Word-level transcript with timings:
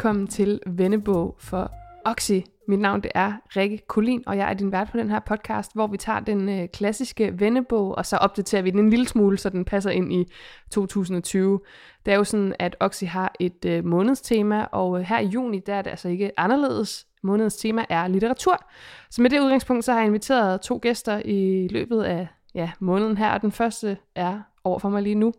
Velkommen 0.00 0.26
til 0.26 0.60
Vennebog 0.66 1.36
for 1.38 1.72
Oxy. 2.04 2.38
Mit 2.68 2.78
navn 2.78 3.02
det 3.02 3.10
er 3.14 3.32
Rikke 3.56 3.78
Kolin, 3.86 4.22
og 4.26 4.36
jeg 4.36 4.50
er 4.50 4.54
din 4.54 4.72
vært 4.72 4.90
på 4.90 4.98
den 4.98 5.10
her 5.10 5.20
podcast, 5.20 5.74
hvor 5.74 5.86
vi 5.86 5.96
tager 5.96 6.20
den 6.20 6.48
øh, 6.48 6.68
klassiske 6.68 7.40
vennebog, 7.40 7.98
og 7.98 8.06
så 8.06 8.16
opdaterer 8.16 8.62
vi 8.62 8.70
den 8.70 8.78
en 8.78 8.90
lille 8.90 9.08
smule, 9.08 9.38
så 9.38 9.50
den 9.50 9.64
passer 9.64 9.90
ind 9.90 10.12
i 10.12 10.32
2020. 10.70 11.60
Det 12.06 12.12
er 12.12 12.16
jo 12.16 12.24
sådan, 12.24 12.54
at 12.58 12.76
Oxy 12.80 13.04
har 13.04 13.34
et 13.40 13.64
øh, 13.64 13.84
månedstema, 13.84 14.64
og 14.72 14.98
øh, 14.98 15.04
her 15.04 15.18
i 15.18 15.26
juni, 15.26 15.58
der 15.58 15.74
er 15.74 15.82
det 15.82 15.90
altså 15.90 16.08
ikke 16.08 16.40
anderledes. 16.40 17.06
Månedens 17.22 17.56
tema 17.56 17.84
er 17.88 18.08
litteratur. 18.08 18.64
Så 19.10 19.22
med 19.22 19.30
det 19.30 19.40
udgangspunkt, 19.40 19.84
så 19.84 19.92
har 19.92 19.98
jeg 19.98 20.06
inviteret 20.06 20.60
to 20.60 20.78
gæster 20.82 21.22
i 21.24 21.68
løbet 21.70 22.02
af 22.02 22.28
ja, 22.54 22.70
måneden 22.78 23.16
her, 23.16 23.30
og 23.30 23.42
den 23.42 23.52
første 23.52 23.96
er 24.14 24.40
over 24.64 24.78
for 24.78 24.88
mig 24.88 25.02
lige 25.02 25.14
nu, 25.14 25.32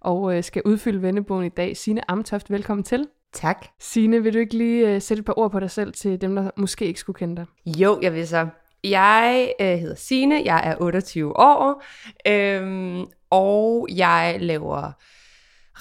og 0.00 0.36
øh, 0.36 0.44
skal 0.44 0.62
udfylde 0.64 1.02
vennebogen 1.02 1.46
i 1.46 1.48
dag. 1.48 1.76
Signe 1.76 2.10
Amtoft, 2.10 2.50
velkommen 2.50 2.84
til. 2.84 3.08
Tak. 3.32 3.66
Signe, 3.80 4.22
vil 4.22 4.34
du 4.34 4.38
ikke 4.38 4.56
lige 4.56 4.94
øh, 4.94 5.02
sætte 5.02 5.18
et 5.20 5.24
par 5.24 5.38
ord 5.38 5.50
på 5.50 5.60
dig 5.60 5.70
selv 5.70 5.92
til 5.92 6.20
dem, 6.20 6.34
der 6.34 6.50
måske 6.56 6.86
ikke 6.86 7.00
skulle 7.00 7.18
kende 7.18 7.36
dig? 7.36 7.46
Jo, 7.78 7.98
jeg 8.02 8.14
vil 8.14 8.28
så. 8.28 8.48
Jeg 8.84 9.52
øh, 9.60 9.66
hedder 9.78 9.94
Sine, 9.94 10.42
jeg 10.44 10.60
er 10.64 10.76
28 10.80 11.36
år, 11.36 11.82
øhm, 12.28 13.04
og 13.30 13.88
jeg 13.96 14.36
laver 14.40 14.92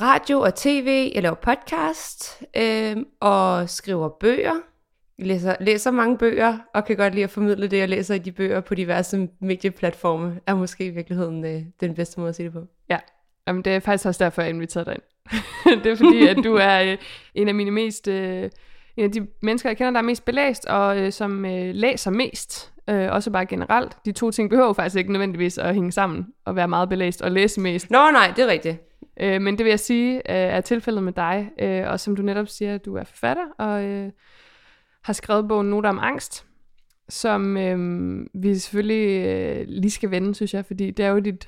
radio 0.02 0.40
og 0.40 0.56
tv, 0.56 1.12
jeg 1.16 1.24
laver 1.24 1.36
podcast, 1.36 2.44
øhm, 2.58 3.06
og 3.20 3.70
skriver 3.70 4.10
bøger. 4.20 4.56
Jeg 5.18 5.28
læser, 5.28 5.56
læser 5.60 5.92
mange 5.92 6.18
bøger, 6.18 6.58
og 6.74 6.86
kan 6.86 6.98
godt 6.98 7.14
lide 7.14 7.24
at 7.24 7.30
formidle 7.30 7.68
det, 7.68 7.78
jeg 7.78 7.90
læser 7.90 8.16
i 8.16 8.20
de 8.20 8.32
bøger 8.32 8.62
på 8.62 8.76
diverse 8.76 9.30
medieplatforme, 9.42 10.40
er 10.48 10.56
måske 10.56 10.86
i 10.86 10.90
virkeligheden 10.90 11.46
øh, 11.46 11.62
den 11.80 11.96
bedste 11.96 12.20
måde 12.20 12.30
at 12.30 12.36
sige 12.36 12.46
det 12.46 12.54
på. 12.54 12.68
Ja, 12.90 13.00
Jamen, 13.48 13.62
det 13.62 13.76
er 13.76 13.80
faktisk 13.80 14.06
også 14.06 14.24
derfor, 14.24 14.42
jeg 14.42 14.50
inviterede 14.50 14.86
dig 14.86 14.94
ind. 14.94 15.15
det 15.84 15.92
er 15.92 15.96
fordi, 15.96 16.28
at 16.28 16.38
du 16.44 16.56
er 16.56 16.84
øh, 16.84 16.98
en 17.36 17.48
af 17.48 17.56
mine 17.56 17.72
mest... 17.72 18.08
Øh, 18.08 18.50
en 18.98 19.04
af 19.04 19.12
de 19.12 19.28
mennesker, 19.42 19.70
jeg 19.70 19.78
kender, 19.78 19.92
der 19.92 20.00
er 20.00 20.04
mest 20.04 20.26
belæst, 20.26 20.66
og 20.66 21.00
øh, 21.00 21.12
som 21.12 21.46
øh, 21.46 21.76
læser 21.76 22.12
mest. 22.12 22.74
Øh, 22.90 23.12
også 23.12 23.32
bare 23.32 23.46
generelt. 23.46 23.98
De 24.06 24.12
to 24.12 24.32
ting 24.32 24.50
behøver 24.50 24.74
faktisk 24.74 24.96
ikke 24.96 25.12
nødvendigvis 25.12 25.58
at 25.58 25.74
hænge 25.74 25.92
sammen, 25.92 26.26
og 26.46 26.56
være 26.56 26.68
meget 26.68 26.90
belæst 26.90 27.22
og 27.22 27.32
læse 27.32 27.60
mest. 27.60 27.92
Nå 27.92 28.12
nej, 28.12 28.34
det 28.36 28.44
er 28.44 28.48
rigtigt. 28.48 28.78
Øh, 29.20 29.42
men 29.42 29.58
det 29.58 29.64
vil 29.64 29.70
jeg 29.70 29.80
sige, 29.80 30.16
øh, 30.16 30.22
er 30.36 30.62
tilfældet 30.62 31.04
med 31.04 31.14
dig. 31.14 31.50
Øh, 31.60 31.84
og 31.88 32.00
som 32.00 32.16
du 32.16 32.22
netop 32.22 32.48
siger, 32.48 32.78
du 32.78 32.96
er 32.96 33.04
forfatter, 33.04 33.46
og 33.58 33.84
øh, 33.84 34.12
har 35.04 35.14
skrevet 35.14 35.48
bogen 35.48 35.70
Noter 35.70 35.90
om 35.90 36.00
angst, 36.02 36.46
som 37.10 37.58
øh, 37.58 38.20
vi 38.34 38.56
selvfølgelig 38.56 39.26
øh, 39.26 39.66
lige 39.68 39.92
skal 39.92 40.12
vende, 40.12 40.36
synes 40.36 40.54
jeg, 40.54 40.66
fordi 40.66 40.92
det 40.92 41.06
er 41.06 41.10
jo 41.10 41.20
dit 41.20 41.48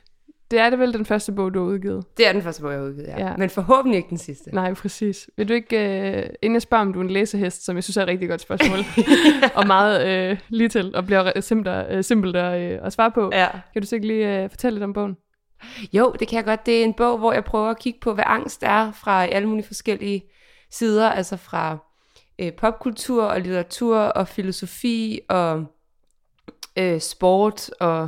det 0.52 0.60
er 0.60 0.70
det 0.70 0.80
vel 0.80 0.94
den 0.94 1.06
første 1.06 1.32
bog, 1.32 1.54
du 1.54 1.60
har 1.60 1.66
udgivet? 1.66 2.18
Det 2.18 2.28
er 2.28 2.34
den 2.34 2.42
første 2.42 2.62
bog, 2.62 2.72
jeg 2.72 2.80
har 2.80 2.86
udgivet, 2.88 3.08
ja. 3.08 3.28
ja. 3.28 3.38
Men 3.38 3.50
forhåbentlig 3.50 3.98
ikke 3.98 4.10
den 4.10 4.18
sidste. 4.18 4.56
Nej, 4.56 4.74
præcis. 4.74 5.30
Vil 5.38 5.50
du 5.50 5.54
ikke, 5.54 5.76
uh, 5.76 6.34
inden 6.42 6.54
jeg 6.54 6.62
spørger, 6.62 6.82
om 6.86 6.94
du 6.94 7.00
er 7.00 7.04
en 7.04 7.10
læsehest, 7.10 7.66
som 7.66 7.76
jeg 7.76 7.84
synes 7.84 7.98
er 7.98 8.02
et 8.02 8.08
rigtig 8.08 8.30
godt 8.30 8.42
spørgsmål, 8.42 8.80
og 9.60 9.68
meget 9.68 10.32
uh, 10.32 10.38
lige 10.50 10.70
til, 10.70 10.96
og 10.96 11.06
bliver 11.06 11.42
simpelt, 11.42 11.96
uh, 11.96 12.04
simpelt 12.04 12.36
at, 12.36 12.80
uh, 12.80 12.86
at 12.86 12.94
svare 12.94 13.12
på, 13.12 13.30
ja. 13.34 13.48
kan 13.74 13.82
du 13.82 13.88
så 13.88 13.96
ikke 13.96 14.08
lige 14.08 14.44
uh, 14.44 14.50
fortælle 14.50 14.76
lidt 14.76 14.84
om 14.84 14.94
bogen? 14.94 15.18
Jo, 15.94 16.16
det 16.20 16.28
kan 16.28 16.38
jeg 16.38 16.46
godt. 16.46 16.66
Det 16.66 16.80
er 16.80 16.84
en 16.84 16.94
bog, 16.94 17.18
hvor 17.18 17.34
jeg 17.34 17.44
prøver 17.44 17.70
at 17.70 17.80
kigge 17.80 18.00
på, 18.00 18.14
hvad 18.14 18.24
angst 18.28 18.64
er 18.64 18.92
fra 18.92 19.26
alle 19.26 19.50
mulige 19.50 19.68
forskellige 19.68 20.24
sider, 20.72 21.10
altså 21.10 21.38
fra 21.38 21.78
uh, 22.44 22.50
popkultur 22.58 23.24
og 23.24 23.42
litteratur 23.42 23.98
og 23.98 24.28
filosofi 24.28 25.20
og 25.30 25.66
uh, 26.82 27.00
sport 27.00 27.70
og 27.80 28.08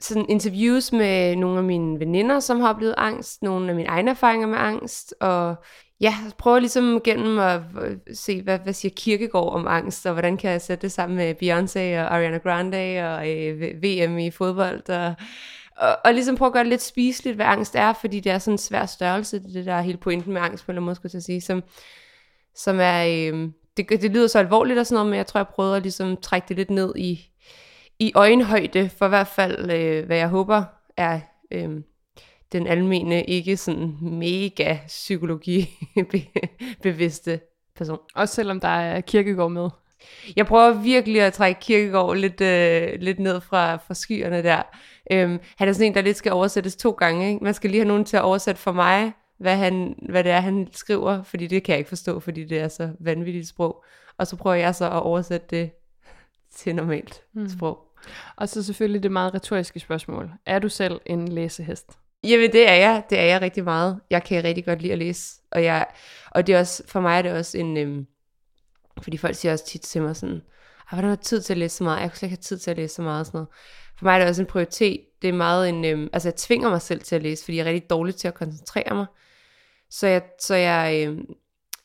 sådan 0.00 0.26
interviews 0.28 0.92
med 0.92 1.36
nogle 1.36 1.58
af 1.58 1.64
mine 1.64 2.00
veninder, 2.00 2.40
som 2.40 2.60
har 2.60 2.68
oplevet 2.68 2.94
angst, 2.96 3.42
nogle 3.42 3.68
af 3.68 3.74
mine 3.74 3.88
egne 3.88 4.10
erfaringer 4.10 4.46
med 4.46 4.58
angst, 4.58 5.14
og 5.20 5.56
ja, 6.00 6.14
prøver 6.38 6.58
ligesom 6.58 7.00
gennem 7.04 7.38
at 7.38 7.60
øh, 7.82 7.96
se, 8.14 8.42
hvad, 8.42 8.58
hvad 8.58 8.72
siger 8.72 8.92
Kirkegaard 8.96 9.52
om 9.52 9.66
angst, 9.66 10.06
og 10.06 10.12
hvordan 10.12 10.36
kan 10.36 10.50
jeg 10.50 10.62
sætte 10.62 10.82
det 10.82 10.92
sammen 10.92 11.16
med 11.16 11.34
Beyoncé 11.34 12.00
og 12.00 12.14
Ariana 12.14 12.38
Grande 12.38 13.16
og 13.16 13.30
øh, 13.30 13.60
VM 13.82 14.18
i 14.18 14.30
fodbold, 14.30 14.88
og, 14.88 15.14
og, 15.76 15.96
og 16.04 16.14
ligesom 16.14 16.36
prøve 16.36 16.46
at 16.46 16.52
gøre 16.52 16.64
det 16.64 16.70
lidt 16.70 16.82
spiseligt, 16.82 17.36
hvad 17.36 17.46
angst 17.46 17.74
er, 17.74 17.92
fordi 17.92 18.20
det 18.20 18.32
er 18.32 18.38
sådan 18.38 18.54
en 18.54 18.58
svær 18.58 18.86
størrelse, 18.86 19.38
det 19.38 19.66
der 19.66 19.74
er 19.74 19.82
hele 19.82 19.98
pointen 19.98 20.32
med 20.32 20.42
angst, 20.42 20.66
på 20.66 20.72
en 20.72 20.82
måde 20.82 20.96
skulle 20.96 21.10
jeg 21.14 21.22
sige, 21.22 21.40
som, 21.40 21.62
som 22.54 22.78
er, 22.80 23.04
øh, 23.06 23.48
det, 23.76 24.02
det 24.02 24.10
lyder 24.10 24.26
så 24.26 24.38
alvorligt 24.38 24.78
og 24.78 24.86
sådan 24.86 24.94
noget, 24.94 25.10
men 25.10 25.16
jeg 25.16 25.26
tror, 25.26 25.38
jeg 25.38 25.48
prøvede 25.48 25.76
at 25.76 25.82
ligesom 25.82 26.16
trække 26.16 26.48
det 26.48 26.56
lidt 26.56 26.70
ned 26.70 26.96
i, 26.96 27.27
i 27.98 28.12
øjenhøjde, 28.14 28.88
for 28.88 29.06
i 29.06 29.08
hvert 29.08 29.26
fald, 29.26 29.70
øh, 29.70 30.06
hvad 30.06 30.16
jeg 30.16 30.28
håber, 30.28 30.64
er 30.96 31.20
øh, 31.50 31.68
den 32.52 32.66
almene, 32.66 33.24
ikke 33.24 33.56
sådan 33.56 33.96
mega 34.00 34.78
psykologi 34.86 35.68
bevidste 36.82 37.40
person. 37.76 37.98
Også 38.14 38.34
selvom 38.34 38.60
der 38.60 38.68
er 38.68 39.00
kirkegård 39.00 39.50
med. 39.50 39.70
Jeg 40.36 40.46
prøver 40.46 40.72
virkelig 40.72 41.20
at 41.22 41.32
trække 41.32 41.60
kirkegård 41.60 42.16
lidt, 42.16 42.40
øh, 42.40 43.00
lidt 43.00 43.18
ned 43.18 43.40
fra, 43.40 43.76
fra 43.76 43.94
skyerne 43.94 44.42
der. 44.42 44.62
Øhm, 45.12 45.40
han 45.56 45.68
er 45.68 45.72
sådan 45.72 45.86
en, 45.86 45.94
der 45.94 46.00
lidt 46.00 46.16
skal 46.16 46.32
oversættes 46.32 46.76
to 46.76 46.90
gange. 46.90 47.28
Ikke? 47.28 47.44
Man 47.44 47.54
skal 47.54 47.70
lige 47.70 47.80
have 47.80 47.88
nogen 47.88 48.04
til 48.04 48.16
at 48.16 48.22
oversætte 48.22 48.60
for 48.60 48.72
mig, 48.72 49.12
hvad, 49.38 49.56
han, 49.56 49.94
hvad 50.08 50.24
det 50.24 50.32
er, 50.32 50.40
han 50.40 50.68
skriver, 50.72 51.22
fordi 51.22 51.46
det 51.46 51.62
kan 51.62 51.72
jeg 51.72 51.78
ikke 51.78 51.88
forstå, 51.88 52.20
fordi 52.20 52.44
det 52.44 52.58
er 52.58 52.68
så 52.68 52.90
vanvittigt 53.00 53.48
sprog. 53.48 53.84
Og 54.18 54.26
så 54.26 54.36
prøver 54.36 54.56
jeg 54.56 54.74
så 54.74 54.84
at 54.84 55.02
oversætte 55.02 55.46
det 55.50 55.70
til 56.54 56.74
normalt 56.74 57.22
mm. 57.34 57.48
sprog. 57.48 57.87
Og 58.36 58.48
så 58.48 58.62
selvfølgelig 58.62 59.02
det 59.02 59.12
meget 59.12 59.34
retoriske 59.34 59.80
spørgsmål. 59.80 60.30
Er 60.46 60.58
du 60.58 60.68
selv 60.68 61.00
en 61.06 61.28
læsehest? 61.28 61.98
Jamen 62.24 62.52
det 62.52 62.68
er 62.68 62.74
jeg. 62.74 63.02
Det 63.10 63.18
er 63.18 63.24
jeg 63.24 63.40
rigtig 63.40 63.64
meget. 63.64 64.00
Jeg 64.10 64.24
kan 64.24 64.44
rigtig 64.44 64.64
godt 64.64 64.82
lide 64.82 64.92
at 64.92 64.98
læse. 64.98 65.40
Og, 65.50 65.64
jeg, 65.64 65.86
og 66.30 66.46
det 66.46 66.54
er 66.54 66.58
også, 66.58 66.82
for 66.86 67.00
mig 67.00 67.18
er 67.18 67.22
det 67.22 67.32
også 67.32 67.58
en... 67.58 67.76
Øhm, 67.76 68.06
fordi 69.02 69.16
folk 69.16 69.34
siger 69.34 69.52
også 69.52 69.66
tit 69.66 69.80
til 69.80 70.02
mig 70.02 70.16
sådan, 70.16 70.42
hvordan 70.90 71.08
har 71.08 71.16
du 71.16 71.22
tid 71.22 71.42
til 71.42 71.52
at 71.52 71.58
læse 71.58 71.76
så 71.76 71.84
meget? 71.84 72.00
Jeg 72.00 72.10
kunne 72.10 72.16
slet 72.16 72.26
ikke 72.26 72.36
have 72.36 72.42
tid 72.42 72.58
til 72.58 72.70
at 72.70 72.76
læse 72.76 72.94
så 72.94 73.02
meget. 73.02 73.26
Sådan 73.26 73.38
noget. 73.38 73.48
For 73.98 74.04
mig 74.04 74.14
er 74.14 74.18
det 74.18 74.28
også 74.28 74.42
en 74.42 74.46
prioritet. 74.46 75.00
Det 75.22 75.28
er 75.28 75.32
meget 75.32 75.68
en... 75.68 75.84
Øhm, 75.84 76.08
altså 76.12 76.28
jeg 76.28 76.36
tvinger 76.36 76.70
mig 76.70 76.82
selv 76.82 77.00
til 77.00 77.16
at 77.16 77.22
læse, 77.22 77.44
fordi 77.44 77.56
jeg 77.56 77.66
er 77.66 77.70
rigtig 77.70 77.90
dårlig 77.90 78.14
til 78.14 78.28
at 78.28 78.34
koncentrere 78.34 78.94
mig. 78.94 79.06
Så 79.90 80.06
jeg, 80.06 80.22
så 80.40 80.54
jeg, 80.54 81.06
øhm, 81.06 81.24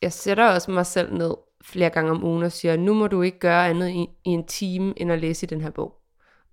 jeg 0.01 0.13
sætter 0.13 0.49
også 0.49 0.71
mig 0.71 0.85
selv 0.85 1.13
ned 1.13 1.33
flere 1.63 1.89
gange 1.89 2.11
om 2.11 2.23
ugen 2.23 2.43
og 2.43 2.51
siger, 2.51 2.77
nu 2.77 2.93
må 2.93 3.07
du 3.07 3.21
ikke 3.21 3.39
gøre 3.39 3.69
andet 3.69 3.89
i, 3.89 4.07
i 4.25 4.29
en 4.29 4.47
time, 4.47 4.93
end 4.97 5.11
at 5.11 5.19
læse 5.19 5.45
i 5.45 5.47
den 5.47 5.61
her 5.61 5.69
bog. 5.69 6.02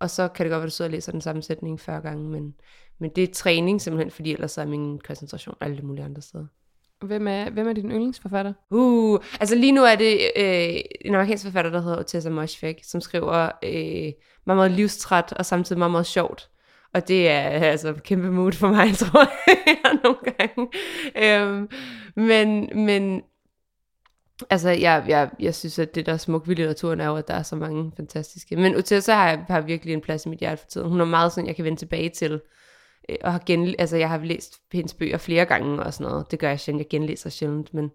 Og 0.00 0.10
så 0.10 0.28
kan 0.28 0.44
det 0.46 0.50
godt 0.50 0.58
være, 0.60 0.66
at 0.66 0.70
du 0.70 0.74
sidder 0.74 0.88
og 0.88 0.92
læser 0.92 1.12
den 1.12 1.20
samme 1.20 1.42
sætning 1.42 1.80
40 1.80 2.00
gange, 2.00 2.28
men, 2.28 2.54
men 2.98 3.10
det 3.16 3.24
er 3.24 3.34
træning 3.34 3.80
simpelthen, 3.80 4.10
fordi 4.10 4.32
ellers 4.32 4.58
er 4.58 4.64
min 4.64 4.98
koncentration 4.98 5.54
alle 5.60 5.82
mulige 5.82 6.04
andre 6.04 6.22
steder. 6.22 6.46
Hvem 7.04 7.28
er, 7.28 7.50
hvem 7.50 7.68
er 7.68 7.72
din 7.72 7.90
yndlingsforfatter? 7.90 8.52
Uh, 8.70 9.20
altså 9.40 9.54
lige 9.54 9.72
nu 9.72 9.84
er 9.84 9.94
det 9.94 10.18
øh, 10.36 10.80
en 11.00 11.14
amerikansk 11.14 11.44
forfatter, 11.44 11.70
der 11.70 11.80
hedder 11.80 12.02
Tessa 12.02 12.30
Moshfegh, 12.30 12.78
som 12.82 13.00
skriver 13.00 13.50
øh, 13.64 14.12
meget, 14.46 14.56
meget 14.56 14.70
livstræt 14.70 15.32
og 15.32 15.46
samtidig 15.46 15.78
meget, 15.78 15.90
meget 15.90 16.06
sjovt. 16.06 16.50
Og 16.94 17.08
det 17.08 17.28
er 17.28 17.40
altså 17.40 17.94
kæmpe 18.04 18.30
mood 18.30 18.52
for 18.52 18.68
mig, 18.68 18.94
tror 18.98 19.26
jeg, 19.46 19.98
nogle 20.04 20.18
gange. 20.36 20.68
Øhm, 21.16 21.68
men, 22.16 22.68
men 22.84 23.22
Altså, 24.50 24.70
jeg, 24.70 25.04
jeg, 25.08 25.30
jeg 25.40 25.54
synes, 25.54 25.78
at 25.78 25.94
det 25.94 26.06
der 26.06 26.12
er 26.12 26.16
smukt 26.16 26.48
ved 26.48 26.56
litteraturen 26.56 27.00
er 27.00 27.06
jo, 27.06 27.16
at 27.16 27.28
der 27.28 27.34
er 27.34 27.42
så 27.42 27.56
mange 27.56 27.92
fantastiske. 27.96 28.56
Men 28.56 28.76
Utessa 28.76 29.12
har, 29.12 29.28
jeg, 29.28 29.44
har 29.48 29.60
virkelig 29.60 29.94
en 29.94 30.00
plads 30.00 30.26
i 30.26 30.28
mit 30.28 30.38
hjerte 30.38 30.60
for 30.60 30.68
tiden. 30.68 30.88
Hun 30.88 31.00
er 31.00 31.04
meget 31.04 31.32
sådan, 31.32 31.46
jeg 31.46 31.56
kan 31.56 31.64
vende 31.64 31.78
tilbage 31.78 32.08
til. 32.08 32.40
Øh, 33.08 33.16
og 33.22 33.32
har 33.32 33.42
gen, 33.46 33.74
altså, 33.78 33.96
jeg 33.96 34.08
har 34.08 34.18
læst 34.18 34.60
hendes 34.72 34.94
bøger 34.94 35.18
flere 35.18 35.44
gange 35.44 35.82
og 35.82 35.94
sådan 35.94 36.10
noget. 36.10 36.30
Det 36.30 36.38
gør 36.38 36.48
jeg 36.48 36.60
sjældent. 36.60 36.80
Jeg 36.80 36.88
genlæser 36.88 37.30
sjældent. 37.30 37.74
Men, 37.74 37.90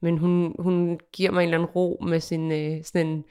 men 0.00 0.18
hun, 0.18 0.54
hun 0.58 1.00
giver 1.12 1.30
mig 1.30 1.42
en 1.42 1.48
eller 1.48 1.58
anden 1.58 1.70
ro 1.70 2.04
med 2.06 2.20
sin 2.20 2.52
øh, 2.52 2.84
sådan 2.84 3.06
en, 3.06 3.24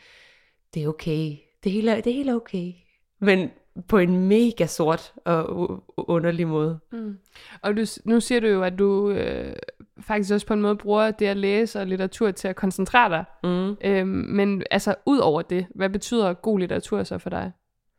det 0.73 0.83
er 0.83 0.87
okay. 0.87 1.35
Det 1.63 1.71
hele, 1.71 2.01
det 2.01 2.13
hele 2.13 2.31
er 2.31 2.35
okay. 2.35 2.71
Men 3.19 3.49
på 3.87 3.97
en 3.97 4.27
mega 4.27 4.65
sort 4.65 5.13
og 5.25 5.83
underlig 5.97 6.47
måde. 6.47 6.79
Mm. 6.91 7.17
Og 7.61 7.77
du, 7.77 7.85
nu 8.05 8.19
siger 8.19 8.41
du 8.41 8.47
jo, 8.47 8.63
at 8.63 8.79
du 8.79 9.09
øh, 9.09 9.55
faktisk 10.01 10.33
også 10.33 10.47
på 10.47 10.53
en 10.53 10.61
måde 10.61 10.75
bruger 10.75 11.11
det 11.11 11.25
at 11.25 11.37
læse 11.37 11.79
og 11.79 11.87
litteratur 11.87 12.31
til 12.31 12.47
at 12.47 12.55
koncentrere 12.55 13.09
dig. 13.09 13.25
Mm. 13.43 13.77
Øhm, 13.83 14.07
men 14.07 14.63
altså, 14.71 14.95
ud 15.05 15.17
over 15.17 15.41
det, 15.41 15.67
hvad 15.75 15.89
betyder 15.89 16.33
god 16.33 16.59
litteratur 16.59 17.03
så 17.03 17.17
for 17.17 17.29
dig? 17.29 17.51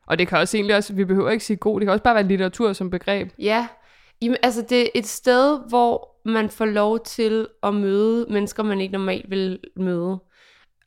Og 0.06 0.18
det 0.18 0.28
kan 0.28 0.38
også 0.38 0.56
egentlig 0.56 0.76
også, 0.76 0.92
vi 0.92 1.04
behøver 1.04 1.30
ikke 1.30 1.44
sige 1.44 1.56
god, 1.56 1.80
det 1.80 1.86
kan 1.86 1.92
også 1.92 2.02
bare 2.02 2.14
være 2.14 2.28
litteratur 2.28 2.72
som 2.72 2.90
begreb. 2.90 3.28
Ja, 3.38 3.68
Jamen, 4.22 4.36
altså 4.42 4.62
det 4.62 4.82
er 4.82 4.88
et 4.94 5.06
sted, 5.06 5.60
hvor 5.68 6.16
man 6.24 6.50
får 6.50 6.64
lov 6.64 7.04
til 7.04 7.46
at 7.62 7.74
møde 7.74 8.26
mennesker, 8.30 8.62
man 8.62 8.80
ikke 8.80 8.92
normalt 8.92 9.30
vil 9.30 9.60
møde. 9.76 10.18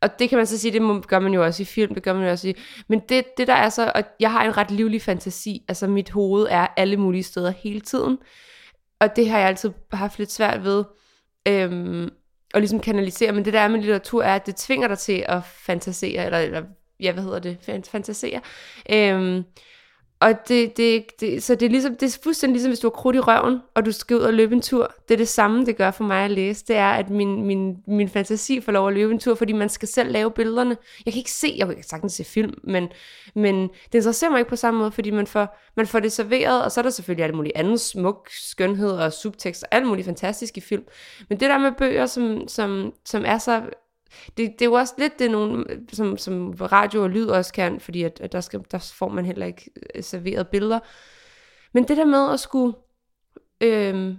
Og 0.01 0.19
det 0.19 0.29
kan 0.29 0.37
man 0.37 0.47
så 0.47 0.57
sige, 0.57 0.73
det 0.73 0.81
må, 0.81 0.99
gør 0.99 1.19
man 1.19 1.33
jo 1.33 1.43
også 1.43 1.63
i 1.63 1.65
film, 1.65 1.93
det 1.93 2.03
gør 2.03 2.13
man 2.13 2.23
jo 2.23 2.31
også 2.31 2.47
i... 2.47 2.53
Men 2.87 3.01
det, 3.09 3.25
det 3.37 3.47
der 3.47 3.53
er 3.53 3.69
så, 3.69 3.91
at 3.95 4.07
jeg 4.19 4.31
har 4.31 4.43
en 4.43 4.57
ret 4.57 4.71
livlig 4.71 5.01
fantasi, 5.01 5.65
altså 5.67 5.87
mit 5.87 6.09
hoved 6.09 6.47
er 6.49 6.67
alle 6.77 6.97
mulige 6.97 7.23
steder 7.23 7.51
hele 7.51 7.81
tiden. 7.81 8.17
Og 8.99 9.15
det 9.15 9.29
har 9.29 9.39
jeg 9.39 9.47
altid 9.47 9.71
haft 9.91 10.19
lidt 10.19 10.31
svært 10.31 10.63
ved 10.63 10.83
øhm, 11.47 12.09
og 12.53 12.59
ligesom 12.59 12.79
kanalisere. 12.79 13.31
Men 13.31 13.45
det 13.45 13.53
der 13.53 13.59
er 13.59 13.67
med 13.67 13.79
litteratur, 13.79 14.23
er, 14.23 14.35
at 14.35 14.45
det 14.45 14.55
tvinger 14.55 14.87
dig 14.87 14.97
til 14.97 15.25
at 15.27 15.43
fantasere, 15.45 16.25
eller, 16.25 16.39
eller 16.39 16.63
ja, 16.99 17.11
hvad 17.11 17.23
hedder 17.23 17.39
det, 17.39 17.85
fantasere. 17.91 18.41
Øhm, 18.91 19.43
og 20.21 20.47
det, 20.47 20.77
det, 20.77 21.05
det, 21.19 21.43
så 21.43 21.55
det 21.55 21.65
er, 21.65 21.69
ligesom, 21.69 21.95
det 21.95 22.15
er 22.15 22.19
fuldstændig 22.23 22.53
ligesom, 22.53 22.69
hvis 22.69 22.79
du 22.79 22.87
har 22.87 22.91
krudt 22.91 23.15
i 23.15 23.19
røven, 23.19 23.59
og 23.75 23.85
du 23.85 23.91
skal 23.91 24.17
ud 24.17 24.21
og 24.21 24.33
løbe 24.33 24.55
en 24.55 24.61
tur. 24.61 24.93
Det 25.07 25.13
er 25.13 25.17
det 25.17 25.27
samme, 25.27 25.65
det 25.65 25.77
gør 25.77 25.91
for 25.91 26.03
mig 26.03 26.25
at 26.25 26.31
læse. 26.31 26.65
Det 26.67 26.75
er, 26.75 26.89
at 26.89 27.09
min, 27.09 27.45
min, 27.45 27.77
min 27.87 28.09
fantasi 28.09 28.61
får 28.61 28.71
lov 28.71 28.87
at 28.87 28.93
løbe 28.93 29.11
en 29.11 29.19
tur, 29.19 29.35
fordi 29.35 29.53
man 29.53 29.69
skal 29.69 29.87
selv 29.87 30.11
lave 30.11 30.31
billederne. 30.31 30.77
Jeg 31.05 31.13
kan 31.13 31.19
ikke 31.19 31.31
se, 31.31 31.55
jeg 31.57 31.67
kan 31.67 31.83
sagtens 31.83 32.13
se 32.13 32.23
film, 32.23 32.53
men, 32.63 32.89
men 33.35 33.61
det 33.67 33.93
interesserer 33.93 34.31
mig 34.31 34.39
ikke 34.39 34.49
på 34.49 34.55
samme 34.55 34.79
måde, 34.79 34.91
fordi 34.91 35.11
man 35.11 35.27
får, 35.27 35.59
man 35.77 35.87
får 35.87 35.99
det 35.99 36.11
serveret, 36.11 36.63
og 36.63 36.71
så 36.71 36.81
er 36.81 36.83
der 36.83 36.89
selvfølgelig 36.89 37.25
alt 37.25 37.35
muligt 37.35 37.55
andet 37.55 37.79
smuk 37.79 38.29
skønhed 38.31 38.91
og 38.91 39.13
subtekst, 39.13 39.63
og 39.63 39.69
alt 39.71 39.87
muligt 39.87 40.05
fantastisk 40.05 40.57
i 40.57 40.61
film. 40.61 40.83
Men 41.29 41.39
det 41.39 41.49
der 41.49 41.57
med 41.57 41.71
bøger, 41.71 42.05
som, 42.05 42.47
som, 42.47 42.93
som 43.05 43.23
er 43.25 43.37
så 43.37 43.61
det, 44.37 44.37
det 44.37 44.61
er 44.61 44.65
jo 44.65 44.73
også 44.73 44.93
lidt 44.97 45.19
det, 45.19 45.31
nogen, 45.31 45.65
som, 45.93 46.17
som 46.17 46.51
radio 46.51 47.03
og 47.03 47.09
lyd 47.09 47.27
også 47.27 47.53
kan, 47.53 47.79
fordi 47.79 48.03
at, 48.03 48.19
at 48.21 48.31
der, 48.31 48.41
skal, 48.41 48.61
der 48.71 48.91
får 48.97 49.09
man 49.09 49.25
heller 49.25 49.45
ikke 49.45 49.71
øh, 49.95 50.03
serveret 50.03 50.47
billeder. 50.47 50.79
Men 51.73 51.87
det 51.87 51.97
der 51.97 52.05
med 52.05 52.33
at 52.33 52.39
skulle 52.39 52.73
øh, 53.61 54.13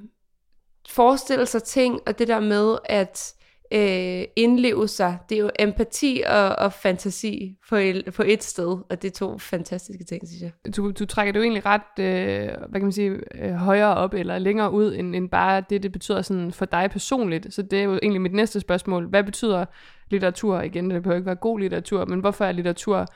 forestille 0.89 1.47
sig 1.47 1.63
ting, 1.63 2.01
og 2.07 2.19
det 2.19 2.29
der 2.29 2.41
med 2.41 2.79
at 2.85 3.35
øh, 3.73 4.25
indleve 4.37 4.89
sig, 4.89 5.19
det 5.29 5.35
er 5.35 5.41
jo 5.41 5.51
empati 5.59 6.23
og, 6.27 6.57
og 6.57 6.73
fantasi 6.73 7.57
på 7.69 7.77
et, 7.77 8.15
på 8.17 8.23
et 8.27 8.45
sted, 8.45 8.79
og 8.91 9.03
det 9.03 9.05
er 9.05 9.13
to 9.13 9.39
fantastiske 9.39 10.05
ting, 10.05 10.29
synes 10.29 10.43
jeg. 10.43 10.75
Du, 10.77 10.91
du 10.91 11.07
trækker 11.07 11.33
det 11.33 11.39
jo 11.39 11.43
egentlig 11.43 11.67
ret, 11.67 11.99
øh, 11.99 12.49
hvad 12.69 12.81
kan 12.81 12.83
man 12.83 12.93
sige, 12.93 13.19
øh, 13.35 13.53
højere 13.53 13.95
op 13.95 14.15
eller 14.15 14.39
længere 14.39 14.73
ud, 14.73 14.95
end, 14.95 15.17
end 15.17 15.29
bare 15.29 15.65
det, 15.71 15.83
det 15.83 15.93
betyder 15.93 16.23
sådan 16.23 16.53
for 16.53 16.65
dig 16.65 16.91
personligt. 16.91 17.55
Så 17.55 17.63
det 17.63 17.79
er 17.79 17.83
jo 17.83 17.99
egentlig 18.03 18.21
mit 18.21 18.35
næste 18.35 18.61
spørgsmål. 18.61 19.09
Hvad 19.09 19.25
betyder 19.25 19.65
litteratur 20.11 20.61
igen? 20.61 20.91
Det 20.91 21.03
behøver 21.03 21.17
ikke 21.17 21.27
være 21.27 21.37
god 21.37 21.59
litteratur, 21.59 22.05
men 22.05 22.21
hvorfor 22.21 22.45
er 22.45 22.53
litteratur 22.53 23.07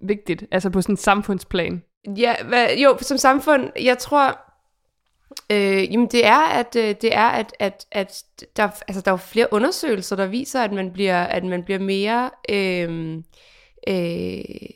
vigtigt, 0.00 0.44
altså 0.50 0.70
på 0.70 0.82
sådan 0.82 0.92
en 0.92 0.96
samfundsplan? 0.96 1.82
Ja, 2.16 2.34
hvad, 2.48 2.66
jo, 2.76 2.98
som 3.00 3.16
samfund, 3.16 3.70
jeg 3.82 3.98
tror, 3.98 4.49
Øh, 5.52 5.92
jamen 5.92 6.06
det 6.06 6.26
er, 6.26 6.40
at, 6.40 6.76
øh, 6.76 6.94
det 7.02 7.14
er, 7.14 7.28
at, 7.28 7.52
at, 7.58 7.86
at 7.92 8.24
der, 8.56 8.68
altså 8.88 9.02
der 9.04 9.12
er 9.12 9.16
flere 9.16 9.52
undersøgelser, 9.52 10.16
der 10.16 10.26
viser, 10.26 10.60
at 10.60 10.72
man 10.72 10.92
bliver, 10.92 11.22
at 11.24 11.44
man 11.44 11.62
bliver 11.62 11.78
mere... 11.78 12.30
Øh, 12.48 13.22
øh, 13.88 14.70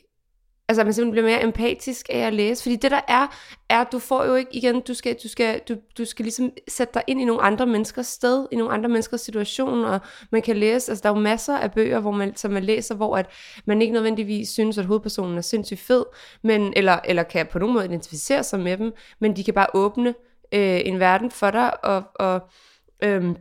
altså 0.67 0.83
man 0.83 0.93
simpelthen 0.93 1.11
bliver 1.11 1.25
mere 1.25 1.43
empatisk 1.43 2.05
af 2.09 2.19
at 2.19 2.33
læse, 2.33 2.63
fordi 2.63 2.75
det 2.75 2.91
der 2.91 3.01
er, 3.07 3.27
er 3.69 3.79
at 3.79 3.87
du 3.91 3.99
får 3.99 4.25
jo 4.25 4.35
ikke, 4.35 4.55
igen, 4.55 4.81
du 4.81 4.93
skal, 4.93 5.15
du 5.23 5.27
skal, 5.27 5.61
du, 5.69 5.75
du 5.97 6.05
skal 6.05 6.23
ligesom 6.23 6.51
sætte 6.67 6.93
dig 6.93 7.03
ind 7.07 7.21
i 7.21 7.25
nogle 7.25 7.41
andre 7.41 7.65
menneskers 7.65 8.07
sted, 8.07 8.47
i 8.51 8.55
nogle 8.55 8.73
andre 8.73 8.89
menneskers 8.89 9.21
situation, 9.21 9.85
og 9.85 9.99
man 10.31 10.41
kan 10.41 10.57
læse, 10.57 10.91
altså 10.91 11.03
der 11.03 11.09
er 11.09 11.13
jo 11.13 11.21
masser 11.21 11.57
af 11.57 11.71
bøger, 11.71 11.99
hvor 11.99 12.11
man, 12.11 12.35
som 12.35 12.51
man 12.51 12.63
læser, 12.63 12.95
hvor 12.95 13.17
at 13.17 13.29
man 13.65 13.81
ikke 13.81 13.93
nødvendigvis 13.93 14.49
synes, 14.49 14.77
at 14.77 14.85
hovedpersonen 14.85 15.37
er 15.37 15.41
sindssygt 15.41 15.79
fed, 15.79 16.05
men, 16.43 16.73
eller, 16.75 16.99
eller 17.05 17.23
kan 17.23 17.47
på 17.47 17.59
nogen 17.59 17.73
måde 17.73 17.85
identificere 17.85 18.43
sig 18.43 18.59
med 18.59 18.77
dem, 18.77 18.93
men 19.19 19.35
de 19.35 19.43
kan 19.43 19.53
bare 19.53 19.67
åbne 19.73 20.13
øh, 20.51 20.81
en 20.85 20.99
verden 20.99 21.31
for 21.31 21.51
dig, 21.51 21.85
og, 21.85 22.03
og 22.15 22.49
øh, 23.03 23.35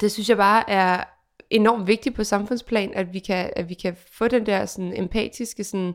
det 0.00 0.12
synes 0.12 0.28
jeg 0.28 0.36
bare 0.36 0.70
er 0.70 1.04
enormt 1.50 1.86
vigtigt 1.86 2.14
på 2.14 2.24
samfundsplan, 2.24 2.92
at 2.94 3.12
vi 3.12 3.18
kan, 3.18 3.50
at 3.56 3.68
vi 3.68 3.74
kan 3.74 3.96
få 4.12 4.28
den 4.28 4.46
der 4.46 4.66
sådan, 4.66 4.96
empatiske 4.96 5.64
sådan, 5.64 5.94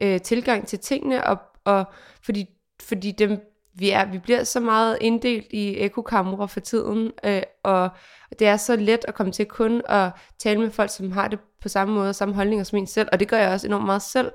øh, 0.00 0.20
tilgang 0.20 0.66
til 0.66 0.78
tingene, 0.78 1.26
og, 1.26 1.38
og 1.64 1.84
fordi, 2.24 2.46
fordi 2.82 3.10
dem, 3.10 3.40
vi, 3.74 3.90
er, 3.90 4.04
vi 4.04 4.18
bliver 4.18 4.44
så 4.44 4.60
meget 4.60 4.98
inddelt 5.00 5.46
i 5.50 5.76
ekokamre 5.78 6.48
for 6.48 6.60
tiden, 6.60 7.12
øh, 7.24 7.42
og 7.62 7.88
det 8.38 8.46
er 8.46 8.56
så 8.56 8.76
let 8.76 9.04
at 9.08 9.14
komme 9.14 9.32
til 9.32 9.46
kun 9.46 9.82
at 9.88 10.10
tale 10.38 10.60
med 10.60 10.70
folk, 10.70 10.90
som 10.90 11.12
har 11.12 11.28
det 11.28 11.38
på 11.62 11.68
samme 11.68 11.94
måde, 11.94 12.08
og 12.08 12.14
samme 12.14 12.34
holdninger 12.34 12.64
som 12.64 12.78
en 12.78 12.86
selv, 12.86 13.08
og 13.12 13.20
det 13.20 13.28
gør 13.28 13.38
jeg 13.38 13.52
også 13.52 13.66
enormt 13.66 13.86
meget 13.86 14.02
selv. 14.02 14.32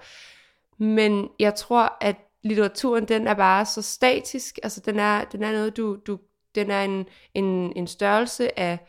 Men 0.79 1.27
jeg 1.39 1.55
tror, 1.55 1.97
at 2.01 2.15
litteraturen, 2.45 3.05
den 3.05 3.27
er 3.27 3.33
bare 3.33 3.65
så 3.65 3.81
statisk, 3.81 4.59
altså 4.63 4.81
den 4.85 4.99
er, 4.99 5.23
den 5.23 5.43
er 5.43 5.51
noget, 5.51 5.77
du, 5.77 5.97
du 6.07 6.19
den 6.55 6.71
er 6.71 6.83
en, 6.83 7.05
en, 7.33 7.73
en 7.75 7.87
størrelse 7.87 8.59
af, 8.59 8.79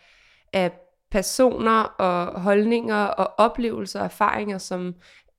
af 0.52 0.72
personer 1.10 1.82
og 1.82 2.40
holdninger 2.40 3.04
og 3.04 3.34
oplevelser 3.36 3.98
og 4.00 4.04
erfaringer, 4.04 4.58
som, 4.58 4.94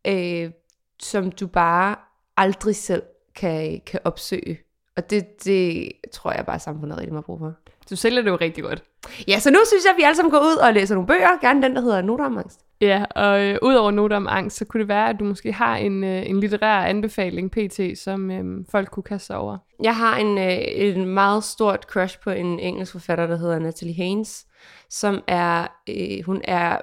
øh, 0.08 0.52
som 1.00 1.32
du 1.32 1.48
bare 1.48 1.96
aldrig 2.38 2.76
selv 2.76 3.04
kan, 3.36 3.82
kan 3.86 4.00
opsøge. 4.04 4.60
Og 4.98 5.10
det, 5.10 5.44
det 5.44 5.92
tror 6.14 6.32
jeg 6.32 6.46
bare, 6.46 6.60
samfundet 6.60 6.98
rigtig 6.98 7.14
meget 7.14 7.26
brug 7.26 7.40
for. 7.40 7.54
Du 7.90 7.96
sælger 7.96 8.22
det 8.22 8.30
jo 8.30 8.36
rigtig 8.36 8.64
godt. 8.64 8.84
Ja, 9.28 9.40
så 9.40 9.52
nu 9.52 9.60
synes 9.68 9.86
jeg, 9.86 9.92
at 9.92 9.98
vi 9.98 10.04
alle 10.04 10.16
sammen 10.16 10.32
går 10.32 10.40
ud 10.40 10.56
og 10.56 10.74
læser 10.74 10.96
nogle 10.96 11.08
bøger. 11.08 11.40
Gerne 11.42 11.62
den, 11.62 11.76
der 11.76 11.82
hedder 11.82 12.02
Noter 12.02 12.26
om 12.26 12.38
angst. 12.38 12.67
Ja, 12.82 13.06
og 13.16 13.42
øh, 13.42 13.58
udover 13.62 13.92
noter 13.92 14.16
om 14.18 14.28
angst, 14.30 14.58
så 14.58 14.66
kunne 14.66 14.80
det 14.82 14.88
være, 14.88 15.10
at 15.10 15.20
du 15.20 15.24
måske 15.24 15.52
har 15.54 15.78
en, 15.78 16.04
øh, 16.04 16.30
en 16.30 16.40
litterær 16.40 16.86
anbefaling, 16.86 17.52
PT, 17.52 17.80
som 18.00 18.32
øh, 18.32 18.66
folk 18.70 18.90
kunne 18.90 19.04
kaste 19.04 19.28
sig 19.28 19.38
over. 19.38 19.58
Jeg 19.84 19.96
har 19.96 20.18
en, 20.18 20.38
øh, 20.38 20.58
en 20.98 21.06
meget 21.06 21.44
stort 21.44 21.84
crush 21.84 22.20
på 22.24 22.30
en 22.30 22.60
engelsk 22.60 22.92
forfatter, 22.92 23.28
der 23.28 23.38
hedder 23.38 23.60
Natalie 23.60 23.96
Haynes, 23.96 24.46
som 24.90 25.24
er, 25.28 25.68
øh, 25.90 26.26
hun 26.26 26.42
er 26.44 26.78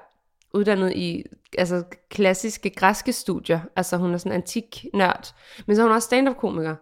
uddannet 0.54 0.92
i 0.92 1.24
altså, 1.58 1.82
klassiske 2.10 2.70
græske 2.70 3.12
studier. 3.12 3.60
Altså 3.76 3.96
hun 3.96 4.14
er 4.14 4.18
sådan 4.18 4.32
antik 4.32 4.84
nørd. 4.94 5.34
Men 5.66 5.76
så 5.76 5.82
er 5.82 5.86
hun 5.86 5.94
også 5.94 6.06
stand-up-komiker. 6.06 6.76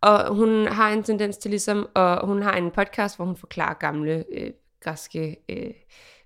Og 0.00 0.34
hun 0.34 0.66
har 0.66 0.90
en 0.90 1.02
tendens 1.02 1.36
til 1.36 1.50
ligesom, 1.50 1.88
og 1.94 2.26
hun 2.26 2.42
har 2.42 2.52
en 2.52 2.70
podcast, 2.70 3.16
hvor 3.16 3.24
hun 3.24 3.36
forklarer 3.36 3.74
gamle 3.74 4.24
øh, 4.32 4.50
græske 4.84 5.36
øh, 5.48 5.70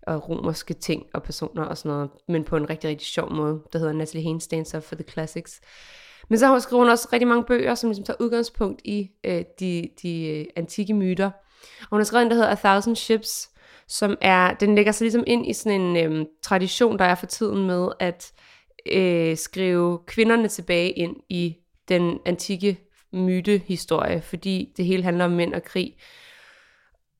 og 0.07 0.29
romerske 0.29 0.75
ting 0.75 1.07
og 1.15 1.23
personer 1.23 1.65
og 1.65 1.79
sådan 1.79 1.93
noget, 1.93 2.11
men 2.29 2.45
på 2.45 2.57
en 2.57 2.71
rigtig, 2.71 2.91
rigtig 2.91 3.07
sjov 3.07 3.33
måde, 3.33 3.63
der 3.73 3.79
hedder 3.79 3.93
Natalie 3.93 4.25
Haynes 4.25 4.47
Dancer 4.47 4.81
for 4.81 4.95
the 4.95 5.05
Classics. 5.05 5.61
Men 6.29 6.39
så 6.39 6.47
har 6.47 6.53
hun 6.53 6.61
skrevet 6.61 6.91
også 6.91 7.09
rigtig 7.13 7.29
mange 7.29 7.45
bøger, 7.45 7.75
som 7.75 7.91
ligesom 7.91 8.05
tager 8.05 8.17
udgangspunkt 8.21 8.81
i 8.85 9.11
øh, 9.25 9.45
de, 9.61 9.89
de 10.03 10.27
øh, 10.27 10.47
antikke 10.57 10.95
myter. 10.95 11.31
Og 11.81 11.89
hun 11.91 12.01
har 12.01 12.05
skrevet 12.05 12.25
en, 12.25 12.31
der 12.31 12.37
hedder 12.37 12.51
A 12.51 12.55
Thousand 12.55 12.97
Ships, 12.97 13.51
som 13.89 14.17
er, 14.21 14.55
den 14.55 14.75
lægger 14.75 14.93
sig 14.93 15.05
ligesom 15.05 15.25
ind 15.27 15.47
i 15.47 15.53
sådan 15.53 15.81
en 15.81 15.97
øh, 15.97 16.27
tradition, 16.43 16.99
der 16.99 17.05
er 17.05 17.15
for 17.15 17.27
tiden 17.27 17.67
med 17.67 17.89
at 18.01 18.33
øh, 18.93 19.37
skrive 19.37 19.99
kvinderne 20.07 20.49
tilbage 20.49 20.91
ind 20.91 21.17
i 21.29 21.57
den 21.89 22.19
antikke 22.25 22.79
mytehistorie, 23.13 24.23
fordi 24.23 24.73
det 24.77 24.85
hele 24.85 25.03
handler 25.03 25.25
om 25.25 25.31
mænd 25.31 25.55
og 25.55 25.63
krig. 25.63 25.95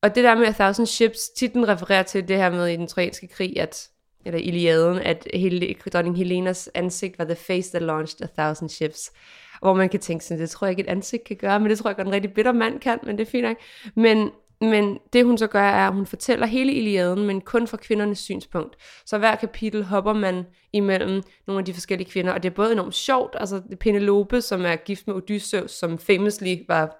Og 0.05 0.15
det 0.15 0.23
der 0.23 0.35
med 0.35 0.47
A 0.47 0.51
Thousand 0.51 0.87
Ships, 0.87 1.29
titlen 1.29 1.67
refererer 1.67 2.03
til 2.03 2.27
det 2.27 2.37
her 2.37 2.49
med 2.49 2.67
i 2.67 2.75
den 2.75 2.87
trojanske 2.87 3.27
krig, 3.27 3.59
at, 3.59 3.89
eller 4.25 4.39
Iliaden, 4.39 4.99
at 4.99 5.27
hele, 5.33 5.75
dronning 5.93 6.17
Helenas 6.17 6.69
ansigt 6.73 7.19
var 7.19 7.25
the 7.25 7.35
face 7.35 7.71
that 7.71 7.81
launched 7.81 8.21
a 8.21 8.41
thousand 8.41 8.69
ships. 8.69 9.11
Hvor 9.59 9.73
man 9.73 9.89
kan 9.89 9.99
tænke 9.99 10.25
sådan, 10.25 10.41
det 10.41 10.49
tror 10.49 10.67
jeg 10.67 10.71
ikke 10.71 10.83
et 10.83 10.89
ansigt 10.89 11.23
kan 11.23 11.37
gøre, 11.37 11.59
men 11.59 11.69
det 11.69 11.79
tror 11.79 11.89
jeg 11.89 11.95
godt 11.95 12.07
en 12.07 12.13
rigtig 12.13 12.33
bitter 12.33 12.51
mand 12.51 12.79
kan, 12.79 12.99
men 13.03 13.17
det 13.17 13.27
er 13.27 13.31
fint 13.31 13.43
nok. 13.43 13.57
Men, 13.95 14.31
men 14.61 14.97
det 15.13 15.25
hun 15.25 15.37
så 15.37 15.47
gør, 15.47 15.61
er, 15.61 15.87
at 15.87 15.93
hun 15.93 16.05
fortæller 16.05 16.45
hele 16.45 16.73
Iliaden, 16.73 17.27
men 17.27 17.41
kun 17.41 17.67
fra 17.67 17.77
kvindernes 17.77 18.19
synspunkt. 18.19 18.75
Så 19.05 19.17
hver 19.17 19.35
kapitel 19.35 19.83
hopper 19.83 20.13
man 20.13 20.45
imellem 20.73 21.21
nogle 21.47 21.59
af 21.59 21.65
de 21.65 21.73
forskellige 21.73 22.09
kvinder, 22.09 22.33
og 22.33 22.43
det 22.43 22.49
er 22.49 22.55
både 22.55 22.71
enormt 22.71 22.95
sjovt, 22.95 23.35
altså 23.39 23.61
Penelope, 23.79 24.41
som 24.41 24.65
er 24.65 24.75
gift 24.75 25.07
med 25.07 25.15
Odysseus, 25.15 25.71
som 25.71 25.97
famously 25.97 26.55
var 26.67 26.97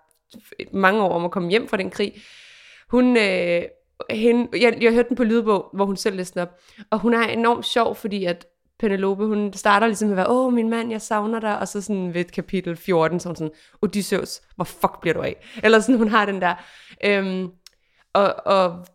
mange 0.73 1.03
år 1.03 1.13
om 1.13 1.25
at 1.25 1.31
komme 1.31 1.49
hjem 1.49 1.67
fra 1.67 1.77
den 1.77 1.89
krig, 1.89 2.13
hun, 2.89 3.17
øh, 3.17 3.61
hende, 4.09 4.47
jeg, 4.61 4.77
jeg 4.81 4.93
hørte 4.93 5.09
den 5.09 5.17
på 5.17 5.23
lydbog, 5.23 5.69
hvor 5.73 5.85
hun 5.85 5.97
selv 5.97 6.15
læste 6.15 6.41
op, 6.41 6.59
og 6.89 6.99
hun 6.99 7.13
er 7.13 7.27
enormt 7.27 7.65
sjov, 7.65 7.95
fordi 7.95 8.25
at 8.25 8.47
Penelope, 8.79 9.25
hun 9.25 9.53
starter 9.53 9.87
ligesom 9.87 10.09
med 10.09 10.13
at 10.13 10.17
være, 10.17 10.29
åh, 10.29 10.53
min 10.53 10.69
mand, 10.69 10.91
jeg 10.91 11.01
savner 11.01 11.39
dig, 11.39 11.59
og 11.59 11.67
så 11.67 11.81
sådan 11.81 12.13
ved 12.13 12.23
kapitel 12.23 12.75
14, 12.75 13.19
så 13.19 13.29
hun 13.29 13.35
sådan, 13.35 13.53
Odysseus, 13.81 14.41
hvor 14.55 14.65
fuck 14.65 15.01
bliver 15.01 15.13
du 15.13 15.21
af? 15.21 15.35
Eller 15.63 15.79
sådan, 15.79 15.97
hun 15.97 16.07
har 16.07 16.25
den 16.25 16.41
der. 16.41 16.55
Øhm, 17.05 17.49
og, 18.13 18.35
og 18.45 18.85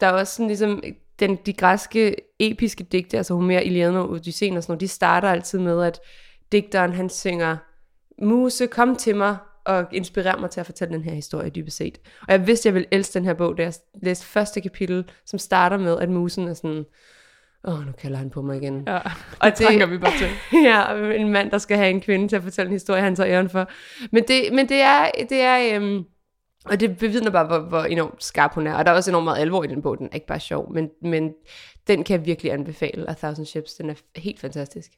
der 0.00 0.06
er 0.06 0.12
også 0.12 0.34
sådan 0.34 0.46
ligesom, 0.46 0.82
den, 1.20 1.38
de 1.46 1.52
græske 1.52 2.16
episke 2.38 2.84
digte, 2.84 3.16
altså 3.16 3.34
Homer, 3.34 3.60
Iliaden 3.60 3.96
og 3.96 4.10
Odysseen 4.10 4.56
og 4.56 4.62
sådan 4.62 4.72
noget, 4.72 4.80
de 4.80 4.88
starter 4.88 5.28
altid 5.28 5.58
med, 5.58 5.82
at 5.82 6.00
digteren, 6.52 6.92
han 6.92 7.10
synger, 7.10 7.56
Muse, 8.22 8.66
kom 8.66 8.96
til 8.96 9.16
mig, 9.16 9.36
og 9.68 9.86
inspirere 9.92 10.40
mig 10.40 10.50
til 10.50 10.60
at 10.60 10.66
fortælle 10.66 10.94
den 10.94 11.04
her 11.04 11.14
historie 11.14 11.50
dybest 11.50 11.76
set. 11.76 11.98
Og 12.20 12.32
jeg 12.32 12.46
vidste, 12.46 12.66
jeg 12.66 12.74
ville 12.74 12.88
elske 12.90 13.14
den 13.14 13.24
her 13.24 13.34
bog, 13.34 13.58
da 13.58 13.62
jeg 13.62 13.72
læste 14.02 14.26
første 14.26 14.60
kapitel, 14.60 15.10
som 15.26 15.38
starter 15.38 15.76
med, 15.76 15.98
at 15.98 16.08
musen 16.08 16.48
er 16.48 16.54
sådan, 16.54 16.84
åh, 17.64 17.74
oh, 17.78 17.86
nu 17.86 17.92
kalder 17.92 18.18
han 18.18 18.30
på 18.30 18.42
mig 18.42 18.56
igen. 18.56 18.82
Ja, 18.86 18.98
og 19.40 19.46
det 19.46 19.54
tænker 19.54 19.86
vi 19.86 19.98
bare 19.98 20.18
til. 20.18 20.28
ja, 20.68 20.94
en 21.12 21.28
mand, 21.28 21.50
der 21.50 21.58
skal 21.58 21.76
have 21.76 21.90
en 21.90 22.00
kvinde 22.00 22.28
til 22.28 22.36
at 22.36 22.42
fortælle 22.42 22.68
en 22.68 22.72
historie, 22.72 23.02
han 23.02 23.16
tager 23.16 23.30
æren 23.30 23.50
for. 23.50 23.70
Men 24.12 24.24
det, 24.28 24.52
men 24.52 24.68
det 24.68 24.80
er, 24.80 25.10
det 25.28 25.40
er 25.40 25.76
øhm, 25.76 26.04
og 26.64 26.80
det 26.80 26.98
bevidner 26.98 27.30
bare, 27.30 27.46
hvor, 27.46 27.58
hvor 27.58 27.82
enormt 27.82 28.24
skarp 28.24 28.54
hun 28.54 28.66
er. 28.66 28.74
Og 28.74 28.86
der 28.86 28.92
er 28.92 28.96
også 28.96 29.10
enormt 29.10 29.24
meget 29.24 29.40
alvor 29.40 29.64
i 29.64 29.66
den 29.66 29.82
bog, 29.82 29.98
den 29.98 30.06
er 30.06 30.14
ikke 30.14 30.26
bare 30.26 30.40
sjov, 30.40 30.72
men, 30.72 30.90
men 31.02 31.32
den 31.86 32.04
kan 32.04 32.18
jeg 32.18 32.26
virkelig 32.26 32.52
anbefale, 32.52 33.10
A 33.10 33.14
Thousand 33.14 33.46
Ships, 33.46 33.74
den 33.74 33.90
er 33.90 33.94
helt 34.16 34.40
fantastisk. 34.40 34.90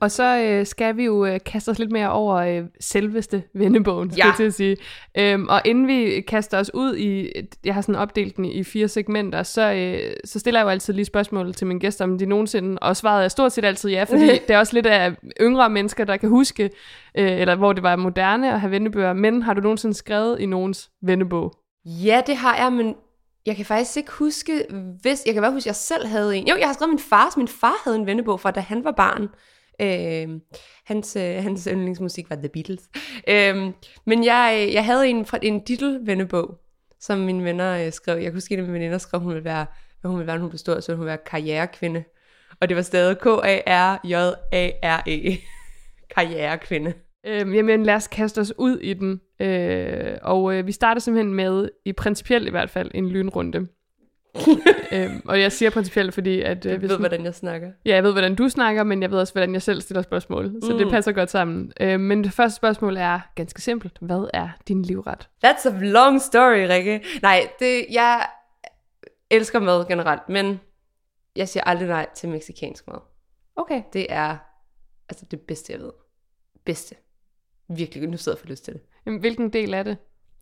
Og 0.00 0.10
så 0.10 0.38
øh, 0.38 0.66
skal 0.66 0.96
vi 0.96 1.04
jo 1.04 1.24
øh, 1.26 1.40
kaste 1.46 1.68
os 1.70 1.78
lidt 1.78 1.92
mere 1.92 2.10
over 2.12 2.34
øh, 2.36 2.62
selveste 2.80 3.42
vennebogen, 3.54 4.10
skal 4.10 4.20
Ja. 4.22 4.26
jeg 4.26 4.34
til 4.36 4.44
at 4.44 4.54
sige. 4.54 4.76
Øhm, 5.18 5.46
og 5.48 5.60
inden 5.64 5.86
vi 5.86 6.20
kaster 6.20 6.58
os 6.58 6.70
ud 6.74 6.96
i, 6.96 7.30
jeg 7.64 7.74
har 7.74 7.80
sådan 7.80 7.94
opdelt 7.94 8.36
den 8.36 8.44
i 8.44 8.64
fire 8.64 8.88
segmenter, 8.88 9.42
så, 9.42 9.72
øh, 9.72 10.12
så 10.24 10.38
stiller 10.38 10.60
jeg 10.60 10.64
jo 10.64 10.70
altid 10.70 10.94
lige 10.94 11.04
spørgsmål 11.04 11.54
til 11.54 11.66
mine 11.66 11.80
gæster, 11.80 12.04
om 12.04 12.18
de 12.18 12.26
nogensinde, 12.26 12.78
og 12.78 12.96
svaret 12.96 13.24
er 13.24 13.28
stort 13.28 13.52
set 13.52 13.64
altid 13.64 13.90
ja, 13.90 14.04
fordi 14.04 14.26
det 14.48 14.50
er 14.50 14.58
også 14.58 14.74
lidt 14.74 14.86
af 14.86 15.12
yngre 15.40 15.70
mennesker, 15.70 16.04
der 16.04 16.16
kan 16.16 16.28
huske, 16.28 16.64
øh, 17.18 17.30
eller 17.40 17.54
hvor 17.56 17.72
det 17.72 17.82
var 17.82 17.96
moderne 17.96 18.52
at 18.52 18.60
have 18.60 18.70
vennebøger, 18.70 19.12
men 19.12 19.42
har 19.42 19.54
du 19.54 19.60
nogensinde 19.60 19.94
skrevet 19.94 20.40
i 20.40 20.46
nogens 20.46 20.90
vennebog? 21.02 21.52
Ja, 21.84 22.20
det 22.26 22.36
har 22.36 22.56
jeg, 22.56 22.72
men 22.72 22.94
jeg 23.46 23.56
kan 23.56 23.64
faktisk 23.64 23.96
ikke 23.96 24.12
huske, 24.12 24.66
hvis... 25.02 25.22
Jeg 25.26 25.34
kan 25.34 25.42
bare 25.42 25.52
huske, 25.52 25.62
at 25.62 25.66
jeg 25.66 25.76
selv 25.76 26.06
havde 26.06 26.36
en. 26.36 26.48
Jo, 26.48 26.56
jeg 26.56 26.66
har 26.66 26.72
skrevet 26.72 26.90
min 26.90 26.98
fars. 26.98 27.36
Min 27.36 27.48
far 27.48 27.82
havde 27.84 27.96
en 27.96 28.06
vennebog 28.06 28.40
fra, 28.40 28.50
da 28.50 28.60
han 28.60 28.84
var 28.84 28.92
barn. 28.92 29.28
Øh, 29.80 30.28
hans, 30.84 31.16
øh, 31.16 31.42
hans 31.42 31.68
yndlingsmusik 31.70 32.30
var 32.30 32.36
The 32.36 32.48
Beatles. 32.48 32.82
Øh, 33.28 33.72
men 34.06 34.24
jeg, 34.24 34.70
jeg 34.72 34.84
havde 34.84 35.08
en 35.08 35.26
fra 35.26 35.38
en 35.42 35.60
Diddle-vennebog, 35.60 36.60
som 37.00 37.18
mine 37.18 37.44
venner 37.44 37.86
øh, 37.86 37.92
skrev. 37.92 38.18
Jeg 38.18 38.26
kunne 38.30 38.36
huske, 38.36 38.54
at 38.54 38.58
en 38.58 38.64
af 38.64 38.70
mine 38.70 38.78
veninder 38.78 38.98
skrev, 38.98 39.20
hun 39.20 39.32
ville 39.32 39.44
være, 39.44 39.66
hvad 40.00 40.08
hun 40.08 40.18
ville 40.18 40.26
være, 40.26 40.36
når 40.36 40.42
hun 40.42 40.50
blev 40.50 40.58
stor, 40.58 40.80
så 40.80 40.92
ville 40.92 40.98
hun 40.98 41.06
være 41.06 41.18
karrierekvinde. 41.26 42.04
Og 42.60 42.68
det 42.68 42.76
var 42.76 42.82
stadig 42.82 43.18
K-A-R-J-A-R-E. 43.18 44.00
Karrierekvinde. 46.14 46.94
Øhm, 47.26 47.54
jamen 47.54 47.82
lad 47.82 47.94
os 47.94 48.06
kaste 48.08 48.38
os 48.40 48.52
ud 48.58 48.78
i 48.78 48.94
den, 48.94 49.20
øh, 49.40 50.18
og 50.22 50.54
øh, 50.54 50.66
vi 50.66 50.72
starter 50.72 51.00
simpelthen 51.00 51.34
med, 51.34 51.68
i 51.84 51.92
principielt 51.92 52.46
i 52.46 52.50
hvert 52.50 52.70
fald, 52.70 52.90
en 52.94 53.08
lynrunde. 53.08 53.58
øhm, 54.92 55.22
og 55.24 55.40
jeg 55.40 55.52
siger 55.52 55.70
principielt, 55.70 56.14
fordi 56.14 56.40
at... 56.42 56.66
Øh, 56.66 56.72
Jeg 56.72 56.82
ved, 56.82 56.88
man- 56.88 56.98
hvordan 56.98 57.24
jeg 57.24 57.34
snakker. 57.34 57.70
Ja, 57.86 57.94
jeg 57.94 58.04
ved, 58.04 58.12
hvordan 58.12 58.34
du 58.34 58.48
snakker, 58.48 58.82
men 58.84 59.02
jeg 59.02 59.10
ved 59.10 59.18
også, 59.18 59.32
hvordan 59.34 59.52
jeg 59.52 59.62
selv 59.62 59.80
stiller 59.80 60.02
spørgsmål. 60.02 60.52
Så 60.62 60.72
mm. 60.72 60.78
det 60.78 60.90
passer 60.90 61.12
godt 61.12 61.30
sammen. 61.30 61.72
Øh, 61.80 62.00
men 62.00 62.24
det 62.24 62.32
første 62.32 62.56
spørgsmål 62.56 62.96
er 62.96 63.20
ganske 63.34 63.62
simpelt. 63.62 63.98
Hvad 64.00 64.30
er 64.34 64.48
din 64.68 64.82
livret? 64.82 65.28
That's 65.46 65.68
a 65.68 65.78
long 65.80 66.20
story, 66.22 66.66
Rikke. 66.68 67.04
Nej, 67.22 67.48
det, 67.58 67.86
jeg 67.90 68.26
elsker 69.30 69.60
mad 69.60 69.88
generelt, 69.88 70.28
men 70.28 70.60
jeg 71.36 71.48
siger 71.48 71.64
aldrig 71.64 71.88
nej 71.88 72.06
til 72.14 72.28
meksikansk 72.28 72.86
mad. 72.88 72.98
Okay. 73.56 73.82
Det 73.92 74.06
er 74.08 74.36
altså 75.08 75.24
det 75.30 75.40
bedste, 75.40 75.72
jeg 75.72 75.80
ved. 75.80 75.90
Bedste. 76.66 76.94
Virkelig, 77.76 78.08
nu 78.08 78.16
sidder 78.16 78.36
jeg 78.36 78.40
for 78.40 78.46
lyst 78.46 78.64
til 78.64 78.74
det. 78.74 78.82
Jamen, 79.06 79.20
hvilken 79.20 79.52
del 79.52 79.74
er 79.74 79.82
det? 79.82 79.96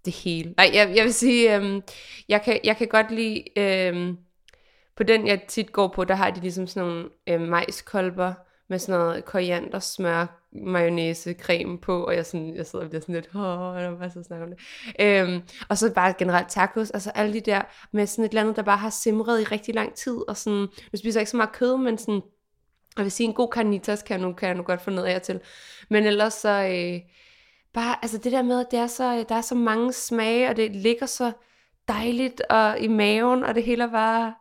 Det 0.05 0.15
hele. 0.15 0.55
Nej, 0.57 0.71
jeg, 0.75 0.93
jeg 0.97 1.05
vil 1.05 1.13
sige, 1.13 1.57
øhm, 1.57 1.83
jeg, 2.29 2.43
kan, 2.43 2.61
jeg 2.65 2.77
kan 2.77 2.89
godt 2.89 3.11
lide, 3.11 3.45
øhm, 3.57 4.17
på 4.97 5.03
den 5.03 5.27
jeg 5.27 5.43
tit 5.49 5.73
går 5.73 5.89
på, 5.89 6.05
der 6.05 6.15
har 6.15 6.31
de 6.31 6.41
ligesom 6.41 6.67
sådan 6.67 6.89
nogle 6.89 7.09
øhm, 7.27 7.43
majskolber 7.43 8.35
med 8.69 8.79
sådan 8.79 9.01
noget 9.01 9.25
koriander, 9.25 9.79
smør, 9.79 10.49
mayonnaise, 10.53 11.35
creme 11.41 11.79
på, 11.79 12.05
og 12.05 12.15
jeg, 12.15 12.27
sådan, 12.27 12.57
jeg 12.57 12.67
sidder 12.67 12.85
og 12.85 12.91
bliver 12.91 13.01
sådan 13.01 13.15
lidt, 13.15 13.29
åh, 13.35 13.99
bare 13.99 14.11
så 14.11 14.23
snakke 14.23 14.45
om 14.45 14.51
det. 14.51 14.61
Øhm, 15.01 15.43
og 15.69 15.79
så 15.79 15.95
bare 15.95 16.15
generelt 16.19 16.49
tacos, 16.49 16.91
altså 16.91 17.11
alle 17.11 17.33
de 17.33 17.41
der 17.41 17.63
med 17.93 18.07
sådan 18.07 18.25
et 18.25 18.29
eller 18.29 18.41
andet, 18.41 18.57
der 18.57 18.63
bare 18.63 18.77
har 18.77 18.91
simret 18.91 19.41
i 19.41 19.45
rigtig 19.45 19.75
lang 19.75 19.95
tid, 19.95 20.29
og 20.29 20.37
sådan, 20.37 20.59
nu 20.93 20.97
spiser 20.97 21.21
jeg 21.21 21.23
ikke 21.23 21.31
så 21.31 21.37
meget 21.37 21.53
kød, 21.53 21.77
men 21.77 21.99
sådan, 21.99 22.23
jeg 22.99 23.05
vil 23.05 23.13
sige, 23.13 23.27
en 23.27 23.35
god 23.35 23.49
carnitas 23.53 24.03
kan 24.03 24.21
jeg 24.21 24.27
nu, 24.29 24.35
kan 24.35 24.49
jeg 24.49 24.57
nu 24.57 24.63
godt 24.63 24.81
få 24.81 24.91
noget 24.91 25.09
af 25.09 25.21
til. 25.21 25.41
Men 25.91 26.07
ellers 26.07 26.35
så, 26.35 26.49
øh, 26.49 27.01
bare, 27.75 27.97
altså 28.03 28.19
det 28.19 28.33
der 28.33 28.43
med, 28.43 28.61
at 28.61 28.67
det 28.71 28.79
er 28.79 28.87
så, 28.87 29.25
der 29.29 29.35
er 29.35 29.41
så 29.41 29.55
mange 29.55 29.93
smage, 29.93 30.49
og 30.49 30.57
det 30.57 30.77
ligger 30.77 31.07
så 31.07 31.33
dejligt 31.89 32.41
og 32.41 32.79
i 32.79 32.89
maven, 32.89 33.45
og 33.45 33.55
det 33.55 33.63
hele 33.63 33.85
er 33.85 33.91
bare... 33.91 34.35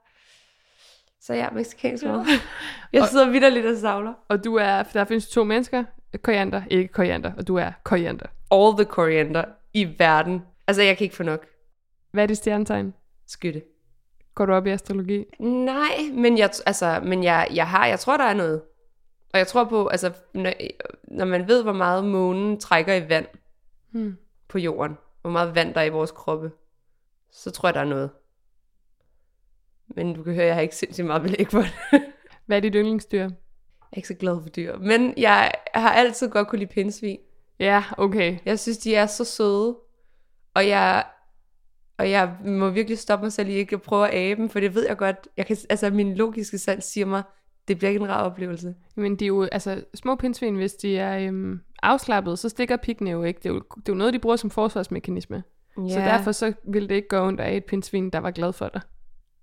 Så 1.21 1.33
ja, 1.33 1.49
mexikansk 1.49 2.03
mad. 2.03 2.25
Jeg 2.93 3.07
sidder 3.07 3.29
vidderligt 3.29 3.65
og 3.65 3.77
savler. 3.77 4.13
Og 4.27 4.43
du 4.43 4.55
er, 4.55 4.83
der 4.83 5.05
findes 5.05 5.29
to 5.29 5.43
mennesker, 5.43 5.83
koriander, 6.23 6.61
ikke 6.69 6.87
koriander, 6.87 7.31
og 7.37 7.47
du 7.47 7.55
er 7.55 7.71
koriander. 7.83 8.25
All 8.51 8.85
the 8.85 8.85
coriander 8.85 9.45
i 9.73 9.99
verden. 9.99 10.41
Altså, 10.67 10.83
jeg 10.83 10.97
kan 10.97 11.03
ikke 11.03 11.15
få 11.15 11.23
nok. 11.23 11.45
Hvad 12.11 12.23
er 12.23 12.27
dit 12.27 12.37
stjernetegn? 12.37 12.93
Skytte. 13.27 13.61
Går 14.37 14.45
du 14.45 14.53
op 14.53 14.67
i 14.67 14.69
astrologi? 14.69 15.25
Nej, 15.39 15.97
men 16.13 16.37
jeg, 16.37 16.49
altså, 16.65 16.99
men 17.03 17.23
jeg, 17.23 17.47
jeg 17.53 17.67
har, 17.67 17.85
jeg 17.87 17.99
tror, 17.99 18.17
der 18.17 18.23
er 18.23 18.33
noget. 18.33 18.61
Og 19.33 19.39
jeg 19.39 19.47
tror 19.47 19.63
på, 19.63 19.87
altså, 19.87 20.13
når, 20.33 20.53
når 21.03 21.25
man 21.25 21.47
ved, 21.47 21.63
hvor 21.63 21.73
meget 21.73 22.05
månen 22.05 22.59
trækker 22.59 22.93
i 22.93 23.09
vand 23.09 23.25
Hmm. 23.91 24.17
på 24.47 24.57
jorden, 24.59 24.97
hvor 25.21 25.29
meget 25.29 25.55
vand 25.55 25.73
der 25.73 25.81
er 25.81 25.85
i 25.85 25.89
vores 25.89 26.11
kroppe, 26.11 26.51
så 27.31 27.51
tror 27.51 27.69
jeg, 27.69 27.73
der 27.73 27.79
er 27.79 27.85
noget. 27.85 28.09
Men 29.87 30.13
du 30.13 30.23
kan 30.23 30.33
høre, 30.33 30.45
jeg 30.45 30.55
har 30.55 30.61
ikke 30.61 30.75
sindssygt 30.75 31.07
meget 31.07 31.21
belæg 31.21 31.47
for 31.51 31.59
det. 31.61 31.71
Hvad 32.45 32.57
er 32.57 32.61
dit 32.61 32.73
yndlingsdyr? 32.75 33.19
Jeg 33.19 33.31
er 33.91 33.97
ikke 33.97 34.07
så 34.07 34.13
glad 34.13 34.41
for 34.41 34.49
dyr. 34.49 34.77
Men 34.77 35.13
jeg 35.17 35.51
har 35.73 35.91
altid 35.93 36.29
godt 36.29 36.47
kunne 36.47 36.59
lide 36.59 36.73
pindsvin. 36.73 37.19
Ja, 37.59 37.83
okay. 37.97 38.37
Jeg 38.45 38.59
synes, 38.59 38.77
de 38.77 38.95
er 38.95 39.05
så 39.05 39.25
søde. 39.25 39.77
Og 40.53 40.67
jeg, 40.67 41.05
og 41.97 42.09
jeg 42.09 42.35
må 42.45 42.69
virkelig 42.69 42.97
stoppe 42.97 43.25
mig 43.25 43.31
selv 43.31 43.49
i 43.49 43.51
ikke 43.51 43.75
at 43.75 43.81
prøve 43.81 44.07
at 44.07 44.13
abe 44.13 44.41
dem, 44.41 44.49
for 44.49 44.59
det 44.59 44.75
ved 44.75 44.87
jeg 44.87 44.97
godt. 44.97 45.27
Jeg 45.37 45.45
kan, 45.45 45.57
altså, 45.69 45.89
min 45.89 46.15
logiske 46.15 46.57
sans 46.57 46.83
siger 46.83 47.05
mig, 47.05 47.23
det 47.67 47.77
bliver 47.77 47.89
ikke 47.89 48.03
en 48.03 48.09
rar 48.09 48.23
oplevelse. 48.23 48.75
Men 48.95 49.15
de 49.15 49.25
er 49.25 49.27
jo, 49.27 49.43
altså, 49.43 49.83
små 49.93 50.15
pindsvin, 50.15 50.55
hvis 50.55 50.73
de 50.73 50.97
er 50.97 51.27
øhm, 51.27 51.59
afslappet, 51.83 52.39
så 52.39 52.49
stikker 52.49 52.77
pikkene 52.77 53.09
jo 53.09 53.23
ikke. 53.23 53.37
Det 53.43 53.49
er 53.49 53.53
jo, 53.53 53.59
det 53.59 53.89
er 53.89 53.93
jo 53.93 53.97
noget, 53.97 54.13
de 54.13 54.19
bruger 54.19 54.35
som 54.35 54.49
forsvarsmekanisme. 54.49 55.43
Ja. 55.77 55.93
Så 55.93 55.99
derfor 55.99 56.31
så 56.31 56.53
ville 56.67 56.89
det 56.89 56.95
ikke 56.95 57.07
gå 57.07 57.27
ondt 57.27 57.39
af 57.39 57.55
et 57.55 57.65
pindsvin, 57.65 58.09
der 58.09 58.19
var 58.19 58.31
glad 58.31 58.53
for 58.53 58.69
dig. 58.73 58.81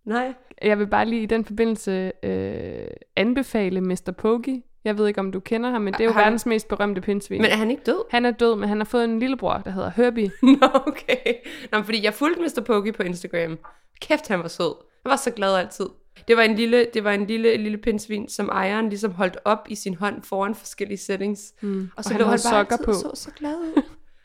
Nej. 0.05 0.35
Jeg 0.63 0.79
vil 0.79 0.87
bare 0.87 1.07
lige 1.07 1.23
i 1.23 1.27
den 1.27 1.45
forbindelse 1.45 2.13
øh, 2.23 2.87
anbefale 3.17 3.81
Mr. 3.81 4.13
Pokey. 4.19 4.63
Jeg 4.85 4.99
ved 4.99 5.07
ikke, 5.09 5.21
om 5.21 5.33
du 5.33 5.41
kender 5.41 5.71
ham, 5.71 5.83
men 5.83 5.93
det 5.93 6.01
er 6.01 6.05
jo 6.05 6.11
Har 6.13 6.21
han- 6.21 6.25
verdens 6.27 6.47
mest 6.47 6.69
berømte 6.69 7.01
pindsvin. 7.01 7.43
Men 7.43 7.51
er 7.51 7.57
han 7.57 7.71
ikke 7.71 7.83
død? 7.87 8.05
Han 8.11 8.25
er 8.27 8.31
død, 8.31 8.57
men 8.57 8.69
han 8.69 8.79
har 8.79 8.85
fået 8.85 9.05
en 9.05 9.19
lillebror, 9.19 9.59
der 9.59 9.71
hedder 9.71 9.91
Herbie. 9.91 10.31
Nå, 10.61 10.69
okay. 10.87 11.35
Nå, 11.73 11.83
fordi 11.83 12.05
jeg 12.05 12.15
fulgte 12.15 12.43
Mr. 12.43 12.63
Pokey 12.65 12.93
på 12.95 13.03
Instagram. 13.03 13.59
Kæft, 14.01 14.29
han 14.29 14.39
var 14.43 14.49
sød. 14.49 14.75
Han 15.03 15.11
var 15.11 15.17
så 15.17 15.31
glad 15.31 15.57
altid. 15.57 15.87
Det 16.29 16.37
var 16.37 16.43
en 16.43 16.55
lille, 16.55 16.87
det 16.95 17.05
var 17.05 17.13
en 17.13 17.27
lille, 17.27 17.57
lille 17.57 17.79
pindsvin, 17.79 18.29
som 18.29 18.49
ejeren 18.49 18.89
ligesom 18.89 19.11
holdt 19.13 19.37
op 19.45 19.67
i 19.69 19.75
sin 19.75 19.95
hånd 19.95 20.23
foran 20.23 20.55
forskellige 20.55 20.99
settings. 20.99 21.41
Mm. 21.63 21.91
Og 21.97 22.05
så 22.05 22.11
og 22.11 22.13
han 22.15 22.21
lå 22.21 22.25
han 22.25 22.31
bare 22.31 22.39
sokker 22.39 22.73
altid 22.77 22.85
på. 22.85 22.93
så 22.93 23.11
så 23.15 23.31
glad 23.31 23.55
ud. 23.57 23.83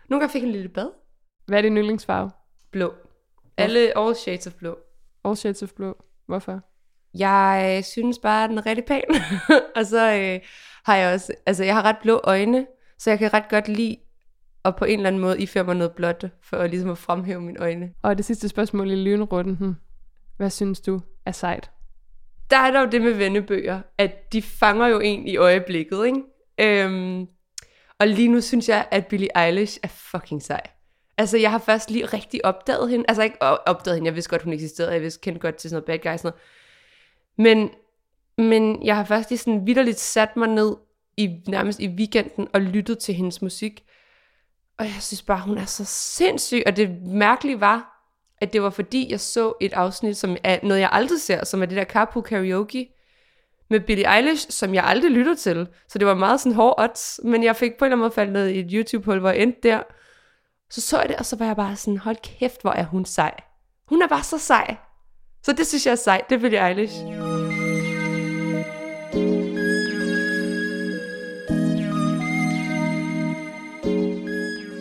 Nogle 0.10 0.22
gange 0.22 0.32
fik 0.32 0.42
han 0.42 0.50
en 0.50 0.56
lille 0.56 0.70
bad. 0.70 0.90
Hvad 1.48 1.58
er 1.58 1.62
din 1.62 1.78
yndlingsfarve? 1.78 2.32
Blå. 2.72 2.94
Alle 3.58 3.98
all 3.98 4.16
shades 4.16 4.48
of 4.48 4.54
blå. 4.54 4.78
All 5.26 5.36
shades 5.36 5.64
of 5.64 5.72
blå. 5.74 5.98
Hvorfor? 6.28 6.62
Jeg 7.14 7.82
synes 7.86 8.20
bare, 8.20 8.44
at 8.44 8.50
den 8.50 8.58
er 8.58 8.66
rigtig 8.66 8.86
pæn. 8.86 9.02
og 9.76 9.86
så 9.86 10.14
øh, 10.14 10.40
har 10.86 10.96
jeg 10.96 11.14
også, 11.14 11.34
altså 11.46 11.64
jeg 11.64 11.76
har 11.76 11.82
ret 11.82 11.98
blå 12.02 12.22
øjne, 12.24 12.68
så 12.98 13.10
jeg 13.10 13.20
kan 13.20 13.34
ret 13.34 13.50
godt 13.50 13.68
lide 13.68 13.98
at 14.66 14.76
på 14.76 14.86
en 14.86 15.00
eller 15.00 15.08
anden 15.08 15.22
måde 15.22 15.42
iføre 15.42 15.64
mig 15.64 15.76
noget 15.76 15.92
blåt, 15.92 16.26
for 16.42 16.58
at 16.58 16.70
ligesom 16.70 16.90
at 16.90 16.98
fremhæve 16.98 17.42
mine 17.42 17.60
øjne. 17.60 17.94
Og 18.02 18.18
det 18.18 18.26
sidste 18.26 18.50
spørgsmål 18.50 18.92
i 18.92 18.96
lynrunden. 18.96 19.56
Hmm. 19.56 19.76
Hvad 20.38 20.50
synes 20.50 20.82
du 20.82 21.02
er 21.26 21.32
sejt? 21.32 21.72
Der 22.50 22.58
er 22.58 22.72
der 22.72 22.80
jo 22.80 22.88
det 22.90 23.02
med 23.02 23.14
vennebøger, 23.14 23.82
at 23.98 24.34
de 24.34 24.42
fanger 24.42 24.88
jo 24.88 25.00
en 25.00 25.28
i 25.28 25.38
øjeblikket, 25.38 26.06
ikke? 26.06 26.22
Øhm, 26.60 27.28
og 28.00 28.08
lige 28.08 28.28
nu 28.28 28.42
synes 28.42 28.70
jeg, 28.70 28.88
at 28.92 29.08
Billie 29.08 29.46
Eilish 29.46 29.80
er 29.84 29.88
fucking 29.88 30.44
sej. 30.44 30.62
Altså, 31.18 31.38
jeg 31.38 31.52
har 31.52 31.58
først 31.58 31.92
lige 31.92 32.06
rigtig 32.06 32.46
opdaget 32.46 32.90
hende. 32.90 33.06
Altså, 33.08 33.24
ikke 33.24 33.42
opdaget 33.42 33.98
hende. 33.98 34.08
Jeg 34.08 34.16
vidste 34.16 34.30
godt, 34.30 34.42
hun 34.42 34.54
eksisterede. 34.54 34.94
Jeg 34.94 35.02
vidste 35.02 35.22
kendte 35.22 35.40
godt 35.40 35.56
til 35.56 35.70
sådan 35.70 35.84
noget 35.88 36.02
bad 36.02 36.12
guy 36.12 36.18
sådan 36.18 36.20
noget. 36.24 36.42
Men, 37.40 37.70
men 38.38 38.86
jeg 38.86 38.96
har 38.96 39.04
først 39.04 39.30
lige 39.30 39.40
sådan 39.40 39.68
vidderligt 39.68 40.00
sat 40.00 40.38
mig 40.38 40.48
ned 40.48 40.76
i, 41.18 41.42
nærmest 41.48 41.80
i 41.80 41.88
weekenden 41.88 42.48
og 42.54 42.62
lyttet 42.62 43.00
til 43.00 43.16
hendes 43.16 43.42
musik. 43.42 43.84
Og 44.78 44.86
jeg 44.86 44.98
synes 45.00 45.22
bare, 45.22 45.42
hun 45.42 45.58
er 45.58 45.66
så 45.66 45.86
sindssyg. 45.86 46.64
Og 46.66 46.76
det 46.76 47.02
mærkelige 47.02 47.62
var, 47.62 48.06
at 48.42 48.54
det 48.54 48.62
var 48.62 48.70
fordi, 48.70 49.12
jeg 49.12 49.20
så 49.20 49.54
et 49.62 49.74
afsnit, 49.74 50.18
som 50.18 50.38
er 50.44 50.60
noget, 50.64 50.82
jeg 50.82 50.90
aldrig 50.92 51.22
ser, 51.22 51.46
som 51.46 51.62
er 51.62 51.66
det 51.66 51.78
der 51.78 51.84
Carpool 51.84 52.24
Karaoke 52.24 52.90
med 53.70 53.80
Billie 53.80 54.16
Eilish, 54.16 54.52
som 54.52 54.74
jeg 54.74 54.84
aldrig 54.84 55.12
lytter 55.12 55.36
til. 55.36 55.68
Så 55.88 56.00
det 56.00 56.08
var 56.08 56.14
meget 56.14 56.40
sådan 56.40 56.56
hård 56.56 56.76
odds, 56.78 57.20
men 57.24 57.44
jeg 57.44 57.56
fik 57.56 57.72
på 57.80 57.86
en 57.86 57.88
eller 57.88 57.96
anden 57.96 58.04
måde 58.04 58.12
faldet 58.12 58.34
ned 58.34 58.48
i 58.48 58.60
et 58.60 58.72
YouTube-hul, 58.72 59.20
hvor 59.20 59.30
jeg 59.30 59.42
endte 59.42 59.60
der. 59.64 59.84
Så 60.70 60.82
så 60.82 61.00
jeg 61.00 61.10
det, 61.10 61.16
og 61.16 61.26
så 61.26 61.36
var 61.36 61.46
jeg 61.46 61.56
bare 61.56 61.76
sådan, 61.76 61.98
hold 61.98 62.18
kæft, 62.24 62.62
hvor 62.62 62.72
er 62.72 62.84
hun 62.84 63.06
sej. 63.06 63.34
Hun 63.88 64.02
er 64.02 64.08
bare 64.08 64.24
så 64.24 64.38
sej. 64.38 64.76
Så 65.44 65.54
det 65.54 65.68
synes 65.68 65.86
jeg 65.86 65.92
er 65.92 65.96
sejt, 65.96 66.30
det 66.30 66.42
vil 66.42 66.52
jeg 66.52 66.70
Eilish. 66.70 67.04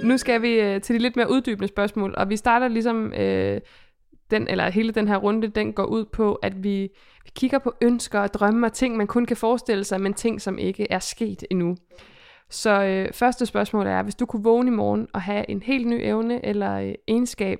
Nu 0.04 0.18
skal 0.18 0.42
vi 0.42 0.60
øh, 0.60 0.80
til 0.80 0.94
de 0.94 1.00
lidt 1.00 1.16
mere 1.16 1.30
uddybende 1.30 1.68
spørgsmål, 1.68 2.14
og 2.16 2.28
vi 2.28 2.36
starter 2.36 2.68
ligesom 2.68 3.12
øh, 3.12 3.60
den, 4.30 4.48
eller 4.48 4.70
hele 4.70 4.92
den 4.92 5.08
her 5.08 5.16
runde, 5.16 5.48
den 5.48 5.72
går 5.72 5.84
ud 5.84 6.04
på, 6.04 6.34
at 6.34 6.64
vi, 6.64 6.80
vi 7.24 7.30
kigger 7.36 7.58
på 7.58 7.74
ønsker 7.80 8.20
og 8.20 8.34
drømme 8.34 8.66
og 8.66 8.72
ting, 8.72 8.96
man 8.96 9.06
kun 9.06 9.26
kan 9.26 9.36
forestille 9.36 9.84
sig, 9.84 10.00
men 10.00 10.14
ting, 10.14 10.40
som 10.40 10.58
ikke 10.58 10.86
er 10.90 10.98
sket 10.98 11.44
endnu. 11.50 11.76
Så 12.50 12.82
øh, 12.82 13.12
første 13.12 13.46
spørgsmål 13.46 13.86
er, 13.86 14.02
hvis 14.02 14.14
du 14.14 14.26
kunne 14.26 14.44
vågne 14.44 14.68
i 14.68 14.74
morgen 14.74 15.06
og 15.14 15.22
have 15.22 15.50
en 15.50 15.62
helt 15.62 15.86
ny 15.86 16.00
evne 16.02 16.46
eller 16.46 16.74
øh, 16.74 16.94
egenskab, 17.08 17.58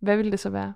hvad 0.00 0.16
ville 0.16 0.32
det 0.32 0.40
så 0.40 0.50
være? 0.50 0.74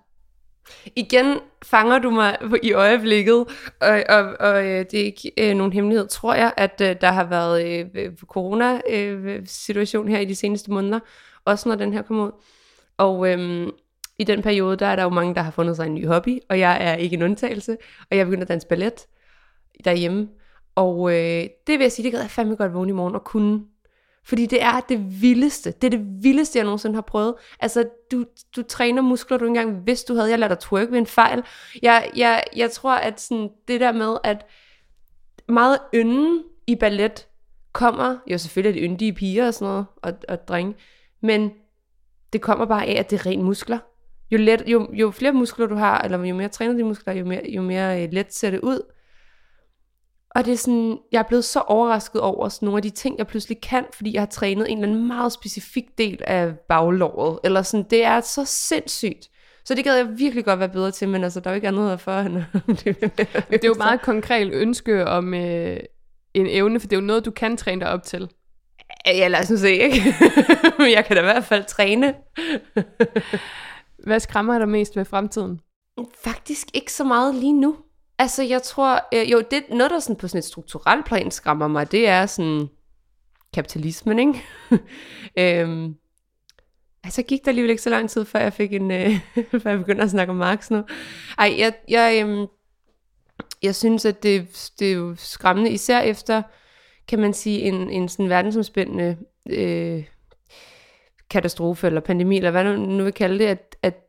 Igen 0.96 1.38
fanger 1.64 1.98
du 1.98 2.10
mig 2.10 2.38
i 2.62 2.72
øjeblikket, 2.72 3.34
og, 3.80 4.02
og, 4.08 4.36
og 4.40 4.66
øh, 4.66 4.84
det 4.90 5.00
er 5.00 5.04
ikke 5.04 5.32
øh, 5.38 5.56
nogen 5.56 5.72
hemmelighed, 5.72 6.08
tror 6.08 6.34
jeg, 6.34 6.52
at 6.56 6.80
øh, 6.80 6.96
der 7.00 7.12
har 7.12 7.24
været 7.24 7.86
øh, 7.94 8.16
corona-situation 8.26 10.06
øh, 10.06 10.12
her 10.12 10.20
i 10.20 10.24
de 10.24 10.34
seneste 10.34 10.70
måneder, 10.70 11.00
også 11.44 11.68
når 11.68 11.76
den 11.76 11.92
her 11.92 12.02
kommer 12.02 12.26
ud. 12.26 12.32
Og 12.96 13.32
øh, 13.32 13.68
i 14.18 14.24
den 14.24 14.42
periode, 14.42 14.76
der 14.76 14.86
er 14.86 14.96
der 14.96 15.02
jo 15.02 15.08
mange, 15.08 15.34
der 15.34 15.42
har 15.42 15.50
fundet 15.50 15.76
sig 15.76 15.86
en 15.86 15.94
ny 15.94 16.06
hobby, 16.06 16.38
og 16.48 16.58
jeg 16.58 16.78
er 16.80 16.94
ikke 16.94 17.16
en 17.16 17.22
undtagelse, 17.22 17.76
og 18.10 18.16
jeg 18.16 18.26
begynder 18.26 18.42
at 18.42 18.48
danse 18.48 18.66
ballet 18.66 19.06
derhjemme. 19.84 20.28
Og 20.74 21.10
øh, 21.12 21.46
det 21.66 21.78
vil 21.78 21.80
jeg 21.80 21.92
sige, 21.92 22.04
det 22.04 22.12
gad 22.12 22.20
jeg 22.20 22.30
fandme 22.30 22.56
godt 22.56 22.74
vågne 22.74 22.90
i 22.90 22.92
morgen 22.92 23.14
og 23.14 23.24
kunne. 23.24 23.64
Fordi 24.24 24.46
det 24.46 24.62
er 24.62 24.80
det 24.80 25.22
vildeste. 25.22 25.70
Det 25.70 25.84
er 25.94 25.98
det 25.98 26.06
vildeste, 26.22 26.58
jeg 26.58 26.64
nogensinde 26.64 26.94
har 26.94 27.02
prøvet. 27.02 27.34
Altså, 27.60 27.88
du, 28.12 28.24
du 28.56 28.62
træner 28.62 29.02
muskler, 29.02 29.38
du 29.38 29.44
ikke 29.44 29.60
engang 29.60 29.86
vidste, 29.86 30.12
du 30.12 30.16
havde. 30.16 30.30
Jeg 30.30 30.38
lader 30.38 30.54
dig 30.54 30.58
twerk 30.58 30.90
ved 30.90 30.98
en 30.98 31.06
fejl. 31.06 31.42
Jeg, 31.82 32.10
jeg, 32.16 32.42
jeg 32.56 32.70
tror, 32.70 32.94
at 32.94 33.20
sådan, 33.20 33.50
det 33.68 33.80
der 33.80 33.92
med, 33.92 34.16
at 34.24 34.46
meget 35.48 35.78
ynden 35.94 36.42
i 36.66 36.74
ballet 36.74 37.26
kommer, 37.72 38.16
jo 38.26 38.38
selvfølgelig 38.38 38.78
er 38.78 38.82
det 38.82 38.90
yndige 38.90 39.12
piger 39.12 39.46
og 39.46 39.54
sådan 39.54 39.72
noget, 39.72 39.86
og, 40.02 40.12
og 40.28 40.48
drenge, 40.48 40.74
men 41.22 41.50
det 42.32 42.40
kommer 42.40 42.66
bare 42.66 42.86
af, 42.86 42.98
at 42.98 43.10
det 43.10 43.20
er 43.20 43.26
ren 43.26 43.42
muskler. 43.42 43.78
Jo, 44.30 44.38
let, 44.38 44.62
jo, 44.66 44.88
jo 44.92 45.10
flere 45.10 45.32
muskler 45.32 45.66
du 45.66 45.74
har, 45.74 46.00
eller 46.00 46.24
jo 46.24 46.34
mere 46.34 46.48
træner 46.48 46.74
de 46.74 46.84
muskler, 46.84 47.14
jo 47.14 47.24
mere, 47.24 47.42
jo 47.48 47.62
mere 47.62 48.02
øh, 48.02 48.08
let 48.12 48.34
ser 48.34 48.50
det 48.50 48.60
ud. 48.60 48.92
Og 50.38 50.44
det 50.44 50.52
er 50.52 50.56
sådan, 50.56 50.98
jeg 51.12 51.18
er 51.18 51.28
blevet 51.28 51.44
så 51.44 51.60
overrasket 51.60 52.20
over 52.20 52.48
sådan 52.48 52.66
nogle 52.66 52.78
af 52.78 52.82
de 52.82 52.90
ting, 52.90 53.18
jeg 53.18 53.26
pludselig 53.26 53.60
kan, 53.60 53.84
fordi 53.92 54.12
jeg 54.14 54.20
har 54.20 54.26
trænet 54.26 54.70
en 54.70 54.78
eller 54.78 54.88
anden 54.88 55.06
meget 55.06 55.32
specifik 55.32 55.84
del 55.98 56.22
af 56.24 56.52
baglåret. 56.68 57.38
Eller 57.44 57.62
sådan, 57.62 57.86
det 57.90 58.04
er 58.04 58.20
så 58.20 58.44
sindssygt. 58.44 59.28
Så 59.64 59.74
det 59.74 59.84
gad 59.84 59.96
jeg 59.96 60.08
virkelig 60.18 60.44
godt 60.44 60.58
være 60.58 60.68
bedre 60.68 60.90
til, 60.90 61.08
men 61.08 61.24
altså, 61.24 61.40
der 61.40 61.50
er 61.50 61.54
jo 61.54 61.54
ikke 61.54 61.68
andet 61.68 62.00
for 62.00 62.12
end 62.12 62.34
Det 63.50 63.64
er 63.64 63.68
jo 63.68 63.74
meget 63.78 64.02
konkret 64.02 64.52
ønske 64.52 65.06
om 65.06 65.34
øh, 65.34 65.80
en 66.34 66.46
evne, 66.46 66.80
for 66.80 66.86
det 66.88 66.96
er 66.96 67.00
jo 67.00 67.06
noget, 67.06 67.24
du 67.24 67.30
kan 67.30 67.56
træne 67.56 67.80
dig 67.80 67.90
op 67.90 68.02
til. 68.02 68.28
Ja, 69.06 69.28
lad 69.28 69.40
os 69.40 69.50
nu 69.50 69.56
se, 69.56 69.72
ikke? 69.72 70.14
men 70.78 70.90
jeg 70.90 71.04
kan 71.04 71.16
da 71.16 71.22
i 71.22 71.24
hvert 71.24 71.44
fald 71.44 71.64
træne. 71.64 72.14
Hvad 74.04 74.20
skræmmer 74.20 74.58
dig 74.58 74.68
mest 74.68 74.96
ved 74.96 75.04
fremtiden? 75.04 75.60
Faktisk 76.24 76.66
ikke 76.74 76.92
så 76.92 77.04
meget 77.04 77.34
lige 77.34 77.60
nu. 77.60 77.76
Altså, 78.18 78.42
jeg 78.42 78.62
tror, 78.62 79.00
øh, 79.14 79.32
jo, 79.32 79.42
det, 79.50 79.62
noget, 79.70 79.90
der 79.90 79.98
sådan 79.98 80.16
på 80.16 80.28
sådan 80.28 80.38
et 80.38 80.44
strukturelt 80.44 81.06
plan 81.06 81.30
skræmmer 81.30 81.68
mig, 81.68 81.92
det 81.92 82.08
er 82.08 82.26
sådan 82.26 82.68
kapitalismen, 83.54 84.18
ikke? 84.18 84.44
øhm, 85.62 85.94
altså, 87.04 87.22
gik 87.22 87.44
der 87.44 87.48
alligevel 87.48 87.70
ikke 87.70 87.82
så 87.82 87.90
lang 87.90 88.10
tid, 88.10 88.24
før 88.24 88.38
jeg 88.38 88.52
fik 88.52 88.72
en, 88.72 88.90
øh, 88.90 89.20
før 89.62 89.70
jeg 89.70 89.78
begyndte 89.78 90.04
at 90.04 90.10
snakke 90.10 90.30
om 90.30 90.36
Marx 90.36 90.70
nu. 90.70 90.84
Ej, 91.38 91.54
jeg, 91.58 91.72
jeg, 91.88 92.26
øh, 92.26 92.48
jeg 93.62 93.74
synes, 93.74 94.04
at 94.04 94.22
det, 94.22 94.70
det 94.78 94.88
er 94.88 94.94
jo 94.94 95.14
skræmmende, 95.18 95.70
især 95.70 96.00
efter, 96.00 96.42
kan 97.08 97.18
man 97.18 97.32
sige, 97.32 97.60
en, 97.60 97.90
en 97.90 98.08
sådan 98.08 98.28
verdensomspændende 98.28 99.16
øh, 99.50 100.04
katastrofe, 101.30 101.86
eller 101.86 102.00
pandemi, 102.00 102.36
eller 102.36 102.50
hvad 102.50 102.64
nu, 102.64 102.76
nu 102.76 103.04
vil 103.04 103.12
kalde 103.12 103.38
det, 103.38 103.46
at, 103.46 103.76
at 103.82 104.07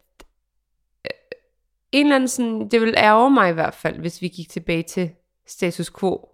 en 1.92 2.06
eller 2.06 2.16
anden 2.16 2.28
sådan, 2.28 2.70
det 2.70 2.82
vil 2.82 2.94
ærge 2.98 3.32
mig 3.32 3.50
i 3.50 3.54
hvert 3.54 3.76
fald, 3.76 4.00
hvis 4.00 4.22
vi 4.22 4.28
gik 4.28 4.50
tilbage 4.50 4.84
til 4.84 5.12
status 5.48 5.92
quo, 6.00 6.30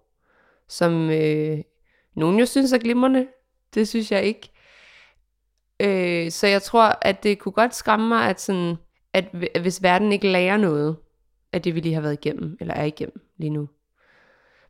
som 0.68 1.10
øh, 1.10 1.58
nogen 2.14 2.38
jo 2.38 2.46
synes 2.46 2.72
er 2.72 2.78
glimrende. 2.78 3.26
Det 3.74 3.88
synes 3.88 4.12
jeg 4.12 4.24
ikke. 4.24 4.50
Øh, 5.80 6.30
så 6.30 6.46
jeg 6.46 6.62
tror, 6.62 6.98
at 7.02 7.22
det 7.22 7.38
kunne 7.38 7.52
godt 7.52 7.74
skræmme 7.74 8.08
mig, 8.08 8.28
at, 8.28 8.40
sådan, 8.40 8.76
at 9.12 9.24
hvis 9.60 9.82
verden 9.82 10.12
ikke 10.12 10.28
lærer 10.28 10.56
noget 10.56 10.96
af 11.52 11.62
det, 11.62 11.74
vi 11.74 11.80
lige 11.80 11.94
har 11.94 12.00
været 12.00 12.26
igennem, 12.26 12.56
eller 12.60 12.74
er 12.74 12.84
igennem 12.84 13.20
lige 13.36 13.50
nu. 13.50 13.68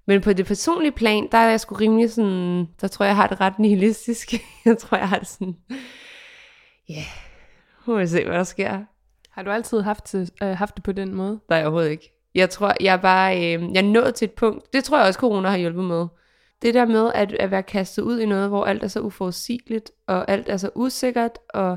Men 0.06 0.20
på 0.20 0.32
det 0.32 0.46
personlige 0.46 0.92
plan, 0.92 1.28
der 1.32 1.38
er 1.38 1.50
jeg 1.50 1.60
sgu 1.60 1.74
rimelig 1.74 2.10
sådan, 2.10 2.66
der 2.80 2.88
tror 2.88 3.04
jeg, 3.04 3.10
jeg 3.10 3.16
har 3.16 3.26
det 3.26 3.40
ret 3.40 3.58
nihilistisk. 3.58 4.32
jeg 4.64 4.78
tror, 4.78 4.98
jeg 4.98 5.08
har 5.08 5.18
det 5.18 5.28
sådan, 5.28 5.56
ja, 6.88 6.94
yeah, 6.94 7.06
må 7.86 7.98
vi 7.98 8.06
se, 8.06 8.24
hvad 8.24 8.36
der 8.36 8.44
sker. 8.44 8.84
Har 9.36 9.42
du 9.42 9.50
altid 9.50 9.80
haft 9.80 10.12
det, 10.12 10.30
øh, 10.42 10.48
haft 10.48 10.76
det 10.76 10.84
på 10.84 10.92
den 10.92 11.14
måde? 11.14 11.40
Nej, 11.48 11.62
overhovedet 11.62 11.90
ikke. 11.90 12.12
Jeg 12.34 12.50
tror, 12.50 12.74
jeg 12.80 12.92
er 12.92 12.96
bare, 13.02 13.36
øh, 13.36 13.62
jeg 13.74 13.78
er 13.78 13.82
nået 13.82 14.14
til 14.14 14.26
et 14.26 14.32
punkt, 14.32 14.72
det 14.72 14.84
tror 14.84 14.98
jeg 14.98 15.06
også, 15.06 15.20
corona 15.20 15.48
har 15.48 15.56
hjulpet 15.56 15.84
med. 15.84 16.06
Det 16.62 16.74
der 16.74 16.86
med 16.86 17.12
at, 17.14 17.32
at 17.32 17.50
være 17.50 17.62
kastet 17.62 18.02
ud 18.02 18.20
i 18.20 18.26
noget, 18.26 18.48
hvor 18.48 18.64
alt 18.64 18.82
er 18.82 18.88
så 18.88 19.00
uforudsigeligt, 19.00 19.90
og 20.06 20.30
alt 20.30 20.48
er 20.48 20.56
så 20.56 20.70
usikkert, 20.74 21.38
og, 21.48 21.76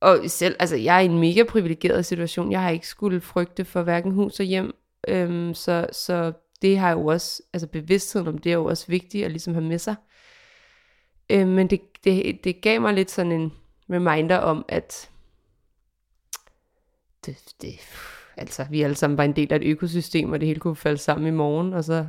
og 0.00 0.18
selv, 0.26 0.56
altså 0.60 0.76
jeg 0.76 0.96
er 0.96 1.00
i 1.00 1.04
en 1.04 1.18
mega 1.18 1.42
privilegeret 1.44 2.06
situation. 2.06 2.52
Jeg 2.52 2.62
har 2.62 2.70
ikke 2.70 2.88
skulle 2.88 3.20
frygte 3.20 3.64
for 3.64 3.82
hverken 3.82 4.12
hus 4.12 4.40
og 4.40 4.46
hjem, 4.46 4.74
øhm, 5.08 5.54
så, 5.54 5.86
så 5.92 6.32
det 6.62 6.78
har 6.78 6.90
jo 6.90 7.06
også, 7.06 7.42
altså 7.52 7.66
bevidstheden 7.66 8.28
om 8.28 8.38
det 8.38 8.50
er 8.50 8.56
jo 8.56 8.64
også 8.64 8.86
vigtigt 8.88 9.24
at 9.24 9.30
ligesom 9.30 9.54
have 9.54 9.66
med 9.66 9.78
sig. 9.78 9.94
Øhm, 11.30 11.48
men 11.48 11.66
det, 11.66 11.80
det, 12.04 12.44
det 12.44 12.60
gav 12.60 12.80
mig 12.80 12.94
lidt 12.94 13.10
sådan 13.10 13.32
en 13.32 13.52
reminder 13.90 14.36
om, 14.38 14.64
at 14.68 15.11
det, 17.26 17.54
det, 17.62 17.74
altså, 18.36 18.66
vi 18.70 18.82
alle 18.82 18.96
sammen 18.96 19.18
var 19.18 19.24
en 19.24 19.36
del 19.36 19.52
af 19.52 19.56
et 19.56 19.70
økosystem, 19.70 20.32
og 20.32 20.40
det 20.40 20.48
hele 20.48 20.60
kunne 20.60 20.76
falde 20.76 20.98
sammen 20.98 21.28
i 21.28 21.36
morgen, 21.36 21.72
og 21.72 21.84
så, 21.84 22.06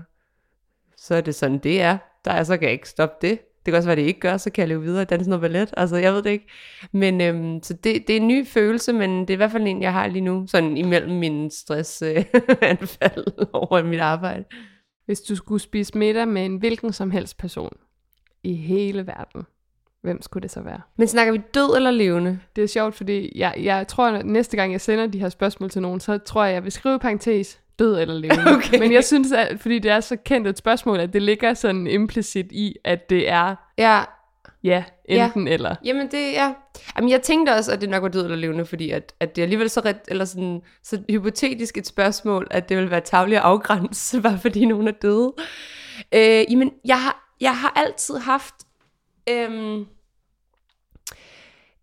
så 0.97 1.15
er 1.15 1.21
det 1.21 1.35
sådan, 1.35 1.57
det 1.57 1.81
er. 1.81 1.97
Der 2.25 2.31
er, 2.31 2.43
så 2.43 2.57
kan 2.57 2.63
jeg 2.63 2.73
ikke 2.73 2.89
stoppe 2.89 3.27
det. 3.27 3.39
Det 3.65 3.71
kan 3.71 3.77
også 3.77 3.89
være, 3.89 3.95
det 3.95 4.01
ikke 4.01 4.19
gør, 4.19 4.37
så 4.37 4.49
kan 4.49 4.61
jeg 4.61 4.67
leve 4.67 4.81
videre 4.81 5.01
og 5.01 5.09
danse 5.09 5.29
noget 5.29 5.41
ballet. 5.41 5.73
Altså, 5.77 5.95
jeg 5.97 6.13
ved 6.13 6.23
det 6.23 6.29
ikke. 6.29 6.47
Men 6.91 7.21
øhm, 7.21 7.63
så 7.63 7.73
det, 7.73 8.07
det 8.07 8.09
er 8.09 8.19
en 8.19 8.27
ny 8.27 8.47
følelse, 8.47 8.93
men 8.93 9.21
det 9.21 9.29
er 9.29 9.33
i 9.33 9.35
hvert 9.35 9.51
fald 9.51 9.67
en, 9.67 9.81
jeg 9.81 9.93
har 9.93 10.07
lige 10.07 10.21
nu, 10.21 10.47
sådan 10.47 10.77
imellem 10.77 11.11
min 11.11 11.51
stressanfald 11.51 13.25
øh, 13.39 13.47
over 13.53 13.83
mit 13.83 13.99
arbejde. 13.99 14.43
Hvis 15.05 15.21
du 15.21 15.35
skulle 15.35 15.61
spise 15.61 15.97
middag 15.97 16.27
med 16.27 16.45
en 16.45 16.57
hvilken 16.57 16.93
som 16.93 17.11
helst 17.11 17.37
person 17.37 17.77
i 18.43 18.53
hele 18.53 19.07
verden, 19.07 19.43
Hvem 20.03 20.21
skulle 20.21 20.41
det 20.41 20.51
så 20.51 20.61
være? 20.61 20.81
Men 20.97 21.07
snakker 21.07 21.33
vi 21.33 21.41
død 21.53 21.75
eller 21.75 21.91
levende? 21.91 22.39
Det 22.55 22.63
er 22.63 22.67
sjovt, 22.67 22.95
fordi 22.95 23.31
jeg, 23.35 23.53
jeg 23.57 23.87
tror, 23.87 24.07
at 24.07 24.25
næste 24.25 24.57
gang 24.57 24.71
jeg 24.71 24.81
sender 24.81 25.07
de 25.07 25.19
her 25.19 25.29
spørgsmål 25.29 25.69
til 25.69 25.81
nogen, 25.81 25.99
så 25.99 26.17
tror 26.17 26.43
jeg, 26.43 26.53
jeg 26.53 26.63
vil 26.63 26.71
skrive 26.71 26.99
parentes 26.99 27.59
død 27.79 27.99
eller 27.99 28.15
levende. 28.15 28.51
Okay. 28.55 28.79
Men 28.79 28.93
jeg 28.93 29.03
synes, 29.03 29.31
at 29.31 29.59
fordi 29.59 29.79
det 29.79 29.91
er 29.91 29.99
så 29.99 30.15
kendt 30.15 30.47
et 30.47 30.57
spørgsmål, 30.57 30.99
at 30.99 31.13
det 31.13 31.21
ligger 31.21 31.53
sådan 31.53 31.87
implicit 31.87 32.51
i, 32.51 32.75
at 32.83 33.09
det 33.09 33.29
er 33.29 33.55
ja, 33.77 34.03
ja 34.63 34.83
enten 35.05 35.47
ja. 35.47 35.53
eller. 35.53 35.75
Jamen 35.85 36.07
det, 36.11 36.33
ja. 36.33 36.53
Jamen 36.97 37.09
jeg 37.09 37.21
tænkte 37.21 37.51
også, 37.51 37.71
at 37.71 37.81
det 37.81 37.89
nok 37.89 38.03
var 38.03 38.09
død 38.09 38.23
eller 38.23 38.37
levende, 38.37 38.65
fordi 38.65 38.89
at, 38.89 39.13
at 39.19 39.35
det 39.35 39.41
er 39.41 39.45
alligevel 39.45 39.69
så, 39.69 39.79
ret, 39.79 40.01
eller 40.07 40.25
sådan, 40.25 40.61
så 40.83 41.01
hypotetisk 41.09 41.77
et 41.77 41.87
spørgsmål, 41.87 42.47
at 42.51 42.69
det 42.69 42.77
vil 42.77 42.91
være 42.91 43.01
tavligt 43.01 43.37
at 43.39 43.43
afgrænse, 43.43 44.21
bare 44.21 44.39
fordi 44.41 44.65
nogen 44.65 44.87
er 44.87 44.91
døde. 45.01 45.33
Øh, 46.13 46.51
jamen 46.51 46.71
jeg 46.85 47.01
har, 47.01 47.35
jeg 47.41 47.57
har 47.57 47.73
altid 47.75 48.17
haft 48.17 48.55
Øhm, 49.29 49.85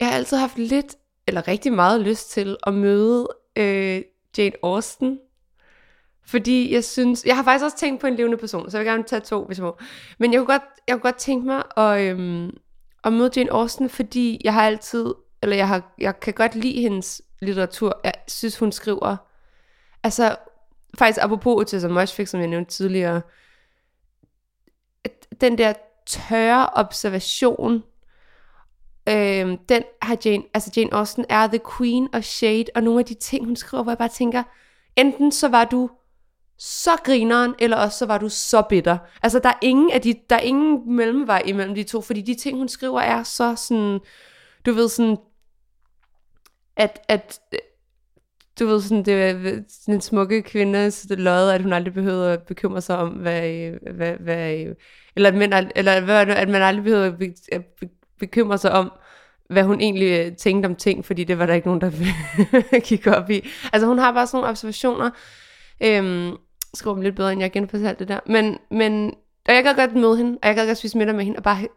jeg 0.00 0.08
har 0.08 0.14
altid 0.14 0.36
haft 0.36 0.58
lidt, 0.58 0.96
eller 1.26 1.48
rigtig 1.48 1.72
meget 1.72 2.00
lyst 2.00 2.30
til 2.30 2.56
at 2.66 2.74
møde 2.74 3.28
øh, 3.56 4.02
Jane 4.38 4.56
Austen. 4.62 5.18
Fordi 6.26 6.74
jeg 6.74 6.84
synes, 6.84 7.24
jeg 7.24 7.36
har 7.36 7.44
faktisk 7.44 7.64
også 7.64 7.76
tænkt 7.76 8.00
på 8.00 8.06
en 8.06 8.16
levende 8.16 8.36
person, 8.36 8.70
så 8.70 8.78
jeg 8.78 8.84
vil 8.84 8.90
gerne 8.92 9.04
tage 9.04 9.20
to, 9.20 9.44
hvis 9.44 9.58
jeg 9.58 9.64
må. 9.64 9.78
Men 10.18 10.32
jeg 10.32 10.38
kunne 10.38 10.46
godt, 10.46 10.62
jeg 10.88 10.94
kunne 10.94 11.02
godt 11.12 11.16
tænke 11.16 11.46
mig 11.46 11.62
at, 11.76 12.00
øhm, 12.00 12.56
at 13.04 13.12
møde 13.12 13.30
Jane 13.36 13.52
Austen, 13.52 13.88
fordi 13.88 14.40
jeg 14.44 14.54
har 14.54 14.66
altid, 14.66 15.14
eller 15.42 15.56
jeg, 15.56 15.68
har, 15.68 15.94
jeg 15.98 16.20
kan 16.20 16.34
godt 16.34 16.54
lide 16.54 16.80
hendes 16.80 17.22
litteratur. 17.42 18.00
Jeg 18.04 18.14
synes, 18.28 18.58
hun 18.58 18.72
skriver, 18.72 19.16
altså 20.02 20.36
faktisk 20.98 21.24
apropos 21.24 21.70
til 21.70 21.80
som 21.80 21.92
Moshfik, 21.92 22.26
som 22.26 22.40
jeg 22.40 22.48
nævnte 22.48 22.70
tidligere, 22.70 23.22
den 25.40 25.58
der 25.58 25.72
tørre 26.06 26.66
observation, 26.66 27.82
øh, 29.10 29.58
den 29.68 29.82
har 30.02 30.16
Jane, 30.24 30.42
altså 30.54 30.70
Jane 30.76 30.94
Austen 30.94 31.24
er 31.28 31.46
the 31.46 31.60
queen 31.78 32.08
og 32.12 32.24
shade, 32.24 32.64
og 32.74 32.82
nogle 32.82 33.00
af 33.00 33.06
de 33.06 33.14
ting, 33.14 33.44
hun 33.44 33.56
skriver, 33.56 33.82
hvor 33.82 33.92
jeg 33.92 33.98
bare 33.98 34.08
tænker, 34.08 34.42
enten 34.96 35.32
så 35.32 35.48
var 35.48 35.64
du 35.64 35.90
så 36.58 36.90
grineren, 37.04 37.54
eller 37.58 37.76
også 37.76 37.98
så 37.98 38.06
var 38.06 38.18
du 38.18 38.28
så 38.28 38.62
bitter. 38.62 38.98
Altså, 39.22 39.38
der 39.38 39.48
er 39.48 39.58
ingen, 39.62 39.90
af 39.90 40.00
de, 40.00 40.14
der 40.30 40.36
er 40.36 40.40
ingen 40.40 40.96
mellemvej 40.96 41.42
imellem 41.46 41.74
de 41.74 41.82
to, 41.82 42.00
fordi 42.00 42.20
de 42.20 42.34
ting, 42.34 42.58
hun 42.58 42.68
skriver, 42.68 43.00
er 43.00 43.22
så 43.22 43.54
sådan, 43.56 44.00
du 44.66 44.72
ved 44.72 44.88
sådan, 44.88 45.16
at, 46.76 47.00
at 47.08 47.40
du 48.60 48.66
ved 48.66 48.80
sådan, 48.80 49.04
det 49.04 49.14
er 49.14 49.92
en 49.92 50.00
smukke 50.00 50.42
kvinde, 50.42 50.90
så 50.90 51.06
det 51.08 51.20
lød, 51.20 51.50
at 51.50 51.62
hun 51.62 51.72
aldrig 51.72 51.94
behøver 51.94 52.32
at 52.32 52.42
bekymre 52.42 52.80
sig 52.80 52.96
om, 52.96 53.08
hvad, 53.08 53.70
hvad, 53.94 54.12
hvad 54.12 54.66
eller, 55.16 55.56
at 55.56 55.72
eller 55.76 56.00
hvad, 56.00 56.28
at 56.28 56.48
man 56.48 56.62
aldrig 56.62 56.84
behøver 56.84 57.12
at 57.52 57.64
bekymre 58.18 58.58
sig 58.58 58.72
om, 58.72 58.92
hvad 59.50 59.62
hun 59.62 59.80
egentlig 59.80 60.26
øh, 60.26 60.36
tænkte 60.36 60.66
om 60.66 60.74
ting, 60.74 61.04
fordi 61.04 61.24
det 61.24 61.38
var 61.38 61.46
der 61.46 61.54
ikke 61.54 61.68
nogen, 61.68 61.80
der 61.80 61.90
gik 62.88 63.06
op 63.06 63.30
i. 63.30 63.48
Altså 63.72 63.86
hun 63.86 63.98
har 63.98 64.12
bare 64.12 64.26
sådan 64.26 64.36
nogle 64.36 64.50
observationer, 64.50 65.10
øhm, 65.80 66.36
skriver 66.74 66.94
dem 66.94 67.02
lidt 67.02 67.16
bedre, 67.16 67.32
end 67.32 67.40
jeg 67.40 67.52
genfortalte 67.52 67.98
det 67.98 68.08
der, 68.08 68.20
men, 68.26 68.58
men 68.70 69.14
og 69.48 69.54
jeg 69.54 69.64
kan 69.64 69.76
godt 69.76 69.94
møde 69.94 70.16
hende, 70.16 70.38
og 70.42 70.48
jeg 70.48 70.56
kan 70.56 70.66
godt 70.66 70.78
spise 70.78 70.98
middag 70.98 71.14
med 71.14 71.24
hende, 71.24 71.36
og 71.36 71.42
bare 71.42 71.68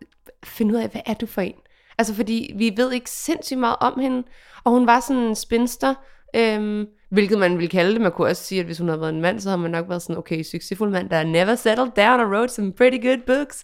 finde 0.44 0.74
ud 0.74 0.80
af, 0.80 0.90
hvad 0.90 1.02
er 1.06 1.14
du 1.14 1.26
for 1.26 1.42
en? 1.42 1.56
Altså 1.98 2.14
fordi 2.14 2.54
vi 2.58 2.74
ved 2.78 2.92
ikke 2.92 3.10
sindssygt 3.10 3.60
meget 3.60 3.76
om 3.80 4.00
hende, 4.00 4.24
og 4.64 4.72
hun 4.72 4.88
var 4.88 5.00
sådan 5.00 5.22
en 5.22 5.36
spinster, 5.36 5.94
Øhm, 6.36 6.88
hvilket 7.10 7.38
man 7.38 7.58
ville 7.58 7.70
kalde 7.70 7.94
det. 7.94 8.02
Man 8.02 8.12
kunne 8.12 8.28
også 8.28 8.44
sige, 8.44 8.60
at 8.60 8.66
hvis 8.66 8.78
hun 8.78 8.88
havde 8.88 9.02
været 9.02 9.14
en 9.14 9.22
mand, 9.22 9.40
så 9.40 9.50
havde 9.50 9.62
man 9.62 9.72
nok 9.72 9.90
været 9.90 10.02
sådan, 10.02 10.18
okay, 10.18 10.44
succesfuld 10.44 10.92
mand, 10.92 11.10
der 11.10 11.24
never 11.24 11.56
settled 11.56 11.92
down 11.96 12.20
and 12.20 12.30
wrote 12.30 12.54
some 12.54 12.74
pretty 12.74 13.08
good 13.08 13.18
books. 13.26 13.64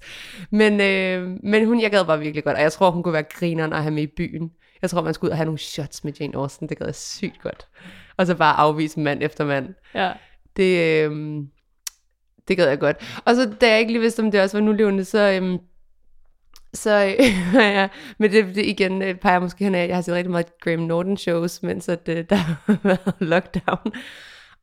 Men, 0.52 0.82
øh, 0.82 1.38
men 1.44 1.66
hun, 1.66 1.82
jeg 1.82 1.92
gad 1.92 2.06
bare 2.06 2.20
virkelig 2.20 2.44
godt, 2.44 2.56
og 2.56 2.62
jeg 2.62 2.72
tror, 2.72 2.92
hun 2.92 3.04
kunne 3.04 3.14
være 3.14 3.24
grineren 3.24 3.74
at 3.74 3.82
have 3.82 3.94
med 3.94 4.04
i 4.04 4.14
byen. 4.18 4.52
Jeg 4.82 4.90
tror, 4.90 5.02
man 5.02 5.14
skulle 5.14 5.30
ud 5.30 5.32
og 5.32 5.38
have 5.38 5.46
nogle 5.46 5.60
shots 5.60 6.04
med 6.04 6.14
Jane 6.20 6.38
Austen. 6.38 6.70
Det 6.70 6.78
gad 6.78 6.88
jeg 6.88 6.96
sygt 6.96 7.42
godt. 7.42 7.68
Og 8.18 8.28
så 8.28 8.36
bare 8.36 8.56
afvise 8.56 9.00
mand 9.00 9.24
efter 9.24 9.46
mand. 9.46 9.74
Ja. 9.96 10.12
Det, 10.58 11.04
øh, 11.06 11.44
det 12.48 12.58
gad 12.58 12.68
jeg 12.68 12.80
godt. 12.80 13.22
Og 13.26 13.36
så, 13.36 13.54
da 13.62 13.70
jeg 13.70 13.80
ikke 13.80 13.92
lige 13.92 14.02
vidste, 14.02 14.20
om 14.20 14.32
det 14.32 14.42
også 14.42 14.58
var 14.58 14.66
nulevende, 14.66 15.06
så... 15.06 15.40
Øh, 15.42 15.60
så 16.74 16.92
ja, 17.54 17.88
men 18.20 18.32
det, 18.32 18.56
det 18.56 18.66
igen 18.66 19.02
øh, 19.02 19.16
peger 19.16 19.40
måske 19.40 19.64
hen 19.64 19.76
af, 19.76 19.84
at 19.84 19.88
jeg 19.88 19.98
har 19.98 20.02
set 20.02 20.14
rigtig 20.14 20.32
meget 20.32 20.60
Graham 20.60 20.80
Norton 20.80 21.18
shows, 21.18 21.64
mens 21.64 21.90
at, 21.90 22.10
øh, 22.10 22.26
der 22.30 22.36
har 22.36 22.58
været 22.84 23.14
lockdown. 23.20 23.94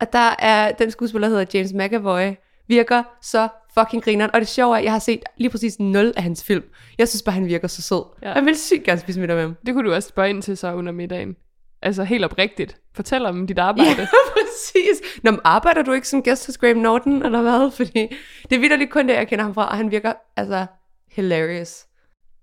Og 0.01 0.13
der 0.13 0.35
er 0.39 0.73
den 0.73 0.91
skuespiller, 0.91 1.29
der 1.29 1.37
hedder 1.37 1.59
James 1.59 1.73
McAvoy, 1.73 2.35
virker 2.69 3.03
så 3.23 3.49
fucking 3.79 4.05
grineren. 4.05 4.31
Og 4.35 4.41
det 4.41 4.49
sjove 4.49 4.75
er, 4.75 4.79
at 4.79 4.85
jeg 4.85 4.93
har 4.93 4.99
set 4.99 5.23
lige 5.37 5.51
præcis 5.51 5.79
0 5.79 6.13
af 6.17 6.23
hans 6.23 6.45
film. 6.45 6.65
Jeg 6.99 7.09
synes 7.09 7.23
bare, 7.23 7.35
han 7.35 7.47
virker 7.47 7.69
så 7.69 7.83
sød. 7.83 8.03
Ja. 8.23 8.33
Jeg 8.33 8.45
vil 8.45 8.59
sygt 8.59 8.85
gerne 8.85 9.01
spise 9.01 9.21
middag 9.21 9.37
med 9.37 9.43
ham. 9.45 9.57
Det 9.67 9.75
kunne 9.75 9.89
du 9.89 9.95
også 9.95 10.09
spørge 10.09 10.31
ind 10.31 10.43
til 10.43 10.57
så 10.57 10.73
under 10.73 10.93
middagen. 10.93 11.37
Altså 11.83 12.05
helt 12.05 12.25
oprigtigt. 12.25 12.77
Fortæl 12.95 13.27
om 13.27 13.47
dit 13.47 13.59
arbejde. 13.59 13.91
Ja, 14.01 14.07
præcis. 14.33 15.23
Nå, 15.23 15.31
men 15.31 15.41
arbejder 15.45 15.83
du 15.83 15.93
ikke 15.93 16.09
som 16.09 16.23
gæst 16.23 16.47
hos 16.47 16.59
Graham 16.59 16.77
Norton, 16.77 17.23
eller 17.23 17.43
hvad? 17.43 17.71
Fordi 17.71 18.15
det 18.51 18.57
er 18.57 18.61
vidderligt 18.61 18.91
kun 18.91 19.09
det, 19.09 19.15
jeg 19.15 19.29
kender 19.29 19.45
ham 19.45 19.55
fra, 19.55 19.69
og 19.69 19.77
han 19.77 19.91
virker 19.91 20.13
altså 20.37 20.67
hilarious. 21.11 21.87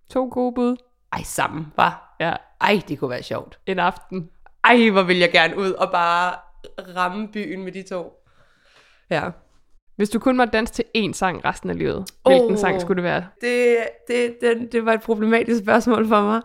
To 0.10 0.30
gode 0.32 0.56
bud. 0.56 0.76
Ej, 1.14 1.22
sammen, 1.24 1.68
var. 1.78 2.16
Ja, 2.20 2.34
Ej, 2.62 2.82
det 2.88 3.00
kunne 3.00 3.10
være 3.10 3.24
sjovt. 3.24 3.60
en 3.66 3.80
aften. 3.80 4.30
Ej, 4.64 4.90
hvor 4.90 5.04
vil 5.04 5.18
jeg 5.18 5.32
gerne 5.32 5.58
ud 5.58 5.72
og 5.72 5.92
bare 5.92 6.36
ramme 6.96 7.28
byen 7.28 7.64
med 7.64 7.72
de 7.72 7.84
to. 7.84 8.14
Ja. 9.10 9.30
Hvis 9.96 10.10
du 10.10 10.20
kun 10.20 10.38
måtte 10.38 10.52
danse 10.52 10.74
til 10.74 10.86
én 10.98 11.14
sang 11.14 11.46
resten 11.46 11.70
af 11.70 11.78
livet, 11.78 12.12
hvilken 12.26 12.58
sang 12.58 12.82
skulle 12.82 12.96
det 12.96 13.04
være? 13.04 13.26
Det, 13.42 13.78
det, 14.08 14.38
det, 14.42 14.72
det 14.72 14.86
var 14.86 14.94
et 14.94 15.02
problematisk 15.02 15.60
spørgsmål 15.60 16.08
for 16.08 16.22
mig. 16.22 16.42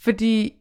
Fordi 0.00 0.52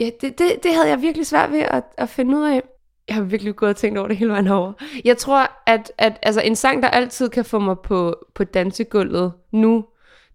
ja, 0.00 0.10
det, 0.20 0.38
det, 0.38 0.62
det 0.62 0.74
havde 0.74 0.88
jeg 0.88 1.02
virkelig 1.02 1.26
svært 1.26 1.52
ved 1.52 1.60
at, 1.60 1.84
at 1.98 2.08
finde 2.08 2.36
ud 2.36 2.44
af. 2.44 2.62
Jeg 3.08 3.16
har 3.16 3.22
virkelig 3.22 3.56
gået 3.56 3.70
og 3.70 3.76
tænkt 3.76 3.98
over 3.98 4.08
det 4.08 4.16
hele 4.16 4.30
vejen 4.30 4.48
over. 4.48 4.72
Jeg 5.04 5.16
tror, 5.16 5.50
at, 5.66 5.92
at 5.98 6.18
altså, 6.22 6.40
en 6.40 6.56
sang, 6.56 6.82
der 6.82 6.88
altid 6.88 7.28
kan 7.28 7.44
få 7.44 7.58
mig 7.58 7.76
på, 7.78 8.16
på 8.34 8.44
dansegulvet 8.44 9.32
nu, 9.52 9.84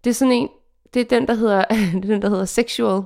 det 0.04 0.10
er 0.10 0.14
sådan 0.14 0.32
en, 0.32 0.48
det 0.94 1.00
er 1.00 1.18
den, 1.18 1.28
der 1.28 1.34
hedder, 1.34 1.58
er 1.70 2.00
den, 2.02 2.22
der 2.22 2.28
hedder 2.28 2.44
Sexual. 2.44 3.02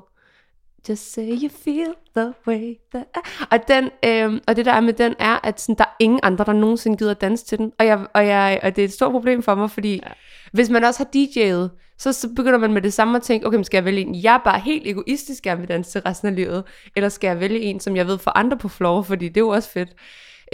Just 0.88 1.12
say 1.12 1.28
you 1.42 1.48
feel 1.64 1.94
the 2.16 2.34
way 2.46 2.74
that 2.94 3.04
I... 3.16 3.44
Og, 3.50 3.58
den, 3.68 3.90
øhm, 4.04 4.40
og 4.46 4.56
det 4.56 4.64
der 4.64 4.72
er 4.72 4.80
med 4.80 4.92
den 4.92 5.14
er, 5.18 5.46
at 5.46 5.60
sådan, 5.60 5.74
der 5.74 5.84
er 5.84 5.96
ingen 5.98 6.20
andre, 6.22 6.44
der 6.44 6.52
nogensinde 6.52 6.96
gider 6.96 7.10
at 7.10 7.20
danse 7.20 7.44
til 7.44 7.58
den. 7.58 7.72
Og, 7.78 7.86
jeg, 7.86 8.06
og, 8.14 8.26
jeg, 8.26 8.60
og 8.62 8.76
det 8.76 8.82
er 8.82 8.86
et 8.86 8.92
stort 8.92 9.12
problem 9.12 9.42
for 9.42 9.54
mig, 9.54 9.70
fordi 9.70 9.92
ja. 9.92 10.12
hvis 10.52 10.70
man 10.70 10.84
også 10.84 11.04
har 11.04 11.10
DJ'et, 11.16 11.68
så, 11.98 12.12
så 12.12 12.28
begynder 12.36 12.58
man 12.58 12.72
med 12.72 12.82
det 12.82 12.92
samme 12.92 13.16
at 13.16 13.22
tænke, 13.22 13.46
okay, 13.46 13.56
men 13.56 13.64
skal 13.64 13.76
jeg 13.76 13.84
vælge 13.84 14.00
en, 14.00 14.22
jeg 14.22 14.34
er 14.34 14.44
bare 14.44 14.60
helt 14.60 14.86
egoistisk 14.86 15.42
gerne 15.42 15.60
vil 15.60 15.68
danse 15.68 15.90
til 15.90 16.00
resten 16.00 16.28
af 16.28 16.34
livet, 16.34 16.64
eller 16.96 17.08
skal 17.08 17.28
jeg 17.28 17.40
vælge 17.40 17.60
en, 17.60 17.80
som 17.80 17.96
jeg 17.96 18.06
ved 18.06 18.18
for 18.18 18.38
andre 18.38 18.56
på 18.56 18.68
floor, 18.68 19.02
fordi 19.02 19.28
det 19.28 19.36
er 19.36 19.40
jo 19.40 19.48
også 19.48 19.70
fedt. 19.70 19.88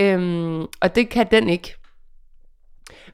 Øhm, 0.00 0.60
og 0.60 0.94
det 0.94 1.08
kan 1.08 1.26
den 1.30 1.48
ikke. 1.48 1.74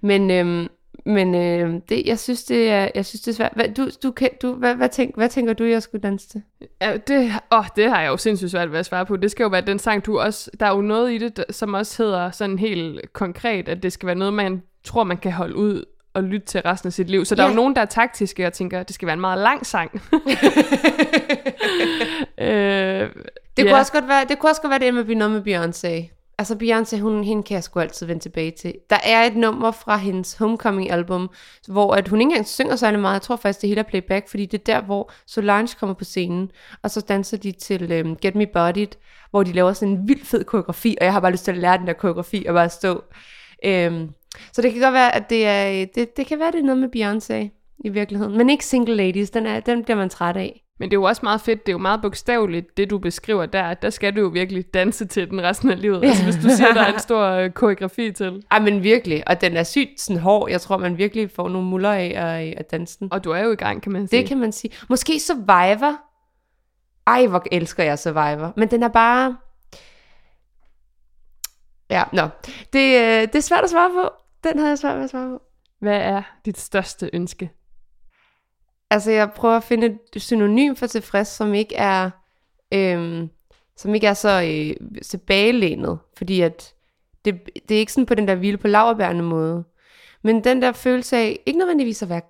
Men, 0.01 0.31
øhm, 0.31 0.69
men 1.07 1.35
øh, 1.35 1.81
det, 1.89 2.03
jeg 2.07 2.19
synes 2.19 2.45
det 2.45 2.71
er, 2.71 2.89
jeg 2.95 3.07
synes 3.07 3.21
det 3.21 3.29
er 3.31 3.35
svært. 3.35 3.53
Hvad, 3.57 3.69
du, 3.69 3.89
du, 4.03 4.11
kan, 4.11 4.29
du, 4.43 4.53
hvad, 4.55 4.75
hvad, 4.75 4.89
tænk, 4.89 5.17
hvad 5.17 5.29
tænker 5.29 5.53
du, 5.53 5.65
jeg 5.65 5.83
skulle 5.83 6.03
danse 6.03 6.29
til? 6.29 6.43
Ja, 6.81 6.97
det, 6.97 7.33
åh, 7.53 7.65
det 7.77 7.91
har 7.91 8.01
jeg 8.01 8.09
jo 8.09 8.17
sindssygt 8.17 8.51
svært 8.51 8.73
ved 8.73 8.79
at 8.79 8.87
svare 8.87 9.07
på. 9.07 9.17
Det 9.17 9.31
skal 9.31 9.45
jo 9.45 9.49
være 9.49 9.61
den 9.61 9.79
sang, 9.79 10.07
du 10.07 10.19
også... 10.21 10.51
Der 10.61 10.67
er 10.67 10.75
jo 10.75 10.81
noget 10.81 11.13
i 11.13 11.19
det, 11.19 11.45
som 11.51 11.75
også 11.75 12.03
hedder 12.03 12.31
sådan 12.31 12.59
helt 12.59 13.13
konkret, 13.13 13.69
at 13.69 13.83
det 13.83 13.93
skal 13.93 14.07
være 14.07 14.17
noget, 14.17 14.35
man 14.35 14.63
tror, 14.85 15.05
man 15.05 15.17
kan 15.17 15.33
holde 15.33 15.57
ud 15.57 15.85
og 16.15 16.23
lytte 16.23 16.47
til 16.47 16.61
resten 16.63 16.87
af 16.87 16.93
sit 16.93 17.11
liv. 17.11 17.25
Så 17.25 17.35
der 17.35 17.43
er 17.43 17.47
Ja. 17.47 17.51
jo 17.53 17.57
nogen, 17.57 17.75
der 17.77 17.81
er 17.83 17.87
taktiske 17.87 18.47
og 18.47 18.53
tænker, 18.53 18.81
at 18.81 18.89
det 18.89 18.95
skal 18.95 19.07
være 19.07 19.15
en 19.15 19.21
meget 19.21 19.39
lang 19.39 19.67
sang. 19.67 19.91
øh, 22.41 22.47
Det, 23.57 23.65
ja. 23.65 23.71
kunne 23.71 23.75
også 23.81 23.93
godt 23.93 24.09
være, 24.09 24.25
det 24.29 24.39
kunne 24.39 24.51
også 24.51 24.63
godt 24.63 24.71
være 24.71 24.79
det 24.79 24.95
med 24.95 25.17
noget 25.17 25.33
med 25.33 25.43
Beyoncé. 25.43 26.20
Altså 26.41 26.55
Beyoncé, 26.55 27.01
hun, 27.01 27.25
hende 27.25 27.43
kan 27.43 27.55
jeg 27.55 27.65
sgu 27.65 27.81
altid 27.81 28.07
vende 28.07 28.23
tilbage 28.23 28.51
til. 28.51 28.75
Der 28.91 28.99
er 29.05 29.25
et 29.25 29.37
nummer 29.37 29.71
fra 29.71 29.97
hendes 29.97 30.35
Homecoming-album, 30.35 31.31
hvor 31.69 31.95
at 31.95 32.09
hun 32.09 32.21
ikke 32.21 32.31
engang 32.31 32.47
synger 32.47 32.77
særlig 32.77 33.01
meget. 33.01 33.15
Jeg 33.15 33.23
tror 33.23 33.37
faktisk, 33.37 33.61
det 33.61 33.69
hele 33.69 33.81
er 33.81 33.85
playback, 33.85 34.29
fordi 34.29 34.47
det 34.47 34.61
er 34.61 34.65
der, 34.65 34.83
hvor 34.83 35.13
Solange 35.27 35.77
kommer 35.81 35.95
på 35.95 36.05
scenen, 36.05 36.51
og 36.83 36.91
så 36.91 37.01
danser 37.01 37.37
de 37.37 37.53
til 37.53 37.93
øhm, 37.93 38.17
Get 38.17 38.35
Me 38.35 38.47
Bodied, 38.47 38.89
hvor 39.31 39.43
de 39.43 39.53
laver 39.53 39.73
sådan 39.73 39.95
en 39.95 40.09
vild 40.09 40.25
fed 40.25 40.45
koreografi, 40.45 40.97
og 41.01 41.05
jeg 41.05 41.13
har 41.13 41.21
bare 41.21 41.33
lyst 41.33 41.45
til 41.45 41.53
at 41.53 41.59
lære 41.59 41.79
den 41.79 41.87
der 41.87 41.93
koreografi 41.93 42.45
og 42.49 42.55
bare 42.55 42.69
stå. 42.69 43.05
Øhm, 43.65 44.11
så 44.53 44.63
det 44.63 44.73
kan 44.73 44.83
godt 44.83 44.95
være, 44.95 45.15
at 45.15 45.31
det 45.31 45.47
er, 45.47 45.71
øh, 45.71 45.87
det, 45.95 46.17
det 46.17 46.27
kan 46.27 46.39
være, 46.39 46.53
det 46.53 46.59
er 46.59 46.65
noget 46.65 46.81
med 46.81 46.89
Beyoncé 46.97 47.35
i 47.85 47.89
virkeligheden. 47.89 48.39
Men 48.39 48.51
ikke 48.51 48.67
Single 48.67 48.95
Ladies, 48.95 49.31
den, 49.31 49.47
er, 49.47 49.61
den 49.61 49.85
bliver 49.85 49.97
man 49.97 50.11
træt 50.11 50.37
af. 50.37 50.63
Men 50.81 50.91
det 50.91 50.97
er 50.97 51.01
jo 51.01 51.03
også 51.03 51.21
meget 51.23 51.41
fedt, 51.41 51.67
det 51.67 51.73
er 51.73 51.75
jo 51.75 51.79
meget 51.79 52.03
bogstaveligt, 52.03 52.77
det 52.77 52.91
du 52.91 52.99
beskriver 52.99 53.47
der. 53.47 53.75
Der 53.75 53.91
skal 53.91 54.17
du 54.17 54.21
jo 54.21 54.27
virkelig 54.27 54.75
danse 54.75 55.07
til 55.07 55.31
den 55.31 55.43
resten 55.43 55.71
af 55.71 55.81
livet. 55.81 56.05
Altså 56.05 56.25
hvis 56.25 56.37
du 56.37 56.49
siger, 56.49 56.73
der 56.73 56.81
er 56.81 56.93
en 56.93 56.99
stor 56.99 57.25
øh, 57.25 57.51
koreografi 57.51 58.13
til. 58.13 58.43
Ej, 58.51 58.59
men 58.59 58.83
virkelig. 58.83 59.29
Og 59.29 59.41
den 59.41 59.57
er 59.57 59.63
sygt 59.63 60.01
sådan 60.01 60.23
hård. 60.23 60.51
Jeg 60.51 60.61
tror, 60.61 60.77
man 60.77 60.99
virkelig 60.99 61.31
får 61.31 61.49
nogle 61.49 61.69
muller 61.69 61.93
af 61.93 62.13
at, 62.17 62.55
at 62.59 62.71
danse 62.71 62.99
den. 62.99 63.13
Og 63.13 63.25
du 63.25 63.31
er 63.31 63.41
jo 63.41 63.53
i 63.53 63.57
gang, 63.57 63.83
kan 63.83 63.93
man 63.93 64.09
sige. 64.09 64.21
Det 64.21 64.29
kan 64.29 64.39
man 64.39 64.53
sige. 64.53 64.75
Måske 64.89 65.21
Survivor. 65.21 65.97
Ej, 67.07 67.27
hvor 67.27 67.43
elsker 67.53 67.85
jeg 67.85 67.99
Survivor. 67.99 68.53
Men 68.57 68.71
den 68.71 68.83
er 68.83 68.89
bare... 68.89 69.37
Ja, 71.91 72.03
nå. 72.13 72.29
Det, 72.73 72.99
øh, 73.01 73.23
det 73.23 73.35
er 73.35 73.41
svært 73.41 73.65
at 73.65 73.71
svare 73.71 73.91
på. 73.91 74.11
Den 74.49 74.59
havde 74.59 74.71
jeg 74.71 74.79
svært 74.79 74.97
ved 74.97 75.05
at 75.05 75.11
svare 75.11 75.29
på. 75.29 75.43
Hvad 75.81 75.97
er 75.97 76.23
dit 76.45 76.59
største 76.59 77.11
ønske? 77.13 77.51
Altså, 78.91 79.11
jeg 79.11 79.33
prøver 79.33 79.57
at 79.57 79.65
finde 79.65 79.87
et 79.87 80.23
synonym 80.23 80.75
for 80.75 80.87
tilfreds, 80.87 81.29
som 81.29 81.55
ikke 81.55 81.75
er, 81.75 82.11
øhm, 82.73 83.29
som 83.77 83.95
ikke 83.95 84.07
er 84.07 84.15
så 84.15 84.43
øh, 84.43 85.01
tilbagelænet. 85.03 85.99
Fordi 86.17 86.41
at 86.41 86.75
det, 87.25 87.41
det 87.69 87.75
er 87.75 87.79
ikke 87.79 87.93
sådan 87.93 88.07
på 88.07 88.15
den 88.15 88.29
der 88.29 88.35
hvile 88.35 88.59
på 88.59 88.69
laverbærende 88.69 89.23
måde. 89.23 89.65
Men 90.23 90.45
den 90.45 90.63
der 90.63 90.73
følelse 90.73 91.17
af, 91.17 91.41
ikke 91.47 91.59
nødvendigvis 91.59 92.03
at 92.03 92.09
være 92.09 92.23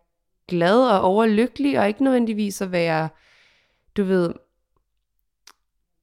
glad 0.49 0.89
og 0.89 1.01
overlykkelig, 1.01 1.79
og 1.79 1.89
ikke 1.89 2.05
nødvendigvis 2.05 2.63
at 2.63 2.73
være, 2.73 3.09
du 3.97 4.05
ved, 4.05 4.33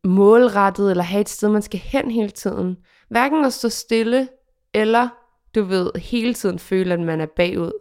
målrettet, 0.04 0.92
eller 0.92 1.04
have 1.04 1.22
et 1.22 1.30
sted, 1.30 1.50
man 1.50 1.62
skal 1.62 1.80
hen 1.80 2.12
hele 2.12 2.30
tiden. 2.30 2.78
Hverken 3.10 3.46
at 3.46 3.54
stå 3.54 3.70
stille, 3.70 4.30
eller, 4.74 5.10
du 5.56 5.64
ved, 5.64 5.92
hele 5.96 6.34
tiden 6.34 6.60
føle, 6.60 6.94
at 6.94 7.00
man 7.00 7.22
er 7.22 7.26
bagud. 7.26 7.72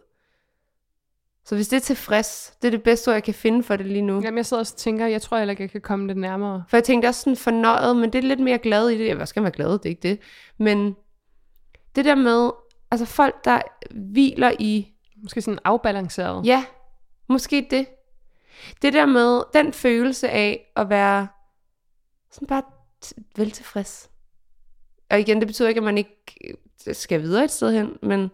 Så 1.47 1.55
hvis 1.55 1.67
det 1.67 1.77
er 1.77 1.81
tilfreds, 1.81 2.57
det 2.61 2.67
er 2.67 2.71
det 2.71 2.83
bedste 2.83 3.09
ord, 3.09 3.13
jeg 3.13 3.23
kan 3.23 3.33
finde 3.33 3.63
for 3.63 3.75
det 3.75 3.85
lige 3.85 4.01
nu. 4.01 4.21
Jamen, 4.21 4.37
jeg 4.37 4.45
sidder 4.45 4.61
også 4.61 4.73
og 4.73 4.77
tænker, 4.77 5.07
jeg 5.07 5.21
tror 5.21 5.37
heller 5.37 5.51
ikke, 5.51 5.63
jeg 5.63 5.71
kan 5.71 5.81
komme 5.81 6.07
det 6.07 6.17
nærmere. 6.17 6.63
For 6.69 6.77
jeg 6.77 6.83
tænkte 6.83 7.07
også 7.07 7.21
sådan 7.21 7.37
fornøjet, 7.37 7.95
men 7.95 8.13
det 8.13 8.19
er 8.19 8.27
lidt 8.27 8.39
mere 8.39 8.57
glad 8.57 8.89
i 8.89 8.97
det. 8.97 9.07
Jeg 9.07 9.27
skal 9.27 9.43
være 9.43 9.51
glad, 9.51 9.71
det 9.71 9.85
er 9.85 9.89
ikke 9.89 10.01
det. 10.01 10.19
Men 10.57 10.95
det 11.95 12.05
der 12.05 12.15
med, 12.15 12.51
altså 12.91 13.05
folk, 13.05 13.45
der 13.45 13.61
hviler 13.91 14.51
i, 14.59 14.93
Måske 15.23 15.41
sådan 15.41 15.59
afbalanceret. 15.63 16.45
ja, 16.45 16.65
måske 17.27 17.67
det. 17.71 17.87
Det 18.81 18.93
der 18.93 19.05
med, 19.05 19.41
den 19.53 19.73
følelse 19.73 20.29
af 20.29 20.71
at 20.75 20.89
være 20.89 21.27
sådan 22.31 22.47
bare 22.47 22.63
vel 23.35 23.51
tilfreds. 23.51 24.09
Og 25.09 25.19
igen, 25.19 25.39
det 25.39 25.47
betyder 25.47 25.69
ikke, 25.69 25.79
at 25.79 25.83
man 25.83 25.97
ikke 25.97 26.25
skal 26.93 27.21
videre 27.21 27.43
et 27.43 27.51
sted 27.51 27.71
hen, 27.71 27.97
men 28.01 28.31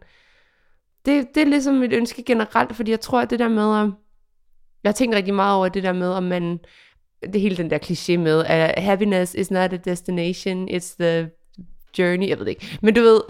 det, 1.06 1.36
det 1.36 1.42
er 1.42 1.48
ligesom 1.48 1.76
mit 1.76 1.94
ønske 1.94 2.24
generelt, 2.24 2.76
fordi 2.76 2.92
jeg 2.92 3.02
tror, 3.02 3.22
at 3.22 3.30
det 3.30 3.40
der 3.40 3.50
med, 3.50 3.80
at 3.80 3.92
jeg 4.84 4.90
har 4.90 4.94
tænkt 4.94 5.16
rigtig 5.16 5.34
meget 5.34 5.56
over 5.58 5.70
det 5.70 5.84
der 5.84 5.94
med, 5.94 6.10
om 6.10 6.24
man, 6.24 6.60
det 7.34 7.42
hele 7.42 7.58
den 7.58 7.70
der 7.70 7.78
kliché 7.78 8.18
med, 8.18 8.46
at 8.46 8.84
happiness 8.84 9.34
is 9.34 9.52
not 9.52 9.74
a 9.74 9.78
destination, 9.78 10.70
it's 10.70 10.96
the 11.00 11.30
journey, 11.98 12.28
jeg 12.28 12.38
ved 12.38 12.46
det 12.46 12.52
ikke. 12.52 12.80
Men 12.82 12.94
du 12.94 13.02
ved, 13.02 13.22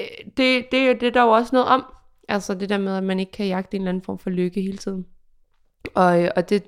øh, 0.00 0.06
det, 0.36 0.66
det, 0.72 1.00
det 1.00 1.02
er 1.02 1.10
der 1.10 1.22
jo 1.22 1.30
også 1.30 1.50
noget 1.52 1.68
om. 1.68 1.84
Altså 2.28 2.54
det 2.54 2.68
der 2.68 2.78
med, 2.78 2.96
at 2.96 3.04
man 3.04 3.20
ikke 3.20 3.32
kan 3.32 3.46
jagte 3.46 3.76
en 3.76 3.82
eller 3.82 3.88
anden 3.88 4.04
form 4.04 4.18
for 4.18 4.30
lykke 4.30 4.62
hele 4.62 4.78
tiden. 4.78 5.06
Og, 5.94 6.22
øh, 6.22 6.30
og 6.36 6.50
det, 6.50 6.62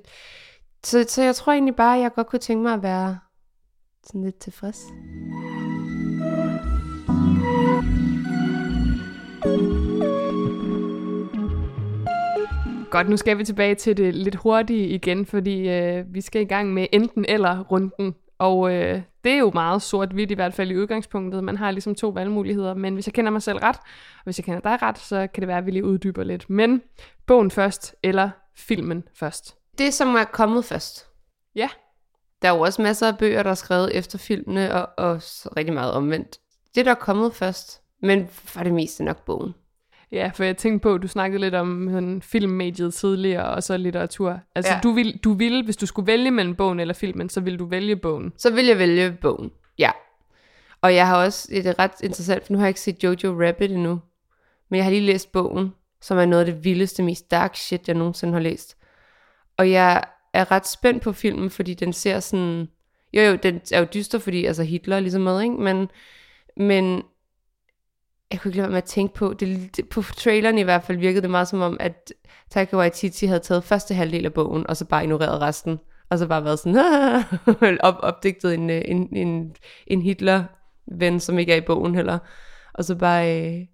så, 0.85 1.05
så 1.09 1.23
jeg 1.23 1.35
tror 1.35 1.53
egentlig 1.53 1.77
bare, 1.77 1.97
at 1.97 2.03
jeg 2.03 2.13
godt 2.15 2.27
kunne 2.27 2.39
tænke 2.39 2.63
mig 2.63 2.75
at 2.75 2.83
være 2.83 3.19
sådan 4.05 4.25
lidt 4.25 4.39
tilfreds. 4.39 4.81
Godt, 12.95 13.09
nu 13.09 13.17
skal 13.17 13.39
vi 13.39 13.45
tilbage 13.45 13.75
til 13.75 13.97
det 13.97 14.15
lidt 14.15 14.35
hurtige 14.35 14.89
igen, 14.89 15.27
fordi 15.27 15.69
øh, 15.69 16.15
vi 16.15 16.21
skal 16.21 16.43
i 16.43 16.45
gang 16.45 16.73
med 16.75 16.87
enten 16.93 17.25
eller 17.29 17.61
runden. 17.61 18.15
Og 18.39 18.75
øh, 18.75 19.03
det 19.25 19.33
er 19.33 19.39
jo 19.39 19.51
meget 19.55 19.83
sort-hvidt 19.83 20.31
i 20.31 20.35
hvert 20.35 20.55
fald 20.55 20.71
i 20.71 20.77
udgangspunktet. 20.77 21.45
Man 21.45 21.57
har 21.57 21.71
ligesom 21.71 21.95
to 21.95 22.09
valgmuligheder, 22.09 22.75
men 22.75 22.95
hvis 22.95 23.07
jeg 23.07 23.15
kender 23.15 23.31
mig 23.31 23.43
selv 23.43 23.59
ret, 23.59 23.77
og 24.17 24.25
hvis 24.25 24.39
jeg 24.39 24.45
kender 24.45 24.61
dig 24.61 24.83
ret, 24.83 24.99
så 24.99 25.27
kan 25.35 25.41
det 25.41 25.49
være, 25.49 25.59
at 25.59 25.67
vi 25.67 25.71
lige 25.71 25.85
uddyber 25.85 26.25
lidt. 26.25 26.51
Men 26.51 26.83
bogen 27.27 27.51
først, 27.51 27.95
eller 28.03 28.31
filmen 28.57 29.05
først? 29.15 29.57
Det, 29.79 29.95
som 29.95 30.15
er 30.15 30.25
kommet 30.25 30.65
først, 30.65 31.07
Ja, 31.55 31.69
Der 32.43 32.49
er 32.49 32.55
jo 32.55 32.61
også 32.61 32.83
masser 32.83 33.09
af 33.09 33.19
bøger, 33.19 33.43
der 33.43 33.51
er 33.51 33.55
skrevet 33.55 33.97
efter 33.97 34.19
filmene, 34.19 34.75
og, 34.75 34.89
og 35.05 35.23
rigtig 35.57 35.75
meget 35.75 35.93
omvendt. 35.93 36.39
Det, 36.75 36.85
der 36.85 36.91
er 36.91 37.01
kommet 37.01 37.35
først, 37.35 37.83
men 38.03 38.29
for 38.29 38.63
det 38.63 38.75
meste 38.75 39.05
nok 39.05 39.25
bogen. 39.25 39.55
Ja, 40.15 40.31
for 40.35 40.45
jeg 40.45 40.57
tænkte 40.57 40.83
på, 40.83 40.95
at 40.95 41.03
du 41.03 41.09
snakkede 41.09 41.41
lidt 41.41 41.55
om 41.55 41.89
sådan, 41.93 42.23
filmmediet 42.23 42.95
tidligere, 42.95 43.45
og 43.45 43.63
så 43.63 43.77
litteratur. 43.77 44.41
Altså, 44.55 44.73
Ja. 44.73 44.81
du, 44.83 44.93
vil, 44.93 45.21
du 45.25 45.33
ville, 45.33 45.65
hvis 45.65 45.77
du 45.77 45.87
skulle 45.87 46.07
vælge 46.07 46.31
mellem 46.31 46.55
bogen 46.55 46.81
eller 46.81 46.95
filmen, 46.95 47.29
så 47.29 47.41
ville 47.41 47.59
du 47.59 47.65
vælge 47.67 47.97
bogen. 47.97 48.33
Så 48.39 48.53
vil 48.55 48.67
jeg 48.67 48.79
vælge 48.79 49.13
bogen, 49.21 49.51
ja. 49.79 49.91
Og 50.81 50.95
jeg 50.95 51.07
har 51.07 51.25
også, 51.25 51.49
det 51.51 51.67
er 51.67 51.79
ret 51.79 51.91
interessant, 52.03 52.47
for 52.47 52.53
nu 52.53 52.59
har 52.59 52.67
jeg 52.67 52.71
ikke 52.71 52.81
set 52.81 53.05
Jojo 53.05 53.43
Rabbit 53.47 53.71
endnu, 53.73 54.01
men 54.69 54.77
jeg 54.77 54.85
har 54.85 54.91
lige 54.91 55.03
læst 55.03 55.33
bogen, 55.33 55.75
som 56.01 56.19
er 56.19 56.25
noget 56.25 56.47
af 56.47 56.53
det 56.55 56.65
vildeste, 56.65 57.03
mest 57.03 57.31
dark 57.31 57.57
shit, 57.57 57.89
jeg 57.89 57.97
nogensinde 57.97 58.33
har 58.33 58.41
læst. 58.41 58.77
Og 59.57 59.71
jeg 59.71 60.05
er 60.33 60.51
ret 60.51 60.69
spændt 60.69 61.03
på 61.03 61.13
filmen, 61.13 61.51
fordi 61.51 61.75
den 61.75 61.93
ser 61.93 62.21
sådan, 62.21 62.69
jo 63.13 63.23
jo, 63.23 63.35
den 63.43 63.61
er 63.73 63.79
jo 63.79 63.87
dyster, 63.95 64.19
fordi 64.19 64.45
altså 64.45 64.63
Hitler 64.63 64.97
er 64.97 65.01
ligesom 65.01 65.23
med, 65.23 65.43
ikke? 65.43 65.55
Men, 65.55 65.89
men 66.57 67.03
jeg 68.33 68.41
kunne 68.41 68.49
ikke 68.49 68.57
lade 68.57 68.63
være 68.63 68.71
med 68.71 68.79
at 68.79 68.85
tænke 68.85 69.15
på, 69.15 69.33
det, 69.33 69.77
det, 69.77 69.89
på 69.89 70.03
traileren 70.03 70.59
i 70.59 70.63
hvert 70.63 70.83
fald 70.83 70.99
virkede 70.99 71.23
det 71.23 71.31
meget 71.31 71.49
som 71.49 71.61
om, 71.61 71.77
at 71.81 72.13
Taika 72.51 72.77
Waititi 72.77 73.27
havde 73.27 73.41
taget 73.41 73.65
første 73.65 73.95
halvdel 73.95 74.25
af 74.25 74.35
bogen, 74.35 74.67
og 74.67 74.77
så 74.77 74.85
bare 74.85 75.03
ignoreret 75.03 75.41
resten, 75.41 75.79
og 76.11 76.19
så 76.19 76.27
bare 76.27 76.45
været 76.45 76.59
sådan, 76.59 77.79
op, 77.89 77.97
opdigtet 78.01 78.55
en, 78.55 78.71
øh, 78.71 78.83
en, 78.85 79.17
en, 79.17 79.57
en 79.87 80.03
Hitler-ven, 80.03 81.21
som 81.21 81.39
ikke 81.39 81.53
er 81.53 81.57
i 81.57 81.67
bogen 81.67 81.95
heller, 81.95 82.19
og 82.75 82.85
så 82.85 82.95
bare, 82.95 83.43
øh, 83.43 83.67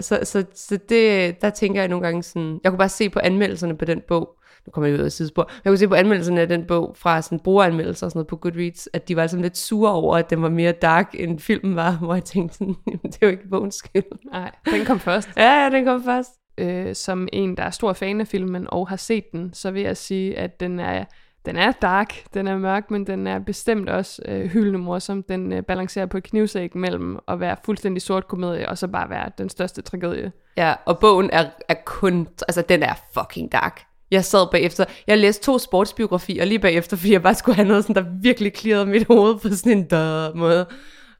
så, 0.00 0.20
så, 0.24 0.44
så 0.54 0.78
det, 0.88 1.40
der 1.42 1.50
tænker 1.50 1.80
jeg 1.80 1.88
nogle 1.88 2.06
gange 2.06 2.22
sådan, 2.22 2.60
jeg 2.64 2.72
kunne 2.72 2.78
bare 2.78 2.88
se 2.88 3.10
på 3.10 3.20
anmeldelserne 3.22 3.78
på 3.78 3.84
den 3.84 4.02
bog, 4.08 4.37
nu 4.66 4.70
kommer 4.70 4.88
jeg 4.88 4.98
ud 4.98 5.04
af 5.04 5.12
sidespor, 5.12 5.50
jeg 5.64 5.70
kunne 5.70 5.78
se 5.78 5.88
på 5.88 5.94
anmeldelserne 5.94 6.40
af 6.40 6.48
den 6.48 6.64
bog 6.66 6.96
fra 6.98 7.22
sådan 7.22 7.40
brugeranmeldelser 7.40 8.06
og 8.06 8.10
sådan 8.10 8.18
noget 8.18 8.26
på 8.26 8.36
Goodreads, 8.36 8.88
at 8.92 9.08
de 9.08 9.16
var 9.16 9.26
sådan 9.26 9.42
lidt 9.42 9.56
sure 9.58 9.92
over, 9.92 10.16
at 10.16 10.30
den 10.30 10.42
var 10.42 10.48
mere 10.48 10.72
dark, 10.72 11.14
end 11.18 11.38
filmen 11.38 11.76
var, 11.76 11.92
hvor 11.92 12.14
jeg 12.14 12.24
tænkte 12.24 12.56
sådan, 12.56 12.74
"Jamen, 12.86 13.00
det 13.02 13.14
er 13.22 13.26
jo 13.26 13.30
ikke 13.30 13.48
bogens 13.50 13.74
skyld. 13.74 14.30
Nej, 14.32 14.50
den 14.70 14.84
kom 14.84 15.00
først. 15.00 15.28
Ja, 15.36 15.62
ja, 15.64 15.70
den 15.70 15.84
kom 15.84 16.04
først. 16.04 16.30
øh, 16.58 16.94
som 16.94 17.28
en, 17.32 17.56
der 17.56 17.62
er 17.62 17.70
stor 17.70 17.92
fan 17.92 18.20
af 18.20 18.26
filmen 18.28 18.66
og 18.70 18.88
har 18.88 18.96
set 18.96 19.32
den, 19.32 19.52
så 19.54 19.70
vil 19.70 19.82
jeg 19.82 19.96
sige, 19.96 20.38
at 20.38 20.60
den 20.60 20.80
er, 20.80 21.04
den 21.46 21.56
er 21.56 21.72
dark, 21.72 22.14
den 22.34 22.48
er 22.48 22.58
mørk, 22.58 22.90
men 22.90 23.06
den 23.06 23.26
er 23.26 23.38
bestemt 23.38 23.88
også 23.88 24.22
øh, 24.28 24.46
hyldende 24.46 24.78
morsom. 24.78 25.22
Den 25.22 25.52
øh, 25.52 25.62
balancerer 25.62 26.06
på 26.06 26.16
et 26.16 26.22
knivsæk 26.24 26.74
mellem 26.74 27.18
at 27.28 27.40
være 27.40 27.56
fuldstændig 27.64 28.02
sort 28.02 28.28
komedie, 28.28 28.68
og 28.68 28.78
så 28.78 28.88
bare 28.88 29.10
være 29.10 29.30
den 29.38 29.48
største 29.48 29.82
tragedie. 29.82 30.32
Ja, 30.56 30.74
og 30.84 30.98
bogen 30.98 31.30
er, 31.32 31.44
er 31.68 31.74
kun, 31.86 32.28
altså 32.48 32.62
den 32.68 32.82
er 32.82 32.94
fucking 33.14 33.52
dark. 33.52 33.80
Jeg 34.10 34.24
sad 34.24 34.50
bagefter, 34.52 34.84
jeg 35.06 35.18
læste 35.18 35.44
to 35.44 35.58
sportsbiografier 35.58 36.44
lige 36.44 36.58
bagefter, 36.58 36.96
fordi 36.96 37.12
jeg 37.12 37.22
bare 37.22 37.34
skulle 37.34 37.56
have 37.56 37.68
noget, 37.68 37.84
sådan, 37.84 38.04
der 38.04 38.10
virkelig 38.22 38.52
klirrede 38.52 38.86
mit 38.86 39.06
hoved 39.06 39.38
på 39.38 39.48
sådan 39.48 39.78
en 39.78 39.84
dør 39.84 40.34
måde. 40.34 40.66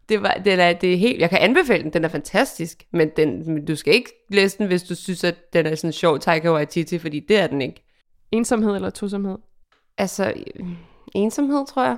Det, 0.08 0.22
var, 0.22 0.40
den 0.44 0.60
er, 0.60 0.72
det 0.72 0.92
er 0.92 0.96
helt, 0.96 1.20
jeg 1.20 1.30
kan 1.30 1.38
anbefale 1.38 1.82
den, 1.82 1.92
den 1.92 2.04
er 2.04 2.08
fantastisk, 2.08 2.84
men, 2.92 3.10
den, 3.16 3.54
men 3.54 3.64
du 3.64 3.76
skal 3.76 3.94
ikke 3.94 4.26
læse 4.30 4.58
den, 4.58 4.66
hvis 4.66 4.82
du 4.82 4.94
synes, 4.94 5.24
at 5.24 5.52
den 5.52 5.66
er 5.66 5.74
sådan 5.74 5.92
sjov 5.92 6.18
Taika 6.18 6.52
Waititi, 6.52 6.98
fordi 6.98 7.20
det 7.20 7.38
er 7.38 7.46
den 7.46 7.62
ikke. 7.62 7.84
Ensomhed 8.32 8.74
eller 8.74 8.90
tosomhed? 8.90 9.38
Altså, 9.98 10.34
ensomhed, 11.14 11.66
tror 11.66 11.84
jeg. 11.84 11.96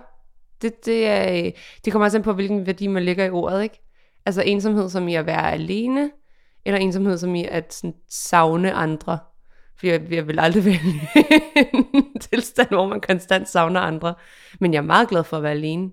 Det, 0.63 0.87
det, 0.87 1.07
er, 1.07 1.51
det 1.85 1.93
kommer 1.93 2.07
også 2.07 2.19
an 2.19 2.23
på, 2.23 2.33
hvilken 2.33 2.67
værdi 2.67 2.87
man 2.87 3.03
lægger 3.03 3.25
i 3.25 3.31
ordet, 3.31 3.63
ikke? 3.63 3.81
Altså 4.27 4.43
ensomhed 4.43 4.89
som 4.89 5.09
i 5.09 5.15
at 5.15 5.27
være 5.27 5.53
alene, 5.53 6.11
eller 6.65 6.79
ensomhed 6.79 7.19
som 7.19 7.35
i 7.35 7.45
at 7.45 7.75
sådan, 7.75 7.95
savne 8.09 8.73
andre. 8.73 9.19
For 9.81 9.87
jeg, 9.87 10.13
jeg 10.13 10.29
vil 10.29 10.41
aldrig 10.41 10.65
vælge 10.71 11.09
en 11.75 12.21
tilstand, 12.21 12.69
hvor 12.69 12.87
man 12.89 13.01
konstant 13.01 13.49
savner 13.49 13.81
andre. 13.81 14.15
Men 14.61 14.73
jeg 14.73 14.79
er 14.79 14.83
meget 14.83 15.09
glad 15.09 15.25
for 15.25 15.37
at 15.37 15.43
være 15.43 15.53
alene. 15.53 15.91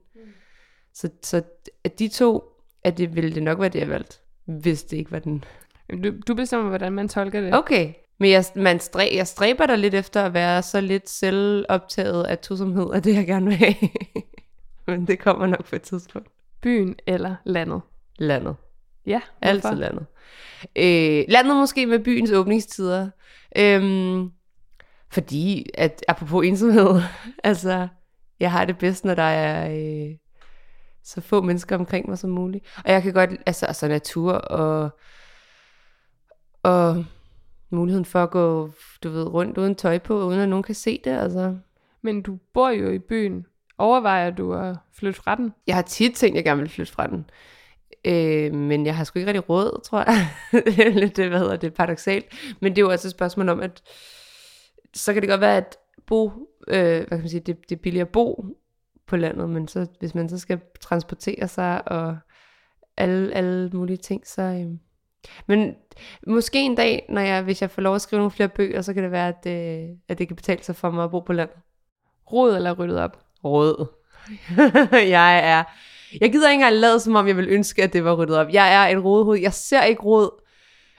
Så, 0.94 1.10
så 1.24 1.42
at 1.84 2.00
de 2.00 2.08
to, 2.08 2.44
at 2.84 2.98
det 2.98 3.16
ville 3.16 3.36
det 3.36 3.44
nok 3.44 3.60
være 3.60 3.70
det, 3.70 3.80
jeg 3.80 3.90
valgte, 3.90 4.18
hvis 4.46 4.84
det 4.84 4.98
ikke 4.98 5.12
var 5.12 5.20
den. 5.20 5.44
Du, 6.04 6.12
du 6.28 6.34
bestemmer, 6.34 6.70
hvordan 6.70 6.92
man 6.92 7.10
tolker 7.10 7.42
det. 7.42 7.54
Okay. 7.54 7.94
Men 8.18 8.32
jeg, 8.32 8.46
man 8.56 8.80
stræ, 8.80 9.10
jeg 9.16 9.28
stræber 9.28 9.66
der 9.66 9.76
lidt 9.76 9.94
efter 9.94 10.24
at 10.24 10.34
være 10.34 10.64
så 10.64 10.82
lidt 10.82 11.10
selvoptaget 11.10 12.24
af 12.24 12.40
tosomhed, 12.40 12.94
af 12.94 13.04
det 13.04 13.16
jeg 13.16 13.28
gerne 13.28 13.46
vil 13.46 13.56
have. 13.56 13.76
Men 14.88 15.08
det 15.08 15.20
kommer 15.20 15.46
nok 15.46 15.66
på 15.66 15.76
et 15.76 15.82
tidspunkt. 15.82 16.28
Byen 16.62 16.96
eller 17.08 17.36
landet? 17.46 17.82
Landet. 18.18 18.56
Ja, 19.06 19.22
Altid 19.42 19.62
hvorfor? 19.62 19.76
landet. 19.76 20.06
Øh, 20.76 21.26
landet 21.28 21.56
måske 21.56 21.86
med 21.86 22.00
byens 22.00 22.32
åbningstider. 22.32 23.10
Øhm, 23.58 24.32
fordi, 25.12 25.70
at 25.74 26.04
apropos 26.08 26.48
ensomhed, 26.48 27.02
altså, 27.44 27.88
jeg 28.40 28.52
har 28.52 28.66
det 28.66 28.78
bedst, 28.78 29.06
når 29.06 29.16
der 29.16 29.24
er 29.24 29.72
øh, 29.72 30.16
så 31.04 31.22
få 31.22 31.42
mennesker 31.42 31.78
omkring 31.78 32.10
mig 32.10 32.18
som 32.18 32.30
muligt. 32.30 32.66
Og 32.86 32.92
jeg 32.92 33.04
kan 33.04 33.14
godt, 33.14 33.30
altså, 33.46 33.66
altså 33.66 33.88
natur 33.88 34.34
og, 34.34 34.90
og 36.64 37.06
muligheden 37.70 38.06
for 38.06 38.24
at 38.24 38.32
gå, 38.32 38.72
du 39.04 39.10
ved, 39.10 39.24
rundt 39.24 39.58
uden 39.58 39.76
tøj 39.76 39.98
på, 39.98 40.24
uden 40.24 40.40
at 40.40 40.50
nogen 40.50 40.64
kan 40.64 40.76
se 40.76 41.02
det, 41.04 41.12
altså. 41.12 41.58
Men 42.02 42.22
du 42.22 42.40
bor 42.54 42.70
jo 42.70 42.90
i 42.90 43.00
byen. 43.00 43.46
Overvejer 43.78 44.30
du 44.30 44.54
at 44.54 44.78
flytte 44.94 45.22
fra 45.22 45.36
den? 45.36 45.54
Jeg 45.68 45.76
har 45.76 45.82
tit 45.82 46.16
tænkt, 46.16 46.34
at 46.34 46.36
jeg 46.36 46.44
gerne 46.46 46.62
vil 46.62 46.70
flytte 46.70 46.92
fra 46.92 47.08
den. 47.08 47.30
Øh, 48.06 48.54
men 48.54 48.86
jeg 48.86 48.96
har 48.96 49.04
sgu 49.04 49.20
ikke 49.20 49.28
rigtig 49.28 49.50
råd, 49.50 49.82
tror 49.84 50.00
jeg. 50.00 50.28
det 50.66 50.88
er 50.88 50.90
lidt, 50.90 51.18
hvad 51.18 51.40
hedder 51.40 51.56
det, 51.56 51.74
paradoxalt. 51.74 52.26
Men 52.62 52.72
det 52.72 52.78
er 52.78 52.86
jo 52.86 52.92
også 52.92 53.08
et 53.08 53.12
spørgsmål 53.12 53.50
om, 53.50 53.60
at 53.60 53.82
så 54.94 55.14
kan 55.14 55.22
det 55.22 55.30
godt 55.30 55.42
være, 55.42 55.58
at 55.58 55.78
bo, 56.08 56.32
øh, 56.68 56.98
hvad 56.98 57.06
kan 57.06 57.20
man 57.20 57.30
sige, 57.30 57.40
det, 57.40 57.70
det 57.70 57.76
er 57.76 57.82
billigere 57.82 58.08
at 58.08 58.12
bo 58.12 58.46
på 59.08 59.18
landet, 59.18 59.50
men 59.50 59.68
så, 59.68 59.88
hvis 60.00 60.16
man 60.16 60.30
så 60.30 60.40
skal 60.40 60.60
transportere 60.82 61.48
sig 61.48 61.88
og 61.88 62.18
alle, 62.98 63.34
alle 63.34 63.70
mulige 63.74 63.98
ting, 63.98 64.28
så... 64.28 64.42
Øh. 64.42 64.78
Men 65.48 65.76
måske 66.28 66.60
en 66.60 66.76
dag, 66.76 67.06
når 67.10 67.22
jeg, 67.22 67.44
hvis 67.44 67.62
jeg 67.62 67.72
får 67.72 67.82
lov 67.82 67.96
at 67.96 68.02
skrive 68.02 68.20
nogle 68.20 68.32
flere 68.32 68.50
bøger, 68.50 68.82
så 68.82 68.94
kan 68.94 69.04
det 69.04 69.12
være, 69.12 69.28
at, 69.28 69.46
øh, 69.46 69.90
at 70.08 70.18
det 70.18 70.28
kan 70.28 70.36
betale 70.36 70.64
sig 70.64 70.76
for 70.76 70.92
mig 70.92 71.04
at 71.04 71.12
bo 71.12 71.20
på 71.20 71.34
landet. 71.34 71.58
Rod 72.32 72.56
eller 72.56 72.72
ryddet 72.72 73.00
op? 73.00 73.20
Rød. 73.44 73.86
jeg 75.18 75.40
er... 75.44 75.64
Jeg 76.22 76.32
gider 76.32 76.50
ikke 76.50 76.62
engang 76.64 76.76
lade, 76.76 77.00
som 77.00 77.16
om 77.16 77.28
jeg 77.28 77.38
vil 77.38 77.50
ønske, 77.50 77.84
at 77.84 77.94
det 77.94 78.04
var 78.04 78.14
ryddet 78.14 78.38
op. 78.38 78.48
Jeg 78.54 78.84
er 78.84 78.88
en 78.88 79.00
rodehoved. 79.00 79.40
Jeg 79.40 79.54
ser 79.54 79.84
ikke 79.84 80.02
rod. 80.02 80.44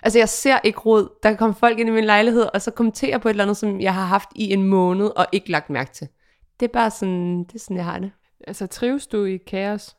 Altså, 0.02 0.18
jeg 0.18 0.28
ser 0.28 0.58
ikke 0.64 0.78
rod. 0.78 1.08
Der 1.22 1.28
kan 1.30 1.36
komme 1.36 1.54
folk 1.54 1.78
ind 1.78 1.88
i 1.88 1.92
min 1.92 2.04
lejlighed, 2.04 2.46
og 2.54 2.62
så 2.62 2.70
kommentere 2.70 3.20
på 3.20 3.28
et 3.28 3.30
eller 3.30 3.44
andet, 3.44 3.56
som 3.56 3.80
jeg 3.80 3.94
har 3.94 4.04
haft 4.04 4.28
i 4.34 4.52
en 4.52 4.62
måned, 4.62 5.06
og 5.16 5.26
ikke 5.32 5.50
lagt 5.50 5.70
mærke 5.70 5.92
til. 5.92 6.08
Det 6.60 6.68
er 6.68 6.72
bare 6.72 6.90
sådan, 6.90 7.44
det 7.44 7.54
er 7.54 7.58
sådan, 7.58 7.76
jeg 7.76 7.84
har 7.84 7.98
det. 7.98 8.10
Altså, 8.46 8.66
trives 8.66 9.06
du 9.06 9.24
i 9.24 9.36
kaos? 9.36 9.94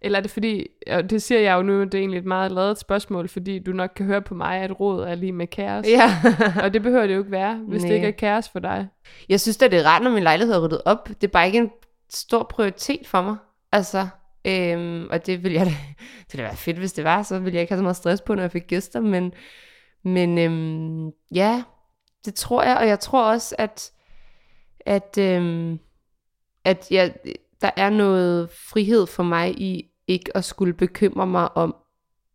Eller 0.00 0.18
er 0.18 0.22
det 0.22 0.30
fordi, 0.30 0.66
og 0.90 1.10
det 1.10 1.22
siger 1.22 1.40
jeg 1.40 1.56
jo 1.56 1.62
nu, 1.62 1.84
det 1.84 1.94
er 1.94 1.98
egentlig 1.98 2.18
et 2.18 2.24
meget 2.24 2.52
lavet 2.52 2.78
spørgsmål, 2.78 3.28
fordi 3.28 3.58
du 3.58 3.72
nok 3.72 3.90
kan 3.96 4.06
høre 4.06 4.22
på 4.22 4.34
mig, 4.34 4.58
at 4.58 4.80
råd 4.80 5.02
er 5.02 5.14
lige 5.14 5.32
med 5.32 5.46
kaos. 5.46 5.86
Ja. 5.86 6.10
Og 6.62 6.72
det 6.74 6.82
behøver 6.82 7.06
det 7.06 7.14
jo 7.14 7.18
ikke 7.18 7.30
være, 7.30 7.54
hvis 7.68 7.82
det 7.82 7.88
Nej. 7.88 7.94
ikke 7.94 8.06
er 8.06 8.12
kaos 8.12 8.48
for 8.48 8.58
dig. 8.58 8.88
jeg 9.28 9.40
synes 9.40 9.56
da, 9.56 9.68
det 9.68 9.78
er 9.78 9.86
rart, 9.86 10.02
når 10.02 10.10
min 10.10 10.22
lejlighed 10.22 10.54
er 10.54 10.64
ryddet 10.64 10.82
op. 10.84 11.08
Det 11.08 11.24
er 11.24 11.28
bare 11.28 11.46
ikke 11.46 11.58
en 11.58 11.70
stor 12.10 12.42
prioritet 12.42 13.06
for 13.06 13.22
mig. 13.22 13.36
Altså, 13.72 14.06
øhm, 14.46 15.08
og 15.10 15.26
det 15.26 15.42
ville 15.42 15.58
jeg 15.58 15.66
da, 15.66 15.70
det 16.26 16.32
ville 16.32 16.44
være 16.44 16.56
fedt, 16.56 16.78
hvis 16.78 16.92
det 16.92 17.04
var, 17.04 17.22
så 17.22 17.38
ville 17.38 17.54
jeg 17.54 17.60
ikke 17.60 17.72
have 17.72 17.78
så 17.78 17.82
meget 17.82 17.96
stress 17.96 18.22
på, 18.22 18.34
når 18.34 18.42
jeg 18.42 18.52
fik 18.52 18.66
gæster, 18.66 19.00
men, 19.00 19.32
men 20.02 20.38
øhm, 20.38 21.10
ja, 21.34 21.62
det 22.24 22.34
tror 22.34 22.62
jeg, 22.62 22.76
og 22.76 22.88
jeg 22.88 23.00
tror 23.00 23.30
også, 23.30 23.54
at, 23.58 23.92
at, 24.80 25.18
øhm, 25.18 25.78
at 26.64 26.86
jeg, 26.90 27.14
der 27.60 27.70
er 27.76 27.90
noget 27.90 28.50
frihed 28.50 29.06
for 29.06 29.22
mig 29.22 29.60
i 29.60 29.90
ikke 30.06 30.36
at 30.36 30.44
skulle 30.44 30.74
bekymre 30.74 31.26
mig 31.26 31.56
om, 31.56 31.76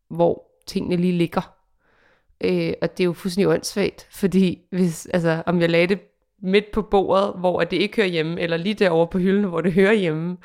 hvor 0.10 0.52
tingene 0.68 0.96
lige 0.96 1.18
ligger. 1.18 1.56
Øh, 2.44 2.74
og 2.82 2.98
det 2.98 3.04
er 3.04 3.06
jo 3.06 3.14
fuldstændig 3.14 3.54
åndssvagt, 3.54 4.08
fordi 4.12 4.60
hvis, 4.72 5.06
altså, 5.06 5.44
om 5.46 5.62
jeg 5.62 5.70
lagde 5.70 5.88
det 5.88 6.00
midt 6.44 6.72
på 6.74 6.82
bordet, 6.82 7.34
hvor 7.40 7.64
det 7.64 7.78
ikke 7.78 7.96
hører 7.96 8.08
hjemme, 8.08 8.42
eller 8.42 8.58
lige 8.58 8.76
derovre 8.76 9.08
på 9.08 9.18
hylden, 9.18 9.44
hvor 9.44 9.62
det 9.62 9.74
hører 9.74 9.94
hjemme. 9.94 10.38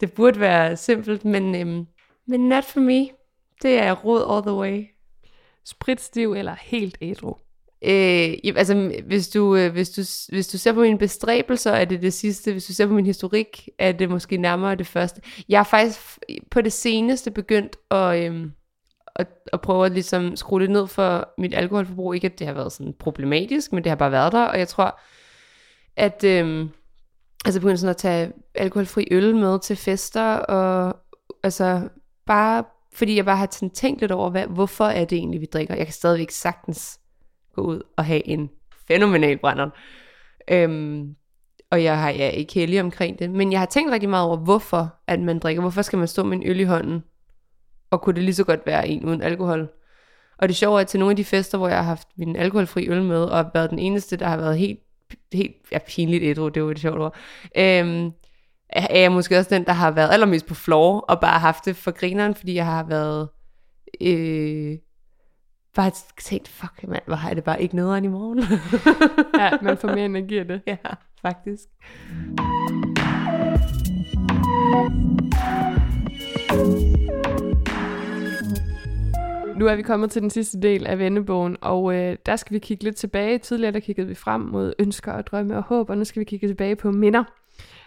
Det 0.00 0.12
burde 0.12 0.40
være 0.40 0.76
simpelt, 0.76 1.24
men, 1.24 1.54
øhm, 1.54 1.86
men 2.26 2.48
not 2.48 2.64
for 2.64 2.80
me. 2.80 3.08
Det 3.62 3.78
er 3.78 3.92
råd 3.92 4.36
all 4.36 4.42
the 4.42 4.54
way. 4.54 4.84
Spritstiv 5.64 6.32
eller 6.32 6.56
helt 6.60 6.98
ædru? 7.00 7.36
Øh, 7.82 8.34
altså, 8.56 8.92
hvis 9.06 9.28
du, 9.28 9.56
øh, 9.56 9.72
hvis, 9.72 9.90
du, 9.90 10.02
hvis 10.34 10.48
du 10.48 10.58
ser 10.58 10.72
på 10.72 10.80
mine 10.80 10.98
bestræbelser, 10.98 11.70
er 11.70 11.84
det 11.84 12.02
det 12.02 12.12
sidste. 12.12 12.52
Hvis 12.52 12.64
du 12.64 12.72
ser 12.72 12.86
på 12.86 12.92
min 12.92 13.06
historik, 13.06 13.68
er 13.78 13.92
det 13.92 14.10
måske 14.10 14.36
nærmere 14.36 14.74
det 14.74 14.86
første. 14.86 15.20
Jeg 15.48 15.58
har 15.58 15.64
faktisk 15.64 16.00
på 16.50 16.60
det 16.60 16.72
seneste 16.72 17.30
begyndt 17.30 17.76
at, 17.90 18.24
øhm, 18.24 18.52
at, 19.14 19.28
at 19.52 19.60
prøve 19.60 19.86
at 19.86 19.92
ligesom 19.92 20.36
skrue 20.36 20.60
lidt 20.60 20.70
ned 20.70 20.86
for 20.86 21.28
mit 21.38 21.54
alkoholforbrug. 21.54 22.14
Ikke 22.14 22.26
at 22.26 22.38
det 22.38 22.46
har 22.46 22.54
været 22.54 22.72
sådan 22.72 22.94
problematisk, 22.98 23.72
men 23.72 23.84
det 23.84 23.90
har 23.90 23.96
bare 23.96 24.12
været 24.12 24.32
der. 24.32 24.44
Og 24.44 24.58
jeg 24.58 24.68
tror, 24.68 25.00
at 25.96 26.24
øhm, 26.24 26.68
altså 27.46 27.60
begyndte 27.60 27.80
sådan 27.80 27.90
at 27.90 27.96
tage 27.96 28.32
alkoholfri 28.54 29.08
øl 29.10 29.36
med 29.36 29.60
til 29.60 29.76
fester, 29.76 30.32
og 30.32 30.96
altså 31.42 31.88
bare 32.26 32.64
fordi 32.92 33.16
jeg 33.16 33.24
bare 33.24 33.36
har 33.36 33.48
sådan 33.50 33.70
tænkt 33.70 34.00
lidt 34.00 34.12
over, 34.12 34.30
hvad, 34.30 34.46
hvorfor 34.46 34.84
er 34.84 35.04
det 35.04 35.18
egentlig, 35.18 35.40
vi 35.40 35.46
drikker. 35.52 35.74
Jeg 35.74 35.86
kan 35.86 35.92
stadigvæk 35.92 36.30
sagtens 36.30 37.00
gå 37.54 37.62
ud 37.62 37.82
og 37.96 38.04
have 38.04 38.28
en 38.28 38.50
fænomenal 38.88 39.38
brænder. 39.38 39.70
Øhm, 40.50 41.14
og 41.70 41.84
jeg 41.84 41.98
har 41.98 42.10
ja, 42.10 42.28
ikke 42.28 42.54
heldig 42.54 42.80
omkring 42.80 43.18
det, 43.18 43.30
men 43.30 43.52
jeg 43.52 43.60
har 43.60 43.66
tænkt 43.66 43.92
rigtig 43.92 44.10
meget 44.10 44.26
over, 44.26 44.36
hvorfor 44.36 44.94
at 45.06 45.20
man 45.20 45.38
drikker. 45.38 45.60
Hvorfor 45.60 45.82
skal 45.82 45.98
man 45.98 46.08
stå 46.08 46.24
med 46.24 46.36
en 46.36 46.46
øl 46.46 46.60
i 46.60 46.64
hånden? 46.64 47.04
Og 47.90 48.02
kunne 48.02 48.14
det 48.14 48.22
lige 48.22 48.34
så 48.34 48.44
godt 48.44 48.66
være 48.66 48.88
en 48.88 49.04
uden 49.04 49.22
alkohol? 49.22 49.68
Og 50.38 50.48
det 50.48 50.56
sjove 50.56 50.76
er, 50.76 50.80
at 50.80 50.86
til 50.86 51.00
nogle 51.00 51.12
af 51.12 51.16
de 51.16 51.24
fester, 51.24 51.58
hvor 51.58 51.68
jeg 51.68 51.76
har 51.76 51.84
haft 51.84 52.08
min 52.16 52.36
alkoholfri 52.36 52.88
øl 52.88 53.02
med, 53.02 53.24
og 53.24 53.50
været 53.54 53.70
den 53.70 53.78
eneste, 53.78 54.16
der 54.16 54.26
har 54.26 54.36
været 54.36 54.58
helt, 54.58 54.80
helt 55.32 55.56
ja, 55.72 55.78
pinligt 55.78 56.24
ædru, 56.24 56.48
det 56.48 56.64
var 56.64 56.70
et 56.70 56.78
sjovt 56.78 56.98
ord, 56.98 57.16
øhm, 57.56 58.12
er 58.68 59.00
jeg 59.00 59.12
måske 59.12 59.38
også 59.38 59.54
den, 59.54 59.64
der 59.64 59.72
har 59.72 59.90
været 59.90 60.12
allermest 60.12 60.46
på 60.46 60.54
floor, 60.54 61.00
og 61.00 61.20
bare 61.20 61.38
haft 61.38 61.64
det 61.64 61.76
for 61.76 61.90
grineren, 61.90 62.34
fordi 62.34 62.54
jeg 62.54 62.66
har 62.66 62.84
været, 62.84 63.28
øh, 64.00 64.78
bare 65.76 65.90
tænkt, 66.20 66.48
fuck 66.48 66.88
mand, 66.88 67.02
hvor 67.06 67.16
har 67.16 67.28
jeg 67.28 67.36
det 67.36 67.44
bare 67.44 67.62
ikke 67.62 67.76
nederen 67.76 68.04
i 68.04 68.08
morgen. 68.08 68.38
ja, 69.40 69.50
man 69.62 69.78
får 69.78 69.88
mere 69.88 70.04
energi 70.04 70.38
af 70.38 70.46
det. 70.46 70.62
Ja, 70.66 70.76
faktisk. 71.22 71.68
Nu 79.56 79.66
er 79.66 79.76
vi 79.76 79.82
kommet 79.82 80.10
til 80.10 80.22
den 80.22 80.30
sidste 80.30 80.60
del 80.60 80.86
af 80.86 80.98
vennebogen, 80.98 81.56
og 81.60 81.94
øh, 81.94 82.16
der 82.26 82.36
skal 82.36 82.54
vi 82.54 82.58
kigge 82.58 82.84
lidt 82.84 82.96
tilbage. 82.96 83.38
Tidligere 83.38 83.72
der 83.72 83.80
kiggede 83.80 84.08
vi 84.08 84.14
frem 84.14 84.40
mod 84.40 84.72
ønsker 84.78 85.12
og 85.12 85.26
drømme 85.26 85.56
og 85.56 85.62
håb, 85.62 85.90
og 85.90 85.98
nu 85.98 86.04
skal 86.04 86.20
vi 86.20 86.24
kigge 86.24 86.48
tilbage 86.48 86.76
på 86.76 86.90
minder. 86.92 87.24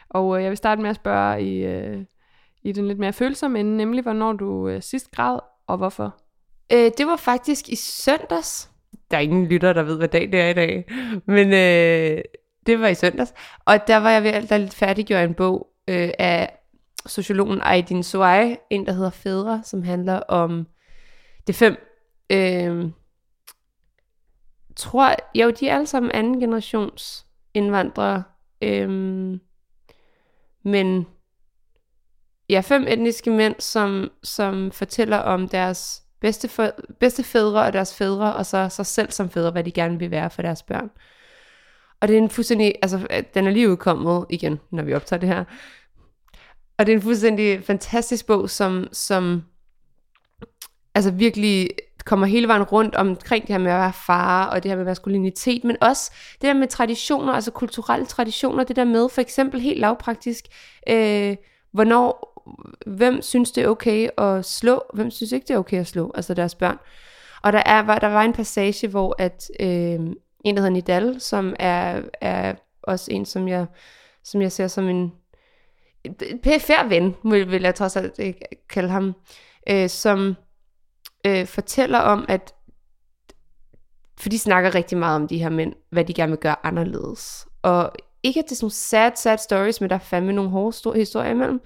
Og 0.09 0.37
øh, 0.37 0.43
jeg 0.43 0.49
vil 0.49 0.57
starte 0.57 0.81
med 0.81 0.89
at 0.89 0.95
spørge 0.95 1.41
i, 1.43 1.65
øh, 1.65 1.97
i 2.63 2.71
den 2.71 2.87
lidt 2.87 2.99
mere 2.99 3.13
følsomme 3.13 3.59
ende, 3.59 3.77
nemlig 3.77 4.03
hvornår 4.03 4.33
du 4.33 4.67
øh, 4.67 4.81
sidst 4.81 5.11
græd, 5.11 5.39
og 5.67 5.77
hvorfor? 5.77 6.15
Øh, 6.73 6.91
det 6.97 7.07
var 7.07 7.15
faktisk 7.15 7.69
i 7.69 7.75
søndags. 7.75 8.71
Der 9.11 9.17
er 9.17 9.21
ingen 9.21 9.45
lytter, 9.45 9.73
der 9.73 9.83
ved, 9.83 9.97
hvad 9.97 10.07
dag 10.07 10.31
det 10.31 10.41
er 10.41 10.49
i 10.49 10.53
dag. 10.53 10.85
Men 11.25 11.47
øh, 11.47 12.21
det 12.65 12.79
var 12.79 12.87
i 12.87 12.95
søndags. 12.95 13.33
Og 13.65 13.87
der 13.87 13.97
var 13.97 14.09
jeg 14.09 14.23
ved 14.23 14.31
at 14.31 14.59
lidt 14.59 14.73
færdiggøre 14.73 15.23
en 15.23 15.33
bog 15.33 15.67
øh, 15.87 16.09
af 16.19 16.57
sociologen 17.05 17.61
Aydin 17.63 18.03
Soai, 18.03 18.55
en 18.69 18.85
der 18.85 18.91
hedder 18.91 19.09
Fædre, 19.09 19.61
som 19.63 19.83
handler 19.83 20.19
om 20.19 20.67
det 21.49 21.55
fem... 21.55 21.77
Øh, 22.29 22.91
tror, 24.75 25.15
jo, 25.35 25.49
de 25.49 25.69
er 25.69 25.75
alle 25.75 25.87
sammen 25.87 26.11
anden 26.11 26.39
generations 26.39 27.25
indvandrere. 27.53 28.23
Øh, 28.61 28.89
men 30.63 31.07
ja, 32.49 32.59
fem 32.59 32.87
etniske 32.87 33.31
mænd, 33.31 33.55
som, 33.59 34.11
som 34.23 34.71
fortæller 34.71 35.17
om 35.17 35.47
deres 35.47 36.03
bedste, 36.19 36.47
for, 36.47 36.71
bedste 36.99 37.23
fædre 37.23 37.63
og 37.63 37.73
deres 37.73 37.95
fædre, 37.95 38.35
og 38.35 38.45
så 38.45 38.69
sig 38.69 38.85
selv 38.85 39.11
som 39.11 39.29
fædre, 39.29 39.51
hvad 39.51 39.63
de 39.63 39.71
gerne 39.71 39.99
vil 39.99 40.11
være 40.11 40.29
for 40.29 40.41
deres 40.41 40.63
børn. 40.63 40.91
Og 41.99 42.07
det 42.07 42.13
er 42.13 42.17
en 42.17 42.29
fuldstændig, 42.29 42.75
altså 42.81 43.07
øh, 43.09 43.23
den 43.33 43.47
er 43.47 43.51
lige 43.51 43.69
udkommet 43.69 44.25
igen, 44.29 44.59
når 44.71 44.83
vi 44.83 44.93
optager 44.93 45.19
det 45.19 45.29
her. 45.29 45.43
Og 46.77 46.85
det 46.85 46.91
er 46.91 46.95
en 46.95 47.01
fuldstændig 47.01 47.63
fantastisk 47.63 48.27
bog, 48.27 48.49
som, 48.49 48.87
som 48.91 49.43
altså 50.99 51.11
virkelig 51.11 51.69
kommer 52.05 52.27
hele 52.27 52.47
vejen 52.47 52.63
rundt 52.63 52.95
omkring 52.95 53.47
det 53.47 53.53
her 53.53 53.57
med 53.57 53.71
at 53.71 53.79
være 53.79 53.93
far, 53.93 54.45
og 54.45 54.63
det 54.63 54.71
her 54.71 54.77
med 54.77 54.85
maskulinitet, 54.85 55.63
men 55.63 55.77
også 55.81 56.11
det 56.33 56.41
der 56.41 56.53
med 56.53 56.67
traditioner, 56.67 57.33
altså 57.33 57.51
kulturelle 57.51 58.05
traditioner, 58.05 58.63
det 58.63 58.75
der 58.75 58.83
med 58.83 59.09
for 59.09 59.21
eksempel 59.21 59.61
helt 59.61 59.79
lavpraktisk, 59.79 60.45
øh, 60.89 61.35
hvornår, 61.71 62.41
hvem 62.87 63.21
synes 63.21 63.51
det 63.51 63.63
er 63.63 63.67
okay 63.67 64.09
at 64.17 64.45
slå, 64.45 64.83
hvem 64.93 65.11
synes 65.11 65.31
ikke 65.31 65.47
det 65.47 65.53
er 65.53 65.57
okay 65.57 65.79
at 65.79 65.87
slå, 65.87 66.11
altså 66.15 66.33
deres 66.33 66.55
børn. 66.55 66.77
Og 67.43 67.53
der, 67.53 67.63
er, 67.65 67.99
der 67.99 68.07
var 68.07 68.21
en 68.21 68.33
passage, 68.33 68.87
hvor 68.87 69.15
at 69.19 69.51
øh, 69.59 69.99
en, 70.45 70.55
der 70.55 70.61
hedder 70.61 70.69
Nidal, 70.69 71.21
som 71.21 71.55
er, 71.59 72.01
er 72.21 72.53
også 72.83 73.11
en, 73.11 73.25
som 73.25 73.47
jeg, 73.47 73.65
som 74.23 74.41
jeg 74.41 74.51
ser 74.51 74.67
som 74.67 74.89
en 74.89 75.11
pæfærd 76.43 76.87
ven, 76.87 77.15
vil, 77.23 77.51
vil 77.51 77.61
jeg 77.61 77.75
trods 77.75 77.95
alt 77.95 78.19
øh, 78.19 78.33
kalde 78.69 78.89
ham, 78.89 79.15
øh, 79.69 79.89
som 79.89 80.35
øh, 81.27 81.47
fortæller 81.47 81.99
om, 81.99 82.25
at 82.27 82.53
for 84.19 84.29
de 84.29 84.39
snakker 84.39 84.75
rigtig 84.75 84.97
meget 84.97 85.15
om 85.15 85.27
de 85.27 85.37
her 85.37 85.49
mænd, 85.49 85.73
hvad 85.89 86.05
de 86.05 86.13
gerne 86.13 86.31
vil 86.31 86.39
gøre 86.39 86.65
anderledes. 86.65 87.47
Og 87.61 87.91
ikke 88.23 88.39
at 88.39 88.45
det 88.45 88.51
er 88.51 88.55
sådan 88.55 88.69
sad, 88.69 89.11
sad 89.15 89.37
stories, 89.37 89.81
men 89.81 89.89
der 89.89 89.95
er 89.95 89.99
fandme 89.99 90.33
nogle 90.33 90.51
hårde 90.51 90.73
store 90.73 90.97
historier 90.97 91.31
imellem. 91.31 91.61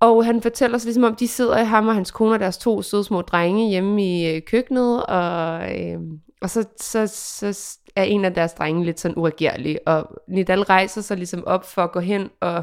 Og 0.00 0.24
han 0.24 0.42
fortæller 0.42 0.78
sig 0.78 0.86
ligesom 0.86 1.04
om, 1.04 1.16
de 1.16 1.28
sidder 1.28 1.58
i 1.58 1.64
ham 1.64 1.88
og 1.88 1.94
hans 1.94 2.10
kone 2.10 2.34
og 2.34 2.40
deres 2.40 2.58
to 2.58 2.82
søde 2.82 3.04
små 3.04 3.22
drenge 3.22 3.70
hjemme 3.70 4.04
i 4.04 4.34
øh, 4.34 4.42
køkkenet, 4.42 5.06
og, 5.06 5.80
øh, 5.80 6.00
og 6.42 6.50
så, 6.50 6.64
så, 6.80 7.06
så 7.06 7.78
er 7.96 8.02
en 8.02 8.24
af 8.24 8.34
deres 8.34 8.52
drenge 8.52 8.84
lidt 8.84 9.00
sådan 9.00 9.18
uregerlig, 9.18 9.78
og 9.86 10.08
Nidal 10.28 10.62
rejser 10.62 11.00
sig 11.00 11.16
ligesom 11.16 11.44
op 11.46 11.64
for 11.64 11.82
at 11.82 11.92
gå 11.92 12.00
hen 12.00 12.30
og, 12.40 12.62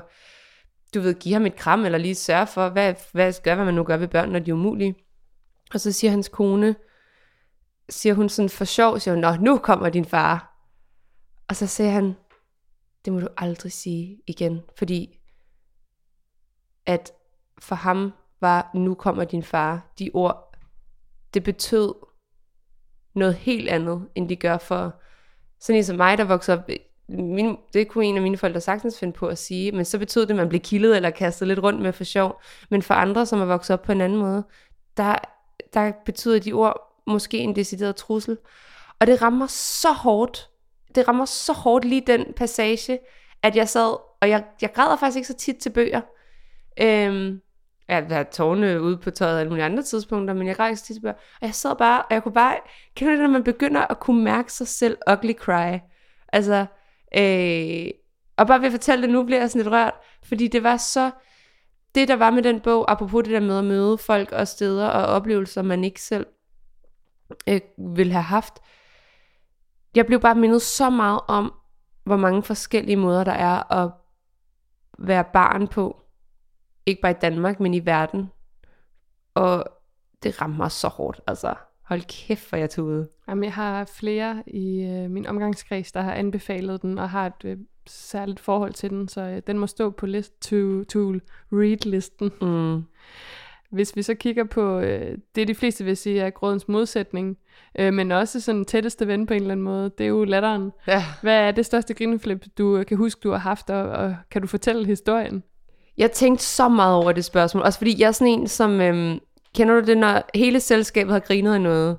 du 0.94 1.02
ved, 1.02 1.14
give 1.14 1.34
ham 1.34 1.46
et 1.46 1.56
kram, 1.56 1.86
eller 1.86 1.98
lige 1.98 2.16
sørge 2.16 2.48
for, 2.48 2.70
hvad, 2.70 2.94
hvad 3.12 3.34
gør, 3.44 3.56
hvad 3.56 3.66
man 3.66 3.74
nu 3.74 3.84
gør 3.84 3.98
ved 3.98 4.08
børn, 4.08 4.30
når 4.30 4.40
de 4.40 4.52
er 4.52 4.56
umulige. 4.56 4.96
Og 5.74 5.80
så 5.80 5.92
siger 5.92 6.12
hans 6.12 6.30
kone, 6.30 6.76
siger 7.90 8.14
hun 8.14 8.30
sådan 8.30 8.50
for 8.50 8.66
sjov, 8.66 9.00
siger 9.00 9.14
hun, 9.14 9.22
Nå, 9.22 9.36
nu 9.36 9.58
kommer 9.58 9.90
din 9.90 10.06
far. 10.06 10.54
Og 11.48 11.56
så 11.56 11.68
siger 11.68 11.90
han, 11.90 12.16
det 13.06 13.14
må 13.14 13.20
du 13.20 13.28
aldrig 13.38 13.72
sige 13.72 14.22
igen, 14.28 14.62
fordi 14.78 15.20
at 16.86 17.12
for 17.60 17.76
ham 17.76 18.14
var, 18.42 18.72
nu 18.74 18.94
kommer 18.94 19.24
din 19.24 19.44
far, 19.44 19.94
de 20.00 20.12
ord, 20.14 20.56
det 21.34 21.44
betød 21.44 21.94
noget 23.16 23.36
helt 23.36 23.70
andet, 23.70 24.08
end 24.16 24.30
de 24.30 24.36
gør 24.36 24.58
for 24.58 25.02
sådan 25.60 25.78
en 25.78 25.84
som 25.84 25.98
mig, 25.98 26.18
der 26.18 26.24
voksede 26.24 26.58
op, 26.58 26.70
øh, 26.70 26.78
min, 27.10 27.58
det 27.74 27.88
kunne 27.88 28.06
en 28.06 28.16
af 28.16 28.22
mine 28.22 28.38
forældre 28.38 28.62
sagtens 28.62 29.00
finde 29.00 29.14
på 29.14 29.28
at 29.28 29.38
sige, 29.38 29.72
men 29.72 29.86
så 29.86 30.00
betød 30.00 30.22
det, 30.22 30.30
at 30.30 30.36
man 30.36 30.50
blev 30.50 30.62
kildet 30.62 30.96
eller 30.96 31.10
kastet 31.10 31.48
lidt 31.48 31.60
rundt 31.60 31.82
med 31.82 31.94
for 31.94 32.04
sjov. 32.04 32.42
Men 32.70 32.82
for 32.82 32.94
andre, 32.94 33.26
som 33.26 33.42
er 33.42 33.46
vokset 33.46 33.74
op 33.74 33.82
på 33.82 33.92
en 33.92 34.02
anden 34.02 34.20
måde, 34.20 34.44
der 34.98 35.16
der 35.74 35.92
betyder 36.06 36.40
de 36.40 36.54
ord 36.54 37.02
måske 37.08 37.38
en 37.38 37.56
decideret 37.56 37.96
trussel. 37.96 38.38
Og 39.00 39.08
det 39.08 39.22
rammer 39.22 39.48
så 39.48 39.92
hårdt. 39.92 40.50
Det 40.96 41.08
rammer 41.08 41.26
så 41.26 41.54
hårdt 41.54 41.86
lige 41.86 42.04
den 42.08 42.26
passage, 42.36 43.00
at 43.44 43.56
jeg 43.56 43.70
sad, 43.70 43.98
og 44.22 44.30
jeg, 44.30 44.44
jeg 44.62 44.74
græder 44.74 44.96
faktisk 44.96 45.18
ikke 45.18 45.28
så 45.28 45.34
tit 45.34 45.58
til 45.58 45.70
bøger. 45.70 46.02
Øhm, 46.82 47.42
jeg 47.88 48.06
har 48.10 48.24
tårne 48.24 48.82
ude 48.82 48.98
på 48.98 49.12
tøjet 49.12 49.40
alle 49.40 49.50
mulige 49.50 49.66
andre 49.66 49.84
tidspunkter, 49.84 50.34
men 50.34 50.48
jeg 50.48 50.56
græder 50.56 50.70
ikke 50.70 50.80
så 50.80 50.86
tit 50.86 50.96
til 50.96 51.02
bøger. 51.02 51.14
Og 51.14 51.48
jeg 51.48 51.56
sad 51.56 51.76
bare, 51.76 52.02
og 52.02 52.08
jeg 52.14 52.24
kunne 52.24 52.34
bare, 52.34 52.56
kender 52.96 53.14
det, 53.14 53.22
når 53.22 53.30
man 53.30 53.44
begynder 53.44 53.82
at 53.82 54.00
kunne 54.00 54.24
mærke 54.24 54.54
sig 54.54 54.68
selv 54.68 54.98
ugly 55.12 55.34
cry? 55.34 55.78
Altså, 56.34 56.66
øh, 57.18 57.92
og 58.38 58.48
bare 58.48 58.60
ved 58.60 58.66
at 58.66 58.72
fortælle 58.72 59.02
det 59.02 59.10
nu, 59.10 59.24
bliver 59.24 59.40
jeg 59.40 59.50
sådan 59.50 59.62
lidt 59.62 59.74
rørt, 59.74 59.94
fordi 60.24 60.48
det 60.48 60.64
var 60.64 60.78
så, 60.78 61.12
det, 61.98 62.08
der 62.08 62.16
var 62.16 62.30
med 62.30 62.44
den 62.44 62.60
bog, 62.60 62.92
apropos 62.92 63.24
det 63.24 63.34
der 63.34 63.40
med 63.40 63.58
at 63.58 63.66
møde 63.66 63.98
folk 63.98 64.32
og 64.32 64.48
steder 64.48 64.88
og 64.88 65.06
oplevelser, 65.06 65.62
man 65.62 65.84
ikke 65.84 66.02
selv 66.02 66.26
øh, 67.50 67.62
ville 67.96 68.14
have 68.14 68.24
haft, 68.24 68.54
jeg 69.96 70.06
blev 70.06 70.20
bare 70.20 70.36
mindet 70.36 70.62
så 70.62 70.90
meget 70.90 71.20
om, 71.28 71.54
hvor 72.04 72.18
mange 72.18 72.44
forskellige 72.44 72.96
måder 72.96 73.24
der 73.24 73.32
er 73.32 73.72
at 73.74 73.92
være 75.00 75.24
barn 75.34 75.68
på. 75.68 76.02
Ikke 76.86 77.02
bare 77.02 77.12
i 77.12 77.22
Danmark, 77.22 77.60
men 77.60 77.74
i 77.74 77.86
verden. 77.86 78.32
Og 79.36 79.66
det 80.24 80.42
rammer 80.42 80.58
mig 80.58 80.72
så 80.72 80.88
hårdt, 80.88 81.22
altså. 81.28 81.54
Hold 81.84 82.02
kæft, 82.02 82.50
hvor 82.50 82.58
jeg 82.58 82.70
tude. 82.70 83.10
Jamen, 83.28 83.44
jeg 83.44 83.54
har 83.54 83.86
flere 83.86 84.44
i 84.48 84.84
øh, 84.84 85.12
min 85.12 85.26
omgangskreds, 85.26 85.92
der 85.92 86.02
har 86.02 86.14
anbefalet 86.14 86.82
den, 86.82 86.98
og 86.98 87.10
har 87.10 87.26
et 87.26 87.46
øh, 87.46 87.58
særligt 87.90 88.40
forhold 88.40 88.74
til 88.74 88.90
den, 88.90 89.08
så 89.08 89.22
øh, 89.22 89.42
den 89.48 89.60
må 89.60 89.68
stå 89.68 89.90
på 89.90 90.06
list 90.06 90.42
to, 90.42 90.84
to 90.84 91.14
read-listen. 91.52 92.32
Mm. 92.42 92.84
Hvis 93.72 93.96
vi 93.96 94.02
så 94.02 94.14
kigger 94.14 94.44
på 94.44 94.80
øh, 94.80 95.18
det, 95.36 95.48
de 95.48 95.56
fleste 95.56 95.86
vil 95.86 95.98
sige 95.98 96.22
er 96.22 96.30
grådens 96.30 96.68
modsætning, 96.68 97.38
øh, 97.80 97.94
men 97.94 98.12
også 98.12 98.42
sådan 98.42 98.66
tætteste 98.66 99.08
ven 99.08 99.26
på 99.26 99.34
en 99.34 99.42
eller 99.42 99.52
anden 99.52 99.64
måde, 99.64 99.92
det 99.98 100.04
er 100.04 100.08
jo 100.08 100.24
latteren. 100.24 100.72
Ja. 100.88 101.04
Hvad 101.22 101.40
er 101.40 101.52
det 101.52 101.66
største 101.66 101.94
grineflip, 101.94 102.46
du 102.58 102.78
øh, 102.78 102.86
kan 102.86 102.98
huske, 102.98 103.20
du 103.24 103.32
har 103.32 103.38
haft, 103.38 103.70
og, 103.70 103.90
og 103.90 104.16
kan 104.32 104.42
du 104.42 104.48
fortælle 104.48 104.86
historien? 104.86 105.44
Jeg 105.98 106.12
tænkte 106.12 106.44
så 106.46 106.70
meget 106.70 106.96
over 106.96 107.12
det 107.12 107.26
spørgsmål, 107.26 107.64
også 107.64 107.80
fordi 107.80 108.02
jeg 108.02 108.08
er 108.08 108.12
sådan 108.12 108.34
en, 108.34 108.48
som... 108.48 108.82
Øhm, 108.82 109.20
kender 109.56 109.82
du 109.82 109.88
det, 109.88 109.98
når 109.98 110.30
hele 110.36 110.60
selskabet 110.60 111.14
har 111.14 111.20
grinet 111.20 111.54
af 111.54 111.62
noget, 111.62 111.98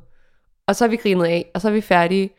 og 0.66 0.76
så 0.76 0.84
er 0.84 0.88
vi 0.88 0.96
grinet 0.96 1.24
af, 1.24 1.50
og 1.54 1.60
så 1.60 1.68
er 1.68 1.72
vi 1.72 1.80
færdige, 1.80 2.30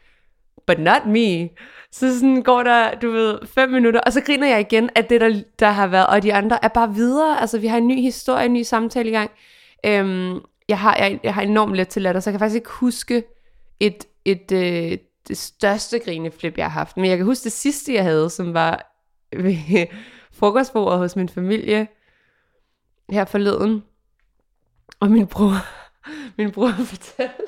but 0.69 0.79
not 0.79 1.05
me. 1.05 1.49
Så 1.91 2.19
sådan 2.19 2.43
går 2.43 2.63
der, 2.63 2.95
du 2.95 3.11
ved, 3.11 3.39
fem 3.45 3.69
minutter, 3.69 3.99
og 3.99 4.13
så 4.13 4.21
griner 4.21 4.47
jeg 4.47 4.59
igen 4.59 4.89
at 4.95 5.09
det, 5.09 5.21
der, 5.21 5.41
der 5.59 5.69
har 5.71 5.87
været, 5.87 6.07
og 6.07 6.23
de 6.23 6.33
andre 6.33 6.65
er 6.65 6.67
bare 6.67 6.93
videre. 6.93 7.41
Altså, 7.41 7.59
vi 7.59 7.67
har 7.67 7.77
en 7.77 7.87
ny 7.87 8.01
historie, 8.01 8.45
en 8.45 8.53
ny 8.53 8.63
samtale 8.63 9.09
i 9.09 9.11
gang. 9.11 9.31
Øhm, 9.85 10.39
jeg, 10.69 10.79
har, 10.79 10.95
jeg, 10.95 11.19
jeg 11.23 11.33
har 11.33 11.41
enormt 11.41 11.75
let 11.75 11.87
til 11.87 12.01
latter, 12.01 12.21
så 12.21 12.29
jeg 12.29 12.33
kan 12.33 12.39
faktisk 12.39 12.55
ikke 12.55 12.69
huske 12.69 13.23
et, 13.79 14.05
et, 14.25 14.51
øh, 14.51 14.97
det 15.27 15.37
største 15.37 15.99
grineflip, 15.99 16.57
jeg 16.57 16.65
har 16.65 16.79
haft. 16.79 16.97
Men 16.97 17.05
jeg 17.09 17.17
kan 17.17 17.25
huske 17.25 17.43
det 17.43 17.51
sidste, 17.51 17.93
jeg 17.93 18.03
havde, 18.03 18.29
som 18.29 18.53
var 18.53 19.01
ved 19.37 19.87
frokostbordet 20.39 20.99
hos 20.99 21.15
min 21.15 21.29
familie 21.29 21.87
her 23.09 23.25
forleden. 23.25 23.83
Og 24.99 25.11
min 25.11 25.27
bror, 25.27 25.53
min 26.37 26.51
bror 26.51 26.71
fortalte, 26.71 27.43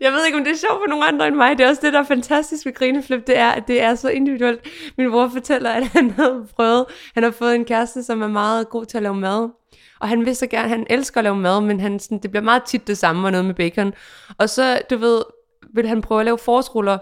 jeg 0.00 0.12
ved 0.12 0.26
ikke, 0.26 0.38
om 0.38 0.44
det 0.44 0.52
er 0.52 0.56
sjovt 0.56 0.80
for 0.82 0.86
nogen 0.86 1.04
andre 1.04 1.26
end 1.26 1.36
mig. 1.36 1.58
Det 1.58 1.64
er 1.64 1.68
også 1.68 1.82
det, 1.84 1.92
der 1.92 1.98
er 1.98 2.04
fantastisk 2.04 2.66
ved 2.66 2.74
grineflip, 2.74 3.26
det 3.26 3.38
er, 3.38 3.50
at 3.50 3.68
det 3.68 3.82
er 3.82 3.94
så 3.94 4.08
individuelt. 4.08 4.68
Min 4.98 5.10
bror 5.10 5.28
fortæller, 5.28 5.70
at 5.70 5.86
han 5.86 6.10
havde 6.18 6.46
prøvet, 6.56 6.86
han 7.14 7.22
har 7.22 7.30
fået 7.30 7.54
en 7.54 7.64
kæreste, 7.64 8.02
som 8.02 8.22
er 8.22 8.28
meget 8.28 8.68
god 8.68 8.86
til 8.86 8.96
at 8.96 9.02
lave 9.02 9.14
mad. 9.14 9.50
Og 10.00 10.08
han 10.08 10.26
vil 10.26 10.36
så 10.36 10.46
gerne, 10.46 10.68
han 10.68 10.86
elsker 10.90 11.18
at 11.20 11.24
lave 11.24 11.36
mad, 11.36 11.60
men 11.60 11.80
han, 11.80 11.98
sådan, 11.98 12.18
det 12.18 12.30
bliver 12.30 12.44
meget 12.44 12.62
tit 12.62 12.86
det 12.86 12.98
samme 12.98 13.26
og 13.26 13.30
noget 13.30 13.46
med 13.46 13.54
bacon. 13.54 13.94
Og 14.38 14.50
så, 14.50 14.80
du 14.90 14.96
ved, 14.96 15.22
vil 15.74 15.88
han 15.88 16.02
prøve 16.02 16.20
at 16.20 16.24
lave 16.24 16.38
forårsruller. 16.38 16.98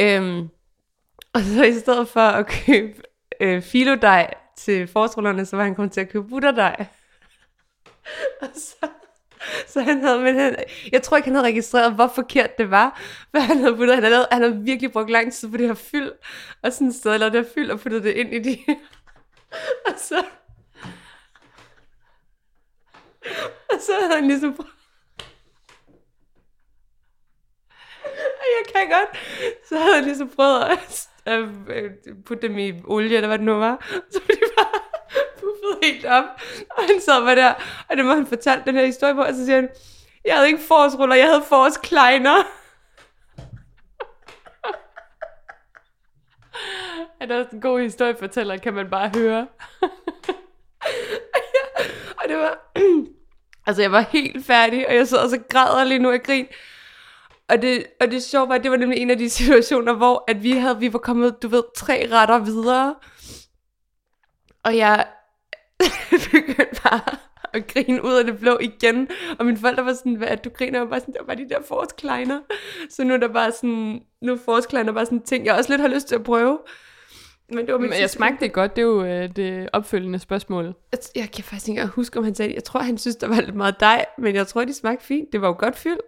Øhm, 0.00 0.48
og 1.34 1.40
så 1.40 1.64
i 1.64 1.72
stedet 1.72 2.08
for 2.08 2.20
at 2.20 2.46
købe 2.46 3.02
øh, 3.40 3.62
filodej 3.62 4.34
til 4.56 4.86
forårsrullerne, 4.86 5.46
så 5.46 5.56
var 5.56 5.64
han 5.64 5.74
kommet 5.74 5.92
til 5.92 6.00
at 6.00 6.08
købe 6.08 6.28
butterdej. 6.28 6.86
og 8.42 8.48
så, 8.54 8.88
så 9.66 9.80
han 9.80 10.00
havde, 10.00 10.20
men 10.20 10.34
han, 10.38 10.56
jeg 10.92 11.02
tror 11.02 11.16
ikke, 11.16 11.26
han 11.26 11.34
havde 11.34 11.46
registreret, 11.46 11.94
hvor 11.94 12.12
forkert 12.14 12.58
det 12.58 12.70
var, 12.70 13.00
hvad 13.30 13.40
han 13.40 13.58
havde 13.58 13.76
puttet. 13.76 13.94
Han 13.94 14.04
havde, 14.04 14.26
han 14.32 14.42
havde 14.42 14.60
virkelig 14.62 14.92
brugt 14.92 15.10
lang 15.10 15.32
tid 15.32 15.50
på 15.50 15.56
det 15.56 15.66
her 15.66 15.74
fyld, 15.74 16.12
og 16.62 16.72
sådan 16.72 16.88
et 16.88 16.94
sted, 16.94 17.20
det 17.20 17.32
her 17.32 17.44
fyld, 17.54 17.70
og 17.70 17.80
puttet 17.80 18.04
det 18.04 18.12
ind 18.12 18.34
i 18.34 18.38
det 18.38 18.58
og 19.86 19.94
så... 19.96 20.24
Og 23.72 23.80
så 23.80 23.92
havde 24.00 24.14
han 24.14 24.26
ligesom 24.26 24.54
prøvet... 24.54 24.70
Jeg 28.42 28.72
kan 28.74 28.88
godt. 28.88 29.18
Så 29.68 29.78
havde 29.78 29.94
han 29.94 30.04
ligesom 30.04 30.28
prøvet 30.28 30.62
at, 30.62 31.08
at 31.24 31.48
øh, 31.68 31.90
putte 32.26 32.48
dem 32.48 32.58
i 32.58 32.82
olie, 32.84 33.16
eller 33.16 33.28
hvad 33.28 33.38
det 33.38 33.46
nu 33.46 33.54
var. 33.54 33.86
Så 34.10 34.20
blev 34.20 34.36
de 34.36 34.51
puffet 35.42 35.78
helt 35.82 36.06
op. 36.06 36.24
Og 36.70 36.84
han 36.86 37.00
sad 37.00 37.24
bare 37.24 37.36
der, 37.36 37.54
og 37.88 37.96
det 37.96 38.04
må 38.04 38.14
han 38.14 38.26
fortalt 38.26 38.66
den 38.66 38.74
her 38.74 38.86
historie 38.86 39.14
på, 39.14 39.22
og 39.22 39.34
så 39.34 39.44
siger 39.44 39.56
han, 39.56 39.68
jeg 40.24 40.34
havde 40.34 40.48
ikke 40.48 40.62
forårsruller, 40.68 41.16
jeg 41.16 41.26
havde 41.26 41.42
forårskleiner. 41.48 42.42
Er 47.20 47.26
det 47.26 47.48
en 47.52 47.60
god 47.60 47.80
historiefortæller, 47.80 48.56
kan 48.56 48.74
man 48.74 48.90
bare 48.90 49.10
høre. 49.14 49.46
og 52.22 52.28
det 52.28 52.36
var... 52.36 52.72
altså, 53.66 53.82
jeg 53.82 53.92
var 53.92 54.00
helt 54.00 54.46
færdig, 54.46 54.88
og 54.88 54.94
jeg 54.94 55.08
sidder 55.08 55.22
og 55.22 55.30
så 55.30 55.38
græder 55.50 55.84
lige 55.84 55.98
nu 55.98 56.10
af 56.10 56.22
grin. 56.22 56.46
Og 57.48 57.62
det, 57.62 57.86
og 58.00 58.10
det 58.10 58.22
sjove 58.22 58.48
var, 58.48 58.54
at 58.54 58.62
det 58.62 58.70
var 58.70 58.76
nemlig 58.76 58.98
en 58.98 59.10
af 59.10 59.18
de 59.18 59.30
situationer, 59.40 59.92
hvor 59.92 60.24
at 60.28 60.42
vi, 60.42 60.52
havde, 60.52 60.78
vi 60.78 60.92
var 60.92 60.98
kommet, 60.98 61.42
du 61.42 61.48
ved, 61.48 61.62
tre 61.76 62.08
retter 62.10 62.38
videre. 62.38 62.94
Og 64.64 64.76
jeg 64.76 65.06
begyndte 66.32 66.80
bare 66.82 67.16
at 67.52 67.66
grine 67.66 68.04
ud 68.04 68.12
af 68.12 68.24
det 68.24 68.38
blå 68.38 68.58
igen. 68.60 69.08
Og 69.38 69.46
mine 69.46 69.58
forældre 69.58 69.84
var 69.84 69.92
sådan, 69.92 70.14
hvad 70.14 70.28
er 70.28 70.36
du 70.36 70.50
griner? 70.50 70.80
Og 70.80 70.88
bare 70.88 71.00
sådan, 71.00 71.14
det 71.14 71.20
var 71.20 71.26
bare 71.26 71.44
de 71.44 71.48
der 71.48 71.62
forårskleiner. 71.68 72.40
Så 72.90 73.04
nu 73.04 73.14
er 73.14 73.18
der 73.18 73.28
bare 73.28 73.52
sådan, 73.52 74.02
nu 74.20 74.32
er 74.32 74.38
forårskleiner 74.44 74.92
bare 74.92 75.06
sådan 75.06 75.22
ting, 75.22 75.46
jeg 75.46 75.54
også 75.54 75.70
lidt 75.70 75.80
har 75.80 75.88
lyst 75.88 76.08
til 76.08 76.14
at 76.14 76.24
prøve. 76.24 76.58
Men 77.48 77.66
det 77.66 77.72
var 77.72 77.80
Men 77.80 77.92
jeg 78.00 78.10
smagte 78.10 78.44
det 78.44 78.52
godt, 78.52 78.76
det 78.76 78.82
er 78.82 78.86
jo 78.86 79.04
øh, 79.04 79.28
det 79.36 79.68
opfølgende 79.72 80.18
spørgsmål. 80.18 80.74
Jeg, 81.14 81.30
kan 81.30 81.44
faktisk 81.44 81.68
ikke 81.68 81.86
huske, 81.86 82.18
om 82.18 82.24
han 82.24 82.34
sagde 82.34 82.48
det. 82.48 82.54
Jeg 82.54 82.64
tror, 82.64 82.80
han 82.80 82.98
synes, 82.98 83.16
der 83.16 83.28
var 83.28 83.40
lidt 83.40 83.54
meget 83.54 83.80
dej, 83.80 84.04
men 84.18 84.34
jeg 84.34 84.46
tror, 84.46 84.64
de 84.64 84.74
smagte 84.74 85.04
fint. 85.04 85.32
Det 85.32 85.40
var 85.40 85.48
jo 85.48 85.54
godt 85.58 85.76
fyld. 85.76 85.98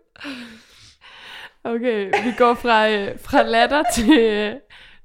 Okay, 1.64 2.06
vi 2.24 2.32
går 2.38 2.54
fra, 2.54 2.90
øh, 2.90 3.18
fra 3.18 3.42
latter 3.42 3.82
til, 3.94 4.56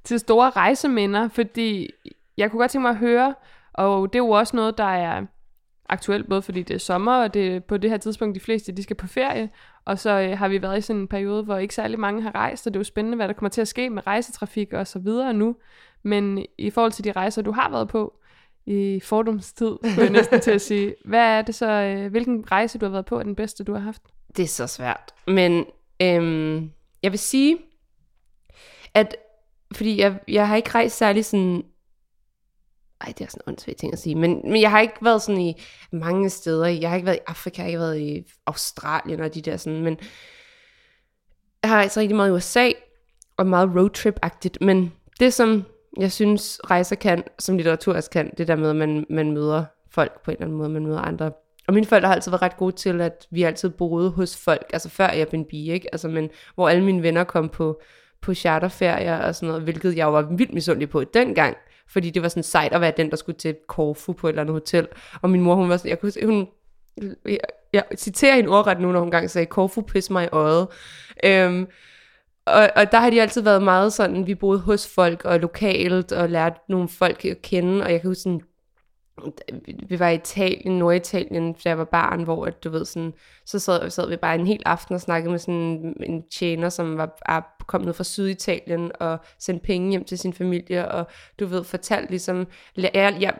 til 0.04 0.18
store 0.18 0.50
rejseminder, 0.50 1.28
fordi 1.28 1.90
jeg 2.36 2.50
kunne 2.50 2.60
godt 2.60 2.70
tænke 2.70 2.82
mig 2.82 2.90
at 2.90 2.96
høre, 2.96 3.34
og 3.72 4.12
det 4.12 4.18
er 4.18 4.24
jo 4.24 4.30
også 4.30 4.56
noget, 4.56 4.78
der 4.78 4.84
er 4.84 5.26
aktuelt, 5.88 6.28
både 6.28 6.42
fordi 6.42 6.62
det 6.62 6.74
er 6.74 6.78
sommer, 6.78 7.22
og 7.22 7.34
det 7.34 7.64
på 7.64 7.76
det 7.76 7.90
her 7.90 7.96
tidspunkt, 7.96 8.34
de 8.34 8.40
fleste 8.40 8.72
de 8.72 8.82
skal 8.82 8.96
på 8.96 9.06
ferie, 9.06 9.50
og 9.84 9.98
så 9.98 10.20
øh, 10.20 10.38
har 10.38 10.48
vi 10.48 10.62
været 10.62 10.78
i 10.78 10.80
sådan 10.80 11.00
en 11.00 11.08
periode, 11.08 11.42
hvor 11.42 11.56
ikke 11.56 11.74
særlig 11.74 11.98
mange 11.98 12.22
har 12.22 12.34
rejst, 12.34 12.66
og 12.66 12.74
det 12.74 12.78
er 12.78 12.80
jo 12.80 12.84
spændende, 12.84 13.16
hvad 13.16 13.28
der 13.28 13.34
kommer 13.34 13.50
til 13.50 13.60
at 13.60 13.68
ske 13.68 13.90
med 13.90 14.06
rejsetrafik 14.06 14.72
og 14.72 14.86
så 14.86 14.98
videre 14.98 15.32
nu. 15.32 15.56
Men 16.02 16.46
i 16.58 16.70
forhold 16.70 16.92
til 16.92 17.04
de 17.04 17.12
rejser, 17.12 17.42
du 17.42 17.52
har 17.52 17.70
været 17.70 17.88
på 17.88 18.18
i 18.66 19.00
fordomstid, 19.04 19.76
vil 19.96 20.02
jeg 20.02 20.10
næsten 20.10 20.40
til 20.40 20.50
at 20.50 20.60
sige, 20.60 20.94
hvad 21.04 21.38
er 21.38 21.42
det 21.42 21.54
så, 21.54 21.70
øh, 21.70 22.10
hvilken 22.10 22.52
rejse 22.52 22.78
du 22.78 22.86
har 22.86 22.90
været 22.90 23.06
på, 23.06 23.18
er 23.18 23.22
den 23.22 23.36
bedste, 23.36 23.64
du 23.64 23.72
har 23.72 23.80
haft? 23.80 24.02
Det 24.36 24.42
er 24.42 24.46
så 24.46 24.66
svært, 24.66 25.14
men 25.26 25.64
øhm, 26.02 26.70
jeg 27.02 27.10
vil 27.12 27.18
sige, 27.18 27.58
at 28.94 29.16
fordi 29.74 30.00
jeg, 30.00 30.18
jeg 30.28 30.48
har 30.48 30.56
ikke 30.56 30.70
rejst 30.70 30.96
særlig 30.96 31.24
sådan 31.24 31.64
ej, 33.00 33.12
det 33.18 33.24
er 33.24 33.30
sådan 33.30 33.42
en 33.46 33.50
åndssvagt 33.50 33.78
ting 33.78 33.92
at 33.92 33.98
sige, 33.98 34.14
men, 34.14 34.40
men 34.44 34.60
jeg 34.60 34.70
har 34.70 34.80
ikke 34.80 34.94
været 35.02 35.22
sådan 35.22 35.40
i 35.40 35.62
mange 35.92 36.30
steder. 36.30 36.66
Jeg 36.66 36.88
har 36.88 36.96
ikke 36.96 37.06
været 37.06 37.16
i 37.16 37.24
Afrika, 37.26 37.62
jeg 37.62 37.64
har 37.64 37.68
ikke 37.68 37.78
været 37.78 37.98
i 37.98 38.32
Australien 38.46 39.20
og 39.20 39.34
de 39.34 39.40
der 39.40 39.56
sådan, 39.56 39.82
men 39.82 39.98
jeg 41.62 41.70
har 41.70 41.82
altså 41.82 42.00
rigtig 42.00 42.16
meget 42.16 42.28
i 42.28 42.32
USA, 42.32 42.70
og 43.36 43.46
meget 43.46 43.68
roadtrip-agtigt, 43.68 44.56
men 44.60 44.92
det 45.20 45.32
som 45.32 45.64
jeg 45.98 46.12
synes 46.12 46.60
rejser 46.70 46.96
kan, 46.96 47.24
som 47.38 47.56
litteratur 47.56 47.94
også 47.94 48.10
kan, 48.10 48.30
det 48.38 48.48
der 48.48 48.56
med, 48.56 48.70
at 48.70 48.76
man, 48.76 49.06
man 49.10 49.32
møder 49.32 49.64
folk 49.90 50.24
på 50.24 50.30
en 50.30 50.34
eller 50.34 50.46
anden 50.46 50.58
måde, 50.58 50.68
man 50.68 50.86
møder 50.86 51.00
andre. 51.00 51.32
Og 51.68 51.74
mine 51.74 51.86
forældre 51.86 52.08
har 52.08 52.14
altid 52.14 52.30
været 52.30 52.42
ret 52.42 52.56
gode 52.56 52.76
til, 52.76 53.00
at 53.00 53.26
vi 53.30 53.42
altid 53.42 53.70
boede 53.70 54.10
hos 54.10 54.36
folk, 54.36 54.70
altså 54.72 54.88
før 54.88 55.08
jeg 55.08 55.28
blev 55.28 55.44
bi, 55.44 55.70
ikke? 55.70 55.88
Altså, 55.94 56.08
men 56.08 56.30
hvor 56.54 56.68
alle 56.68 56.84
mine 56.84 57.02
venner 57.02 57.24
kom 57.24 57.48
på, 57.48 57.80
på 58.20 58.34
charterferier 58.34 59.18
og 59.18 59.34
sådan 59.34 59.46
noget, 59.46 59.62
hvilket 59.62 59.96
jeg 59.96 60.12
var 60.12 60.22
vildt 60.22 60.54
misundelig 60.54 60.90
på 60.90 61.04
dengang, 61.04 61.56
fordi 61.92 62.10
det 62.10 62.22
var 62.22 62.28
sådan 62.28 62.42
sejt 62.42 62.72
at 62.72 62.80
være 62.80 62.92
den, 62.96 63.10
der 63.10 63.16
skulle 63.16 63.38
til 63.38 63.56
Corfu 63.68 64.12
på 64.12 64.26
et 64.26 64.30
eller 64.30 64.42
andet 64.42 64.54
hotel. 64.54 64.88
Og 65.22 65.30
min 65.30 65.40
mor, 65.40 65.54
hun 65.54 65.68
var 65.68 65.76
sådan, 65.76 65.88
jeg 65.88 66.00
kunne 66.00 66.12
hun, 66.24 66.48
jeg, 67.24 67.38
jeg 67.72 67.84
citerer 67.96 68.36
hende 68.36 68.50
ordret 68.50 68.80
nu, 68.80 68.92
når 68.92 68.98
hun 68.98 69.06
engang 69.06 69.30
sagde, 69.30 69.46
Corfu 69.46 69.80
pis 69.80 70.10
mig 70.10 70.24
i 70.24 70.28
øjet. 70.32 70.68
Øhm, 71.24 71.66
og, 72.46 72.70
og 72.76 72.92
der 72.92 72.98
har 72.98 73.10
de 73.10 73.22
altid 73.22 73.42
været 73.42 73.62
meget 73.62 73.92
sådan, 73.92 74.26
vi 74.26 74.34
boede 74.34 74.60
hos 74.60 74.94
folk 74.94 75.24
og 75.24 75.40
lokalt, 75.40 76.12
og 76.12 76.28
lærte 76.28 76.60
nogle 76.68 76.88
folk 76.88 77.24
at 77.24 77.42
kende, 77.42 77.84
og 77.84 77.92
jeg 77.92 78.00
kan 78.00 78.10
huske 78.10 78.22
sådan, 78.22 78.40
vi 79.88 79.98
var 79.98 80.08
i 80.08 80.14
Italien, 80.14 80.78
Norditalien, 80.78 81.52
da 81.52 81.68
jeg 81.68 81.78
var 81.78 81.84
barn, 81.84 82.22
hvor 82.22 82.46
at, 82.46 82.64
du 82.64 82.70
ved, 82.70 82.84
sådan, 82.84 83.12
så 83.46 83.58
sad, 83.58 83.90
sad 83.90 84.08
vi 84.08 84.16
bare 84.16 84.34
en 84.34 84.46
hel 84.46 84.62
aften 84.66 84.94
og 84.94 85.00
snakkede 85.00 85.30
med 85.30 85.38
sådan 85.38 85.94
en 86.02 86.22
tjener, 86.30 86.68
som 86.68 86.96
var 86.96 87.56
kom 87.66 87.80
ned 87.80 87.92
fra 87.92 88.04
Syditalien 88.04 88.90
og 89.00 89.18
sendte 89.38 89.66
penge 89.66 89.90
hjem 89.90 90.04
til 90.04 90.18
sin 90.18 90.32
familie, 90.32 90.90
og 90.90 91.06
du 91.40 91.46
ved, 91.46 91.64
fortalte 91.64 92.10
ligesom, 92.10 92.46
jeg, 92.76 93.16
jeg, 93.20 93.34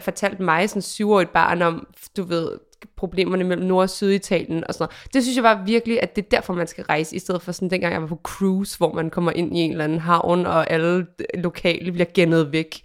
fortalte 0.00 0.42
mig 0.42 0.70
sådan 0.70 0.82
syvårigt 0.82 1.32
barn 1.32 1.62
om, 1.62 1.86
du 2.16 2.22
ved, 2.22 2.58
problemerne 2.96 3.44
mellem 3.44 3.66
Nord- 3.66 3.82
og 3.82 3.90
Syditalien 3.90 4.64
og 4.68 4.74
sådan 4.74 4.82
noget. 4.82 5.14
Det 5.14 5.22
synes 5.22 5.36
jeg 5.36 5.44
var 5.44 5.64
virkelig, 5.64 6.02
at 6.02 6.16
det 6.16 6.24
er 6.24 6.28
derfor, 6.28 6.54
man 6.54 6.66
skal 6.66 6.84
rejse, 6.84 7.16
i 7.16 7.18
stedet 7.18 7.42
for 7.42 7.52
sådan 7.52 7.70
dengang 7.70 7.92
jeg 7.92 8.02
var 8.02 8.08
på 8.08 8.20
cruise, 8.22 8.78
hvor 8.78 8.92
man 8.92 9.10
kommer 9.10 9.32
ind 9.32 9.56
i 9.56 9.60
en 9.60 9.70
eller 9.70 9.84
anden 9.84 9.98
havn, 9.98 10.46
og 10.46 10.70
alle 10.70 11.06
lokale 11.34 11.92
bliver 11.92 12.06
gennet 12.14 12.52
væk. 12.52 12.82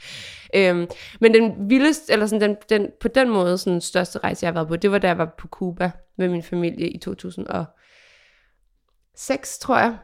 Øhm, 0.55 0.87
men 1.21 1.33
den 1.33 1.69
vildeste, 1.69 2.13
eller 2.13 2.25
sådan 2.25 2.49
den, 2.49 2.57
den, 2.69 2.91
på 2.99 3.07
den 3.07 3.29
måde 3.29 3.57
sådan 3.57 3.81
største 3.81 4.19
rejse, 4.19 4.43
jeg 4.43 4.47
har 4.47 4.53
været 4.53 4.67
på, 4.67 4.75
det 4.75 4.91
var 4.91 4.97
da 4.97 5.07
jeg 5.07 5.17
var 5.17 5.35
på 5.37 5.47
Cuba 5.47 5.91
med 6.17 6.29
min 6.29 6.43
familie 6.43 6.89
i 6.89 6.97
2006, 6.97 9.59
tror 9.59 9.77
jeg. 9.77 9.97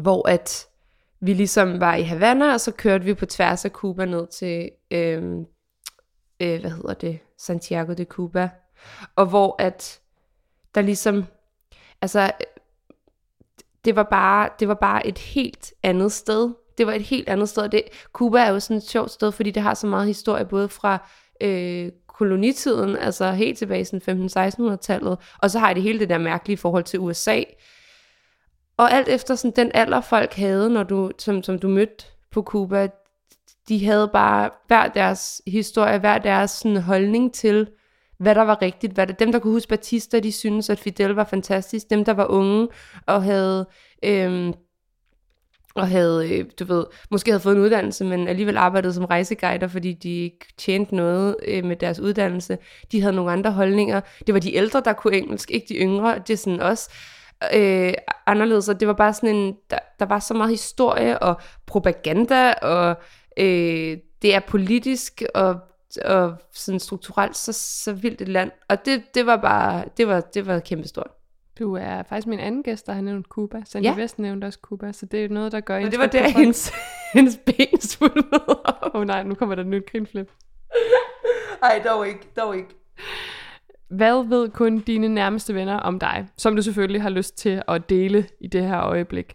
Hvor 0.00 0.28
at 0.28 0.66
vi 1.20 1.34
ligesom 1.34 1.80
var 1.80 1.94
i 1.94 2.02
Havana, 2.02 2.52
og 2.52 2.60
så 2.60 2.72
kørte 2.72 3.04
vi 3.04 3.14
på 3.14 3.26
tværs 3.26 3.64
af 3.64 3.70
Cuba 3.70 4.04
ned 4.04 4.26
til, 4.26 4.70
øhm, 4.90 5.44
øh, 6.40 6.60
hvad 6.60 6.70
hedder 6.70 6.94
det, 6.94 7.18
Santiago 7.38 7.92
de 7.92 8.04
Cuba. 8.04 8.50
Og 9.16 9.26
hvor 9.26 9.56
at 9.58 10.00
der 10.74 10.80
ligesom, 10.80 11.24
altså, 12.00 12.32
det 13.84 13.96
var 13.96 14.02
bare, 14.02 14.48
det 14.58 14.68
var 14.68 14.74
bare 14.74 15.06
et 15.06 15.18
helt 15.18 15.72
andet 15.82 16.12
sted 16.12 16.50
det 16.78 16.86
var 16.86 16.92
et 16.92 17.02
helt 17.02 17.28
andet 17.28 17.48
sted. 17.48 17.68
Det, 17.68 17.82
Cuba 18.12 18.38
er 18.38 18.50
jo 18.50 18.60
sådan 18.60 18.76
et 18.76 18.88
sjovt 18.88 19.10
sted, 19.10 19.32
fordi 19.32 19.50
det 19.50 19.62
har 19.62 19.74
så 19.74 19.86
meget 19.86 20.06
historie, 20.06 20.44
både 20.44 20.68
fra 20.68 21.08
øh, 21.40 21.90
kolonitiden, 22.08 22.96
altså 22.96 23.32
helt 23.32 23.58
tilbage 23.58 23.96
i 23.96 24.10
15-1600-tallet, 24.10 25.18
og 25.38 25.50
så 25.50 25.58
har 25.58 25.74
det 25.74 25.82
hele 25.82 25.98
det 25.98 26.08
der 26.08 26.18
mærkelige 26.18 26.56
forhold 26.56 26.84
til 26.84 27.00
USA. 27.00 27.42
Og 28.76 28.92
alt 28.92 29.08
efter 29.08 29.34
sådan, 29.34 29.56
den 29.56 29.70
alder, 29.74 30.00
folk 30.00 30.34
havde, 30.34 30.70
når 30.70 30.82
du, 30.82 31.10
som, 31.18 31.42
som 31.42 31.58
du 31.58 31.68
mødte 31.68 32.04
på 32.30 32.42
Cuba, 32.42 32.88
de 33.68 33.84
havde 33.84 34.10
bare 34.12 34.50
hver 34.66 34.88
deres 34.88 35.42
historie, 35.46 35.98
hver 35.98 36.18
deres 36.18 36.50
sådan, 36.50 36.76
holdning 36.76 37.34
til, 37.34 37.68
hvad 38.18 38.34
der 38.34 38.42
var 38.42 38.62
rigtigt. 38.62 38.92
Hvad 38.92 39.06
der, 39.06 39.12
dem, 39.12 39.32
der 39.32 39.38
kunne 39.38 39.52
huske 39.52 39.68
Batista, 39.68 40.18
de 40.18 40.32
syntes, 40.32 40.70
at 40.70 40.78
Fidel 40.78 41.10
var 41.10 41.24
fantastisk. 41.24 41.90
Dem, 41.90 42.04
der 42.04 42.12
var 42.12 42.26
unge 42.26 42.68
og 43.06 43.22
havde... 43.22 43.66
Øh, 44.04 44.52
og 45.74 45.88
havde, 45.88 46.38
øh, 46.38 46.44
du 46.58 46.64
ved, 46.64 46.84
måske 47.10 47.30
havde 47.30 47.40
fået 47.40 47.56
en 47.56 47.62
uddannelse, 47.62 48.04
men 48.04 48.28
alligevel 48.28 48.56
arbejdede 48.56 48.92
som 48.92 49.04
rejseguider, 49.04 49.68
fordi 49.68 49.92
de 49.92 50.10
ikke 50.10 50.46
tjente 50.58 50.96
noget 50.96 51.36
øh, 51.48 51.64
med 51.64 51.76
deres 51.76 52.00
uddannelse. 52.00 52.58
De 52.92 53.00
havde 53.00 53.14
nogle 53.14 53.32
andre 53.32 53.52
holdninger. 53.52 54.00
Det 54.26 54.34
var 54.34 54.40
de 54.40 54.54
ældre, 54.54 54.82
der 54.84 54.92
kunne 54.92 55.16
engelsk, 55.16 55.50
ikke 55.50 55.66
de 55.68 55.74
yngre. 55.74 56.18
Det 56.26 56.32
er 56.32 56.36
sådan 56.36 56.60
også 56.60 56.90
øh, 57.54 57.94
anderledes, 58.26 58.68
og 58.68 58.80
det 58.80 58.88
var 58.88 58.94
bare 58.94 59.14
sådan 59.14 59.36
en, 59.36 59.54
der, 59.70 59.78
der 59.98 60.06
var 60.06 60.18
så 60.18 60.34
meget 60.34 60.50
historie 60.50 61.18
og 61.18 61.40
propaganda, 61.66 62.52
og 62.52 62.96
øh, 63.36 63.96
det 64.22 64.34
er 64.34 64.40
politisk 64.40 65.22
og, 65.34 65.56
og 66.04 66.34
sådan 66.52 66.80
strukturelt 66.80 67.36
så, 67.36 67.52
så 67.52 67.92
vildt 67.92 68.20
et 68.20 68.28
land. 68.28 68.50
Og 68.68 68.84
det, 68.84 69.02
det 69.14 69.26
var 69.26 69.36
bare, 69.36 69.84
det 69.96 70.08
var, 70.08 70.20
det 70.20 70.46
var 70.46 70.58
kæmpestort. 70.58 71.10
Du 71.58 71.74
er 71.74 72.02
faktisk 72.02 72.26
min 72.26 72.38
anden 72.38 72.62
gæst, 72.62 72.86
der 72.86 72.92
har 72.92 73.00
nævnt 73.00 73.26
Cuba. 73.26 73.62
Sandy 73.64 73.84
Ja. 73.84 73.94
Vest 73.94 74.18
nævnte 74.18 74.44
også 74.44 74.58
Cuba, 74.62 74.92
så 74.92 75.06
det 75.06 75.24
er 75.24 75.28
noget, 75.28 75.52
der 75.52 75.60
gør 75.60 75.76
Og 75.84 75.90
det 75.90 75.98
var 75.98 76.04
indtryk 76.04 76.22
der, 76.22 76.28
hendes, 76.28 76.72
hendes 77.14 77.38
ben 77.46 77.80
svulmede. 77.80 78.44
Åh 78.48 79.00
oh, 79.00 79.06
nej, 79.06 79.22
nu 79.22 79.34
kommer 79.34 79.54
der 79.54 79.62
et 79.62 79.68
nyt 79.68 79.90
grinflip. 79.92 80.32
Ej, 81.62 81.82
dog 81.84 82.08
ikke, 82.08 82.28
dog 82.36 82.56
ikke. 82.56 82.68
Hvad 83.88 84.28
ved 84.28 84.48
kun 84.48 84.78
dine 84.78 85.08
nærmeste 85.08 85.54
venner 85.54 85.76
om 85.76 85.98
dig, 85.98 86.28
som 86.36 86.56
du 86.56 86.62
selvfølgelig 86.62 87.02
har 87.02 87.10
lyst 87.10 87.38
til 87.38 87.62
at 87.68 87.88
dele 87.88 88.28
i 88.40 88.46
det 88.46 88.62
her 88.62 88.80
øjeblik? 88.80 89.34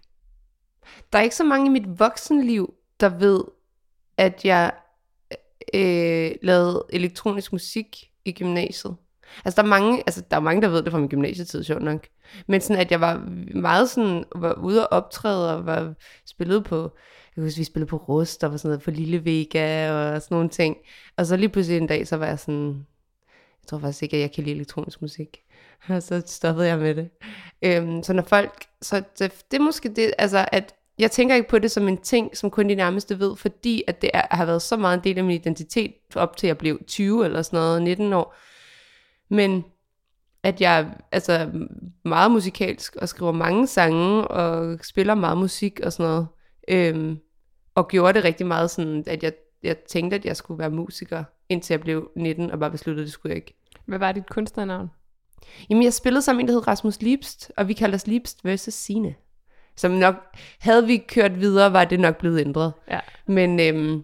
Der 1.14 1.20
er 1.20 1.24
ikke 1.24 1.36
så 1.36 1.44
mange 1.44 1.66
i 1.66 1.70
mit 1.70 2.00
voksenliv, 2.00 2.74
der 3.00 3.10
ved, 3.10 3.44
at 4.18 4.46
jeg 4.46 4.72
øh, 5.74 6.32
lavede 6.42 6.86
elektronisk 6.90 7.52
musik 7.52 8.12
i 8.26 8.32
gymnasiet. 8.32 8.96
Altså, 9.46 9.62
der 9.62 9.68
er 9.68 9.70
mange, 9.70 9.98
altså, 10.00 10.22
der 10.32 10.38
er 10.38 10.42
mange, 10.42 10.62
der 10.62 10.68
ved 10.68 10.84
det 10.84 10.92
fra 10.92 11.00
min 11.00 11.10
gymnasietid, 11.10 11.64
sjovt 11.64 11.82
nok. 11.82 12.08
Men 12.48 12.62
sådan, 12.62 12.82
at 12.82 12.92
jeg 12.92 13.02
var 13.02 13.30
meget 13.56 13.90
sådan, 13.90 14.24
var 14.36 14.54
ude 14.54 14.88
og 14.88 14.98
optræde, 14.98 15.58
og 15.58 15.66
var 15.66 15.94
spillet 16.26 16.64
på, 16.64 16.92
jeg 17.36 17.44
husker, 17.44 17.60
vi 17.60 17.64
spillede 17.64 17.90
på 17.90 17.98
Rust, 17.98 18.44
og 18.44 18.52
var 18.52 18.58
sådan 18.58 18.70
noget 18.70 18.84
på 18.84 18.92
Lille 18.92 19.26
Vega, 19.26 19.92
og 19.92 20.22
sådan 20.22 20.36
nogle 20.36 20.50
ting. 20.50 20.78
Og 21.18 21.26
så 21.26 21.38
lige 21.38 21.50
pludselig 21.50 21.78
en 21.78 21.88
dag, 21.88 22.08
så 22.08 22.18
var 22.18 22.26
jeg 22.26 22.40
sådan, 22.40 22.86
jeg 23.62 23.68
tror 23.68 23.80
faktisk 23.80 24.04
ikke, 24.04 24.16
at 24.16 24.22
jeg 24.22 24.32
kan 24.32 24.44
lide 24.44 24.56
elektronisk 24.56 25.02
musik. 25.02 25.38
Og 25.90 26.04
så 26.04 26.24
stoppede 26.26 26.68
jeg 26.68 26.80
med 26.80 26.96
det. 26.96 27.10
Øhm, 27.62 28.04
så 28.04 28.14
når 28.14 28.24
folk, 28.24 28.66
så 28.82 29.04
det, 29.20 29.34
det 29.52 29.58
er 29.58 29.64
måske 29.64 29.90
det, 29.90 30.14
altså 30.18 30.46
at 30.52 30.74
jeg 31.00 31.12
tænker 31.12 31.36
ikke 31.36 31.50
på 31.50 31.60
det 31.60 31.72
som 31.72 31.88
en 31.88 31.98
ting, 31.98 32.38
som 32.38 32.52
kun 32.52 32.70
de 32.70 32.76
nærmeste 32.76 33.20
ved, 33.20 33.36
fordi 33.36 33.84
at 33.88 34.02
det 34.02 34.10
er, 34.14 34.22
har 34.32 34.46
været 34.46 34.62
så 34.62 34.78
meget 34.78 34.98
en 34.98 35.04
del 35.04 35.18
af 35.18 35.24
min 35.24 35.36
identitet, 35.36 35.94
op 36.16 36.38
til 36.38 36.48
jeg 36.48 36.58
blev 36.58 36.80
20 36.88 37.26
eller 37.26 37.42
sådan 37.42 37.58
noget, 37.58 37.82
19 37.82 38.14
år. 38.14 38.36
Men 39.30 39.64
at 40.44 40.62
jeg 40.62 40.80
er 40.80 40.86
altså, 41.12 41.52
meget 42.06 42.32
musikalsk 42.32 42.96
og 42.96 43.10
skriver 43.10 43.32
mange 43.32 43.68
sange 43.68 44.28
og 44.28 44.80
spiller 44.84 45.16
meget 45.16 45.38
musik 45.38 45.80
og 45.84 45.94
sådan 45.94 46.12
noget. 46.12 46.28
Øhm, 46.68 47.20
og 47.76 47.88
gjorde 47.88 48.14
det 48.14 48.24
rigtig 48.24 48.46
meget 48.48 48.72
sådan, 48.72 49.04
at 49.08 49.24
jeg, 49.24 49.34
jeg 49.64 49.78
tænkte, 49.78 50.16
at 50.16 50.26
jeg 50.26 50.38
skulle 50.38 50.60
være 50.60 50.70
musiker, 50.70 51.24
indtil 51.50 51.74
jeg 51.74 51.82
blev 51.82 52.12
19 52.16 52.52
og 52.52 52.60
bare 52.60 52.72
besluttede, 52.72 53.04
at 53.04 53.06
det 53.06 53.14
skulle 53.14 53.32
jeg 53.32 53.36
ikke. 53.38 53.54
Hvad 53.86 54.00
var 54.00 54.12
dit 54.12 54.30
kunstnernavn? 54.30 54.90
Jamen, 55.70 55.84
jeg 55.84 55.94
spillede 55.94 56.22
sammen 56.22 56.38
med 56.38 56.44
en, 56.44 56.48
der 56.48 56.54
hed 56.54 56.68
Rasmus 56.68 57.02
Liebst, 57.02 57.52
og 57.58 57.68
vi 57.68 57.74
kaldte 57.74 57.96
os 57.96 58.08
Liebst 58.08 58.46
versus 58.46 58.74
Sine. 58.74 59.16
Som 59.76 59.92
nok, 59.92 60.16
havde 60.60 60.88
vi 60.88 60.98
kørt 60.98 61.40
videre, 61.40 61.74
var 61.74 61.86
det 61.86 62.00
nok 62.00 62.18
blevet 62.18 62.40
ændret. 62.40 62.74
Ja. 62.92 63.00
Men, 63.26 63.60
øhm, 63.60 64.04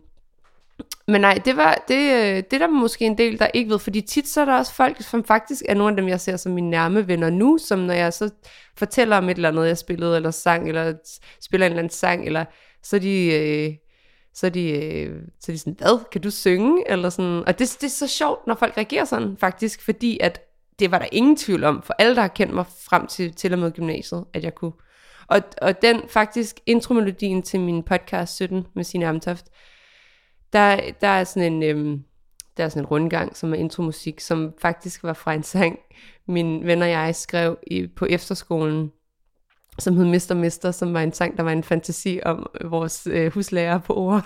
men 1.07 1.21
nej, 1.21 1.41
det 1.45 1.57
var 1.57 1.83
det, 1.87 2.13
øh, 2.13 2.35
det 2.35 2.53
er 2.53 2.57
der 2.57 2.67
måske 2.67 3.05
en 3.05 3.17
del, 3.17 3.39
der 3.39 3.47
ikke 3.53 3.71
ved, 3.71 3.79
fordi 3.79 4.01
tit 4.01 4.27
så 4.27 4.41
er 4.41 4.45
der 4.45 4.57
også 4.57 4.73
folk, 4.73 5.01
som 5.01 5.23
faktisk 5.23 5.63
er 5.69 5.73
nogle 5.73 5.91
af 5.91 5.97
dem, 5.97 6.07
jeg 6.07 6.21
ser 6.21 6.37
som 6.37 6.51
mine 6.51 6.69
nærme 6.69 7.07
venner 7.07 7.29
nu, 7.29 7.57
som 7.57 7.79
når 7.79 7.93
jeg 7.93 8.13
så 8.13 8.29
fortæller 8.77 9.17
om 9.17 9.29
et 9.29 9.35
eller 9.35 9.49
andet, 9.49 9.67
jeg 9.67 9.77
spillede, 9.77 10.15
eller 10.15 10.31
sang, 10.31 10.67
eller 10.67 10.93
spiller 11.41 11.65
en 11.65 11.71
eller 11.71 11.79
anden 11.79 11.93
sang, 11.93 12.25
eller 12.25 12.45
så 12.83 12.95
er 12.95 12.99
de, 12.99 13.33
øh, 13.33 13.73
så 14.33 14.45
er 14.45 14.49
de, 14.49 14.69
øh, 14.69 15.21
så 15.39 15.51
er 15.51 15.53
de 15.53 15.59
sådan, 15.59 15.75
hvad, 15.77 16.09
kan 16.11 16.21
du 16.21 16.31
synge? 16.31 16.91
Eller 16.91 17.09
sådan. 17.09 17.43
Og 17.47 17.59
det, 17.59 17.77
det 17.81 17.87
er 17.87 17.91
så 17.91 18.07
sjovt, 18.07 18.47
når 18.47 18.55
folk 18.55 18.77
reagerer 18.77 19.05
sådan, 19.05 19.37
faktisk, 19.39 19.81
fordi 19.81 20.19
at 20.21 20.41
det 20.79 20.91
var 20.91 20.99
der 20.99 21.07
ingen 21.11 21.35
tvivl 21.35 21.63
om, 21.63 21.81
for 21.83 21.95
alle, 21.99 22.15
der 22.15 22.21
har 22.21 22.27
kendt 22.27 22.53
mig 22.53 22.65
frem 22.89 23.07
til, 23.07 23.33
til 23.33 23.53
og 23.53 23.59
med 23.59 23.71
gymnasiet, 23.71 24.25
at 24.33 24.43
jeg 24.43 24.55
kunne. 24.55 24.73
Og, 25.27 25.41
og 25.61 25.81
den 25.81 26.01
faktisk 26.09 26.59
intromelodien 26.65 27.41
til 27.41 27.59
min 27.59 27.83
podcast 27.83 28.35
17 28.35 28.67
med 28.75 28.83
Signe 28.83 29.07
Amtoft, 29.07 29.45
der, 30.53 30.91
der 31.01 31.07
er 31.07 31.23
sådan 31.23 31.53
en, 31.53 31.63
øhm, 31.63 32.03
der 32.57 32.63
er 32.63 32.69
sådan 32.69 32.83
en 32.83 32.87
rundgang, 32.87 33.37
som 33.37 33.53
er 33.53 33.57
intromusik, 33.57 34.19
som 34.19 34.53
faktisk 34.61 35.03
var 35.03 35.13
fra 35.13 35.33
en 35.33 35.43
sang, 35.43 35.79
min 36.27 36.65
ven 36.65 36.81
og 36.81 36.89
jeg 36.89 37.15
skrev 37.15 37.57
i, 37.67 37.87
på 37.87 38.05
efterskolen, 38.05 38.91
som 39.79 39.97
hed 39.97 40.05
Mister 40.05 40.35
Mister, 40.35 40.71
som 40.71 40.93
var 40.93 41.01
en 41.01 41.13
sang, 41.13 41.37
der 41.37 41.43
var 41.43 41.51
en 41.51 41.63
fantasi 41.63 42.19
om 42.25 42.49
vores 42.65 43.07
øh, 43.11 43.33
huslærer 43.33 43.79
på 43.79 43.95
ord. 43.95 44.25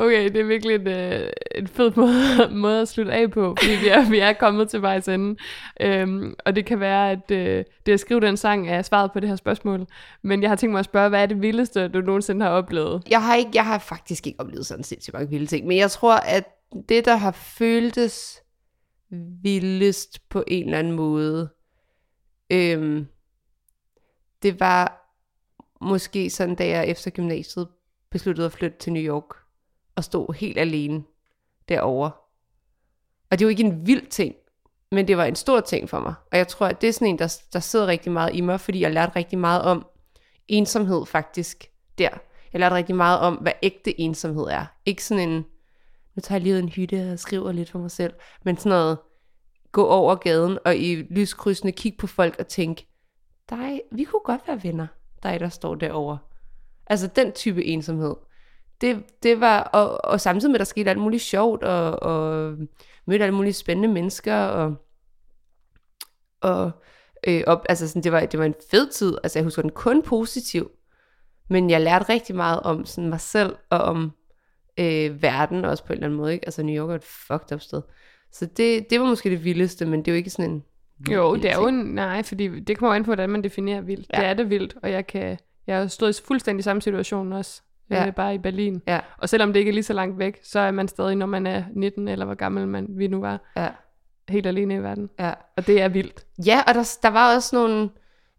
Okay, 0.00 0.24
det 0.24 0.36
er 0.36 0.44
virkelig 0.44 0.74
en, 0.74 0.86
øh, 0.86 1.30
en 1.54 1.66
fed 1.66 1.92
måde, 1.96 2.50
måde 2.62 2.80
at 2.80 2.88
slutte 2.88 3.12
af 3.12 3.30
på, 3.30 3.56
fordi 3.62 3.72
vi 3.72 3.88
er, 3.88 4.08
vi 4.10 4.18
er 4.18 4.32
kommet 4.32 4.70
til 4.70 4.82
vejs 4.82 5.08
ende. 5.08 5.36
Øhm, 5.80 6.34
og 6.44 6.56
det 6.56 6.66
kan 6.66 6.80
være, 6.80 7.10
at 7.10 7.30
øh, 7.30 7.64
det 7.86 7.92
at 7.92 8.00
skrive 8.00 8.20
den 8.20 8.36
sang 8.36 8.68
er 8.68 8.82
svaret 8.82 9.12
på 9.12 9.20
det 9.20 9.28
her 9.28 9.36
spørgsmål. 9.36 9.86
Men 10.22 10.42
jeg 10.42 10.50
har 10.50 10.56
tænkt 10.56 10.72
mig 10.72 10.78
at 10.78 10.84
spørge, 10.84 11.08
hvad 11.08 11.22
er 11.22 11.26
det 11.26 11.42
vildeste, 11.42 11.88
du 11.88 12.00
nogensinde 12.00 12.44
har 12.44 12.52
oplevet? 12.52 13.02
Jeg 13.10 13.22
har, 13.22 13.34
ikke, 13.34 13.50
jeg 13.54 13.64
har 13.64 13.78
faktisk 13.78 14.26
ikke 14.26 14.40
oplevet 14.40 14.66
sådan 14.66 14.84
sindssygt 14.84 15.14
mange 15.14 15.30
vilde 15.30 15.46
ting, 15.46 15.66
men 15.66 15.76
jeg 15.76 15.90
tror, 15.90 16.14
at 16.14 16.44
det, 16.88 17.04
der 17.04 17.16
har 17.16 17.32
føltes 17.32 18.42
vildest 19.42 20.28
på 20.28 20.44
en 20.46 20.64
eller 20.64 20.78
anden 20.78 20.92
måde, 20.92 21.48
øhm, 22.50 23.06
det 24.42 24.60
var 24.60 25.14
måske 25.80 26.30
sådan, 26.30 26.54
da 26.54 26.66
jeg 26.68 26.88
efter 26.88 27.10
gymnasiet 27.10 27.68
besluttede 28.10 28.46
at 28.46 28.52
flytte 28.52 28.78
til 28.78 28.92
New 28.92 29.02
York, 29.02 29.47
at 29.98 30.04
stå 30.04 30.32
helt 30.32 30.58
alene 30.58 31.04
derovre. 31.68 32.10
Og 33.30 33.38
det 33.38 33.40
er 33.40 33.46
jo 33.46 33.50
ikke 33.50 33.62
en 33.62 33.86
vild 33.86 34.06
ting, 34.06 34.34
men 34.92 35.08
det 35.08 35.16
var 35.16 35.24
en 35.24 35.36
stor 35.36 35.60
ting 35.60 35.88
for 35.88 36.00
mig. 36.00 36.14
Og 36.32 36.38
jeg 36.38 36.48
tror, 36.48 36.66
at 36.66 36.80
det 36.80 36.88
er 36.88 36.92
sådan 36.92 37.08
en, 37.08 37.18
der, 37.18 37.38
der 37.52 37.60
sidder 37.60 37.86
rigtig 37.86 38.12
meget 38.12 38.34
i 38.34 38.40
mig, 38.40 38.60
fordi 38.60 38.80
jeg 38.80 38.92
lærte 38.92 39.16
rigtig 39.16 39.38
meget 39.38 39.62
om 39.62 39.86
ensomhed 40.48 41.06
faktisk 41.06 41.66
der. 41.98 42.08
Jeg 42.52 42.60
lærte 42.60 42.74
rigtig 42.74 42.96
meget 42.96 43.20
om, 43.20 43.34
hvad 43.34 43.52
ægte 43.62 44.00
ensomhed 44.00 44.44
er. 44.44 44.66
Ikke 44.86 45.04
sådan 45.04 45.28
en, 45.28 45.44
nu 46.14 46.20
tager 46.20 46.36
jeg 46.36 46.42
lige 46.42 46.56
i 46.56 46.58
en 46.58 46.68
hytte 46.68 47.12
og 47.12 47.18
skriver 47.18 47.52
lidt 47.52 47.70
for 47.70 47.78
mig 47.78 47.90
selv, 47.90 48.12
men 48.44 48.56
sådan 48.56 48.70
noget, 48.70 48.98
gå 49.72 49.86
over 49.86 50.14
gaden 50.14 50.58
og 50.64 50.76
i 50.76 50.94
lyskrydsene 50.94 51.72
kigge 51.72 51.98
på 51.98 52.06
folk 52.06 52.36
og 52.38 52.46
tænke, 52.46 52.86
dig, 53.50 53.80
vi 53.92 54.04
kunne 54.04 54.22
godt 54.24 54.40
være 54.46 54.62
venner, 54.62 54.86
dig 55.22 55.40
der 55.40 55.48
står 55.48 55.74
derovre. 55.74 56.18
Altså 56.86 57.06
den 57.06 57.32
type 57.32 57.64
ensomhed. 57.64 58.14
Det, 58.80 59.04
det 59.22 59.40
var, 59.40 59.60
og, 59.60 60.04
og 60.04 60.20
samtidig 60.20 60.50
med, 60.50 60.56
at 60.56 60.58
der 60.58 60.64
skete 60.64 60.90
alt 60.90 60.98
muligt 60.98 61.22
sjovt, 61.22 61.62
og, 61.62 62.02
og 62.02 62.54
mødte 63.06 63.24
alle 63.24 63.34
mulige 63.34 63.52
spændende 63.52 63.88
mennesker, 63.88 64.36
og, 64.36 64.74
og 66.40 66.70
øh, 67.26 67.42
op, 67.46 67.66
altså 67.68 67.88
sådan, 67.88 68.02
det, 68.02 68.12
var, 68.12 68.26
det 68.26 68.40
var 68.40 68.46
en 68.46 68.54
fed 68.70 68.90
tid. 68.90 69.18
Altså 69.22 69.38
jeg 69.38 69.44
husker 69.44 69.62
den 69.62 69.70
kun 69.70 70.02
positiv, 70.02 70.70
men 71.50 71.70
jeg 71.70 71.80
lærte 71.80 72.08
rigtig 72.08 72.36
meget 72.36 72.60
om 72.60 72.84
sådan 72.84 73.10
mig 73.10 73.20
selv, 73.20 73.56
og 73.70 73.78
om 73.78 74.12
øh, 74.80 75.22
verden 75.22 75.64
også 75.64 75.84
på 75.84 75.92
en 75.92 75.96
eller 75.96 76.06
anden 76.06 76.16
måde. 76.16 76.32
Ikke? 76.32 76.46
Altså 76.46 76.62
New 76.62 76.84
York 76.84 76.90
er 76.90 76.94
et 76.94 77.04
fucked 77.04 77.52
up 77.52 77.60
sted. 77.60 77.82
Så 78.32 78.46
det, 78.46 78.90
det 78.90 79.00
var 79.00 79.06
måske 79.06 79.30
det 79.30 79.44
vildeste, 79.44 79.86
men 79.86 80.00
det 80.00 80.08
er 80.08 80.12
jo 80.12 80.16
ikke 80.16 80.30
sådan 80.30 80.50
en 80.50 80.64
Jo, 81.10 81.36
det 81.36 81.50
er 81.50 81.56
jo 81.56 81.66
en, 81.66 81.74
nej, 81.74 82.22
fordi 82.22 82.60
det 82.60 82.78
kommer 82.78 82.94
an 82.94 83.04
på, 83.04 83.08
hvordan 83.08 83.30
man 83.30 83.44
definerer 83.44 83.80
vildt. 83.80 84.06
Ja. 84.12 84.20
Det 84.20 84.26
er 84.26 84.34
det 84.34 84.50
vildt, 84.50 84.76
og 84.82 84.90
jeg 84.90 85.06
kan, 85.06 85.38
jeg 85.66 85.78
har 85.78 85.86
stået 85.86 86.20
i 86.20 86.22
fuldstændig 86.22 86.64
samme 86.64 86.82
situation 86.82 87.32
også, 87.32 87.62
Ja. 87.90 88.06
øh, 88.06 88.14
bare 88.14 88.34
i 88.34 88.38
Berlin. 88.38 88.82
Ja, 88.86 89.00
Og 89.18 89.28
selvom 89.28 89.52
det 89.52 89.60
ikke 89.60 89.68
er 89.68 89.72
lige 89.74 89.84
så 89.84 89.92
langt 89.92 90.18
væk, 90.18 90.38
så 90.42 90.58
er 90.60 90.70
man 90.70 90.88
stadig, 90.88 91.16
når 91.16 91.26
man 91.26 91.46
er 91.46 91.64
19, 91.72 92.08
eller 92.08 92.24
hvor 92.24 92.34
gammel 92.34 92.68
man 92.68 92.86
vi 92.90 93.06
nu 93.06 93.20
var, 93.20 93.40
ja, 93.56 93.68
helt 94.28 94.46
alene 94.46 94.74
i 94.74 94.78
verden. 94.78 95.10
ja. 95.18 95.32
Og 95.56 95.66
det 95.66 95.82
er 95.82 95.88
vildt. 95.88 96.26
Ja, 96.46 96.62
og 96.66 96.74
der, 96.74 96.98
der 97.02 97.08
var 97.08 97.34
også 97.34 97.56
nogle, 97.56 97.90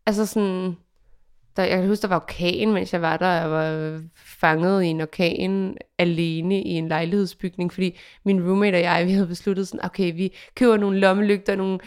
altså 0.06 0.26
sådan, 0.26 0.78
der, 1.60 1.66
jeg 1.66 1.78
kan 1.78 1.88
huske, 1.88 2.02
der 2.02 2.08
var 2.08 2.16
orkan, 2.16 2.74
mens 2.74 2.94
jeg 2.94 3.02
var 3.02 3.18
der, 3.18 3.28
jeg 3.28 3.52
var 3.52 4.02
fanget 4.16 4.84
i 4.84 4.88
en 4.88 5.02
orkan 5.02 5.78
alene 5.98 6.62
i 6.62 6.70
en 6.70 6.88
lejlighedsbygning, 6.88 7.74
fordi 7.74 8.00
min 8.26 8.48
roommate 8.48 8.76
og 8.76 8.82
jeg, 8.82 9.06
vi 9.06 9.12
havde 9.12 9.28
besluttet 9.28 9.68
sådan, 9.68 9.86
okay, 9.86 10.14
vi 10.16 10.38
køber 10.56 10.78
nogle 10.78 11.00
lommelygter, 11.00 11.56
nogle 11.56 11.80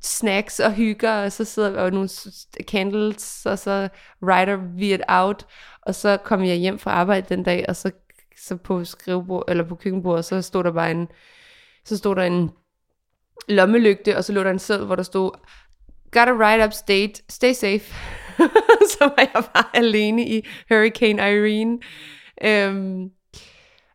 snacks 0.00 0.60
og 0.60 0.72
hygger, 0.72 1.12
og 1.24 1.32
så 1.32 1.44
sidder 1.44 1.70
vi 1.70 1.76
og 1.76 1.90
nogle 1.90 2.08
candles, 2.62 3.46
og 3.46 3.58
så 3.58 3.88
writer 4.22 4.56
vi 4.56 4.94
it 4.94 5.02
out, 5.08 5.46
og 5.82 5.94
så 5.94 6.16
kom 6.16 6.44
jeg 6.44 6.56
hjem 6.56 6.78
fra 6.78 6.90
arbejde 6.90 7.34
den 7.34 7.42
dag, 7.42 7.64
og 7.68 7.76
så, 7.76 7.90
så 8.36 8.56
på 8.56 8.84
skrivebord, 8.84 9.44
eller 9.48 9.64
på 9.64 9.74
køkkenbordet, 9.74 10.24
så 10.24 10.42
stod 10.42 10.64
der 10.64 10.72
bare 10.72 10.90
en, 10.90 11.08
så 11.84 11.96
stod 11.96 12.16
der 12.16 12.22
en 12.22 12.50
lommelygte, 13.48 14.16
og 14.16 14.24
så 14.24 14.32
lå 14.32 14.42
der 14.42 14.50
en 14.50 14.58
sæd, 14.58 14.84
hvor 14.84 14.96
der 14.96 15.02
stod, 15.02 15.30
Gotta 16.12 16.32
ride 16.32 16.64
upstate, 16.64 17.22
stay 17.28 17.52
safe. 17.52 17.94
så 18.92 18.98
var 19.00 19.14
jeg 19.34 19.44
bare 19.54 19.76
alene 19.76 20.28
i 20.28 20.46
Hurricane 20.68 21.22
Irene. 21.22 21.78
Øhm, 22.44 23.10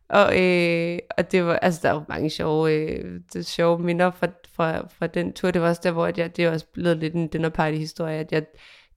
og, 0.08 0.42
øh, 0.42 0.98
og 1.18 1.32
det 1.32 1.44
var, 1.44 1.56
altså 1.56 1.80
der 1.82 1.92
var 1.92 2.04
mange 2.08 2.30
sjove, 2.30 2.72
øh, 2.72 3.20
det 3.32 3.46
sjove 3.46 3.78
minder 3.78 4.10
fra, 4.10 4.26
fra, 4.54 4.88
fra 4.98 5.06
den 5.06 5.32
tur. 5.32 5.50
Det 5.50 5.62
var 5.62 5.68
også 5.68 5.80
der, 5.84 5.90
hvor 5.90 6.12
jeg, 6.16 6.36
det 6.36 6.44
er 6.44 6.50
også 6.50 6.66
blevet 6.72 6.96
lidt 6.96 7.14
en 7.14 7.28
dinner 7.28 7.48
party 7.48 7.76
historie, 7.76 8.18
at 8.18 8.32
jeg 8.32 8.46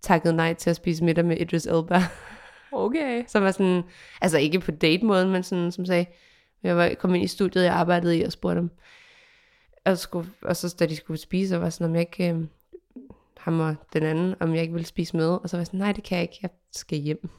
takkede 0.01 0.35
nej 0.35 0.53
til 0.53 0.69
at 0.69 0.75
spise 0.75 1.03
middag 1.03 1.25
med 1.25 1.37
Idris 1.37 1.65
Elba. 1.65 2.01
Okay. 2.71 3.23
som 3.27 3.43
var 3.43 3.51
sådan, 3.51 3.83
altså 4.21 4.37
ikke 4.37 4.59
på 4.59 4.71
date-måden, 4.71 5.29
men 5.31 5.43
sådan, 5.43 5.71
som 5.71 5.85
sagde, 5.85 6.05
jeg 6.63 6.77
var, 6.77 6.93
kom 6.99 7.15
ind 7.15 7.23
i 7.23 7.27
studiet, 7.27 7.63
jeg 7.63 7.73
arbejdede 7.73 8.17
i, 8.17 8.23
og 8.23 8.31
spurgte 8.31 8.59
dem, 8.59 8.69
og, 9.85 9.97
skulle, 9.97 10.29
og 10.41 10.55
så 10.55 10.75
da 10.79 10.85
de 10.85 10.95
skulle 10.95 11.19
spise, 11.19 11.49
så 11.49 11.57
var 11.57 11.69
sådan, 11.69 11.87
om 11.87 11.95
jeg 11.95 12.01
ikke, 12.01 12.33
øh, 12.33 12.39
ham 13.39 13.59
og 13.59 13.75
den 13.93 14.03
anden, 14.03 14.35
om 14.39 14.53
jeg 14.53 14.61
ikke 14.61 14.73
ville 14.73 14.87
spise 14.87 15.17
med, 15.17 15.29
og 15.29 15.49
så 15.49 15.57
var 15.57 15.59
jeg 15.59 15.67
sådan, 15.67 15.79
nej, 15.79 15.91
det 15.91 16.03
kan 16.03 16.15
jeg 16.15 16.21
ikke, 16.21 16.39
jeg 16.41 16.49
skal 16.71 16.97
hjem. 16.97 17.29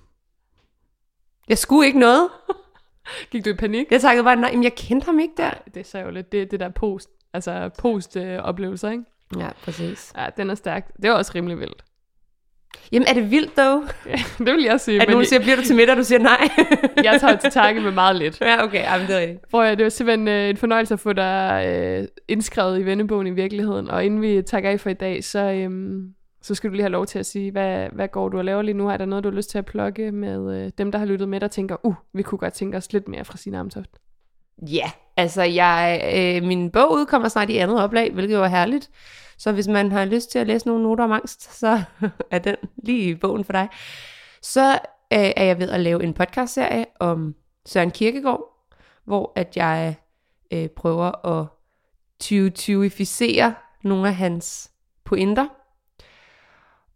Jeg 1.48 1.58
skulle 1.58 1.86
ikke 1.86 1.98
noget. 1.98 2.28
Gik 3.30 3.44
du 3.44 3.50
i 3.50 3.54
panik? 3.54 3.86
Jeg 3.90 4.00
takkede 4.00 4.24
bare 4.24 4.36
nej, 4.36 4.52
men 4.52 4.64
jeg 4.64 4.74
kendte 4.74 5.04
ham 5.04 5.18
ikke 5.18 5.34
der. 5.36 5.50
Det 5.74 5.76
er 5.76 5.84
sørgeligt. 5.84 6.32
Det 6.32 6.42
er 6.42 6.46
det 6.46 6.60
der 6.60 6.68
post, 6.68 7.10
altså 7.32 7.70
post-oplevelser, 7.78 8.90
ikke? 8.90 9.04
Ja, 9.38 9.48
præcis. 9.62 10.12
Ja, 10.16 10.26
den 10.36 10.50
er 10.50 10.54
stærk. 10.54 10.90
Det 11.02 11.10
var 11.10 11.16
også 11.16 11.32
rimelig 11.34 11.58
vildt. 11.58 11.84
Jamen, 12.92 13.08
er 13.08 13.12
det 13.12 13.30
vildt, 13.30 13.56
dog? 13.56 13.82
det 14.46 14.54
vil 14.54 14.62
jeg 14.64 14.80
sige. 14.80 15.02
At 15.02 15.08
nogen 15.08 15.26
siger, 15.26 15.40
bliver 15.40 15.56
du 15.56 15.62
til 15.62 15.76
middag, 15.76 15.92
og 15.92 15.96
du 15.96 16.04
siger 16.04 16.18
nej? 16.18 16.48
jeg 17.04 17.20
tager 17.20 17.36
til 17.36 17.50
takke 17.50 17.80
med 17.80 17.90
meget 17.90 18.16
lidt. 18.16 18.40
ja, 18.40 18.64
okay, 18.64 18.82
jamen, 18.82 19.06
det 19.06 19.16
er 19.16 19.20
rigtigt. 19.20 19.48
Prøv 19.50 19.64
at, 19.64 19.78
det 19.78 19.84
var 19.84 19.90
simpelthen 19.90 20.28
øh, 20.28 20.50
en 20.50 20.56
fornøjelse 20.56 20.94
at 20.94 21.00
få 21.00 21.12
dig 21.12 21.64
øh, 21.66 22.08
indskrevet 22.28 22.80
i 22.80 22.84
vennebogen 22.84 23.26
i 23.26 23.30
virkeligheden. 23.30 23.90
Og 23.90 24.04
inden 24.04 24.22
vi 24.22 24.42
takker 24.42 24.70
af 24.70 24.80
for 24.80 24.90
i 24.90 24.94
dag, 24.94 25.24
så, 25.24 25.38
øhm, 25.38 26.14
så 26.42 26.54
skal 26.54 26.70
du 26.70 26.74
lige 26.74 26.82
have 26.82 26.92
lov 26.92 27.06
til 27.06 27.18
at 27.18 27.26
sige, 27.26 27.50
hvad, 27.50 27.88
hvad 27.92 28.08
går 28.08 28.28
du 28.28 28.38
og 28.38 28.44
laver 28.44 28.62
lige 28.62 28.76
nu? 28.76 28.88
Er 28.88 28.96
der 28.96 29.04
noget, 29.04 29.24
du 29.24 29.30
har 29.30 29.36
lyst 29.36 29.50
til 29.50 29.58
at 29.58 29.66
plukke 29.66 30.12
med 30.12 30.64
øh, 30.64 30.70
dem, 30.78 30.92
der 30.92 30.98
har 30.98 31.06
lyttet 31.06 31.28
med, 31.28 31.40
der 31.40 31.48
tænker, 31.48 31.76
uh, 31.86 31.94
vi 32.12 32.22
kunne 32.22 32.38
godt 32.38 32.52
tænke 32.52 32.76
os 32.76 32.92
lidt 32.92 33.08
mere 33.08 33.24
fra 33.24 33.36
sin 33.36 33.54
Amtoft? 33.54 33.90
Ja, 34.62 34.90
altså 35.16 35.42
jeg, 35.42 36.02
øh, 36.14 36.42
min 36.48 36.70
bog 36.70 36.92
udkommer 36.92 37.28
snart 37.28 37.50
i 37.50 37.56
andet 37.56 37.82
oplag, 37.82 38.12
hvilket 38.12 38.34
jo 38.34 38.44
er 38.44 38.48
herligt. 38.48 38.90
Så 39.38 39.52
hvis 39.52 39.68
man 39.68 39.92
har 39.92 40.04
lyst 40.04 40.30
til 40.30 40.38
at 40.38 40.46
læse 40.46 40.66
nogle 40.66 40.82
noter 40.82 41.04
om 41.04 41.12
angst, 41.12 41.58
så 41.58 41.82
er 42.30 42.38
den 42.38 42.56
lige 42.76 43.10
i 43.10 43.14
bogen 43.14 43.44
for 43.44 43.52
dig. 43.52 43.68
Så 44.42 44.72
øh, 45.12 45.30
er 45.36 45.44
jeg 45.44 45.58
ved 45.58 45.70
at 45.70 45.80
lave 45.80 46.02
en 46.02 46.14
podcastserie 46.14 46.86
om 47.00 47.34
Søren 47.66 47.90
Kierkegaard, 47.90 48.40
hvor 49.04 49.32
at 49.36 49.56
jeg 49.56 49.94
øh, 50.52 50.68
prøver 50.68 51.26
at 51.26 51.46
2020-ificere 52.24 53.52
nogle 53.84 54.08
af 54.08 54.14
hans 54.14 54.70
pointer. 55.04 55.46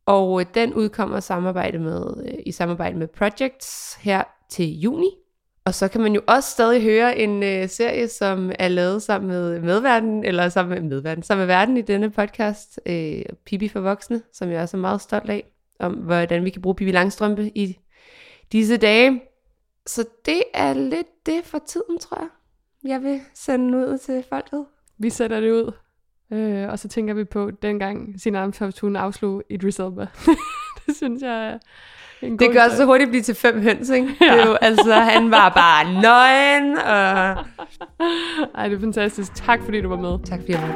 Og 0.07 0.41
øh, 0.41 0.47
den 0.55 0.75
udkommer 0.75 1.21
samarbejde 1.21 1.79
med, 1.79 2.25
øh, 2.27 2.39
i 2.47 2.53
samarbejde 2.53 2.97
med 2.97 3.09
Projects 3.09 3.95
her 3.95 4.25
til 4.51 4.81
juni. 4.81 5.24
Og 5.67 5.75
så 5.75 5.89
kan 5.89 6.01
man 6.01 6.15
jo 6.15 6.21
også 6.27 6.51
stadig 6.51 6.83
høre 6.83 7.19
en 7.19 7.43
øh, 7.43 7.69
serie, 7.69 8.09
som 8.09 8.53
er 8.59 8.69
lavet 8.69 9.03
sammen 9.03 9.29
med 9.29 9.61
medverden, 9.61 10.25
eller 10.25 10.49
sammen 10.49 10.75
med 10.75 10.91
medverden, 10.91 11.23
sammen 11.23 11.47
med 11.47 11.55
verden 11.55 11.77
i 11.77 11.83
denne 11.83 12.11
podcast, 12.11 12.81
øh, 12.87 13.23
Pippi 13.45 13.69
for 13.69 13.81
voksne, 13.81 14.23
som 14.33 14.51
jeg 14.51 14.63
også 14.63 14.77
er 14.77 14.81
meget 14.81 15.01
stolt 15.01 15.31
af, 15.31 15.45
om 15.81 15.93
hvordan 15.93 16.45
vi 16.45 16.51
kan 16.51 16.63
bruge 16.63 16.75
Pippi 16.75 16.93
Langstrømpe 16.93 17.51
i 17.55 17.79
disse 18.53 18.77
dage. 18.77 19.23
Så 19.87 20.05
det 20.27 20.43
er 20.55 20.75
lidt 20.75 21.27
det 21.27 21.45
for 21.45 21.59
tiden, 21.67 21.99
tror 21.99 22.21
jeg. 22.21 22.29
Jeg 22.91 23.03
vil 23.03 23.21
sende 23.35 23.79
ud 23.79 23.99
til 23.99 24.25
folket. 24.29 24.67
Vi 24.99 25.11
sætter 25.11 25.41
det 25.41 25.51
ud. 25.51 25.73
Øh, 26.33 26.69
og 26.69 26.79
så 26.79 26.89
tænker 26.89 27.15
vi 27.15 27.25
på, 27.25 27.51
dengang 27.51 28.21
sin 28.21 28.35
Amtoft, 28.35 28.81
hun 28.81 28.97
afslog 28.97 29.43
Idris 29.51 29.79
Elba. 29.79 30.07
det 30.87 30.97
synes 30.97 31.23
jeg 31.23 31.47
er 31.47 31.59
det 32.31 32.39
gør 32.39 32.47
historie. 32.47 32.71
så 32.71 32.85
hurtigt 32.85 33.11
blive 33.11 33.23
til 33.23 33.35
fem 33.35 33.63
høns, 33.63 33.91
ikke? 33.91 34.09
Ja. 34.21 34.33
Det 34.33 34.41
er 34.43 34.47
jo, 34.47 34.55
altså, 34.55 34.95
han 34.95 35.31
var 35.31 35.49
bare 35.49 36.03
nøgen, 36.03 36.79
og... 36.79 37.45
Ej, 38.55 38.69
det 38.69 38.77
er 38.77 38.81
fantastisk. 38.81 39.35
Tak 39.35 39.61
fordi 39.65 39.81
du 39.81 39.89
var 39.89 39.97
med. 40.01 40.19
Tak 40.25 40.39
fordi 40.41 40.53
jeg 40.53 40.61
var 40.61 40.69
med. 40.69 40.75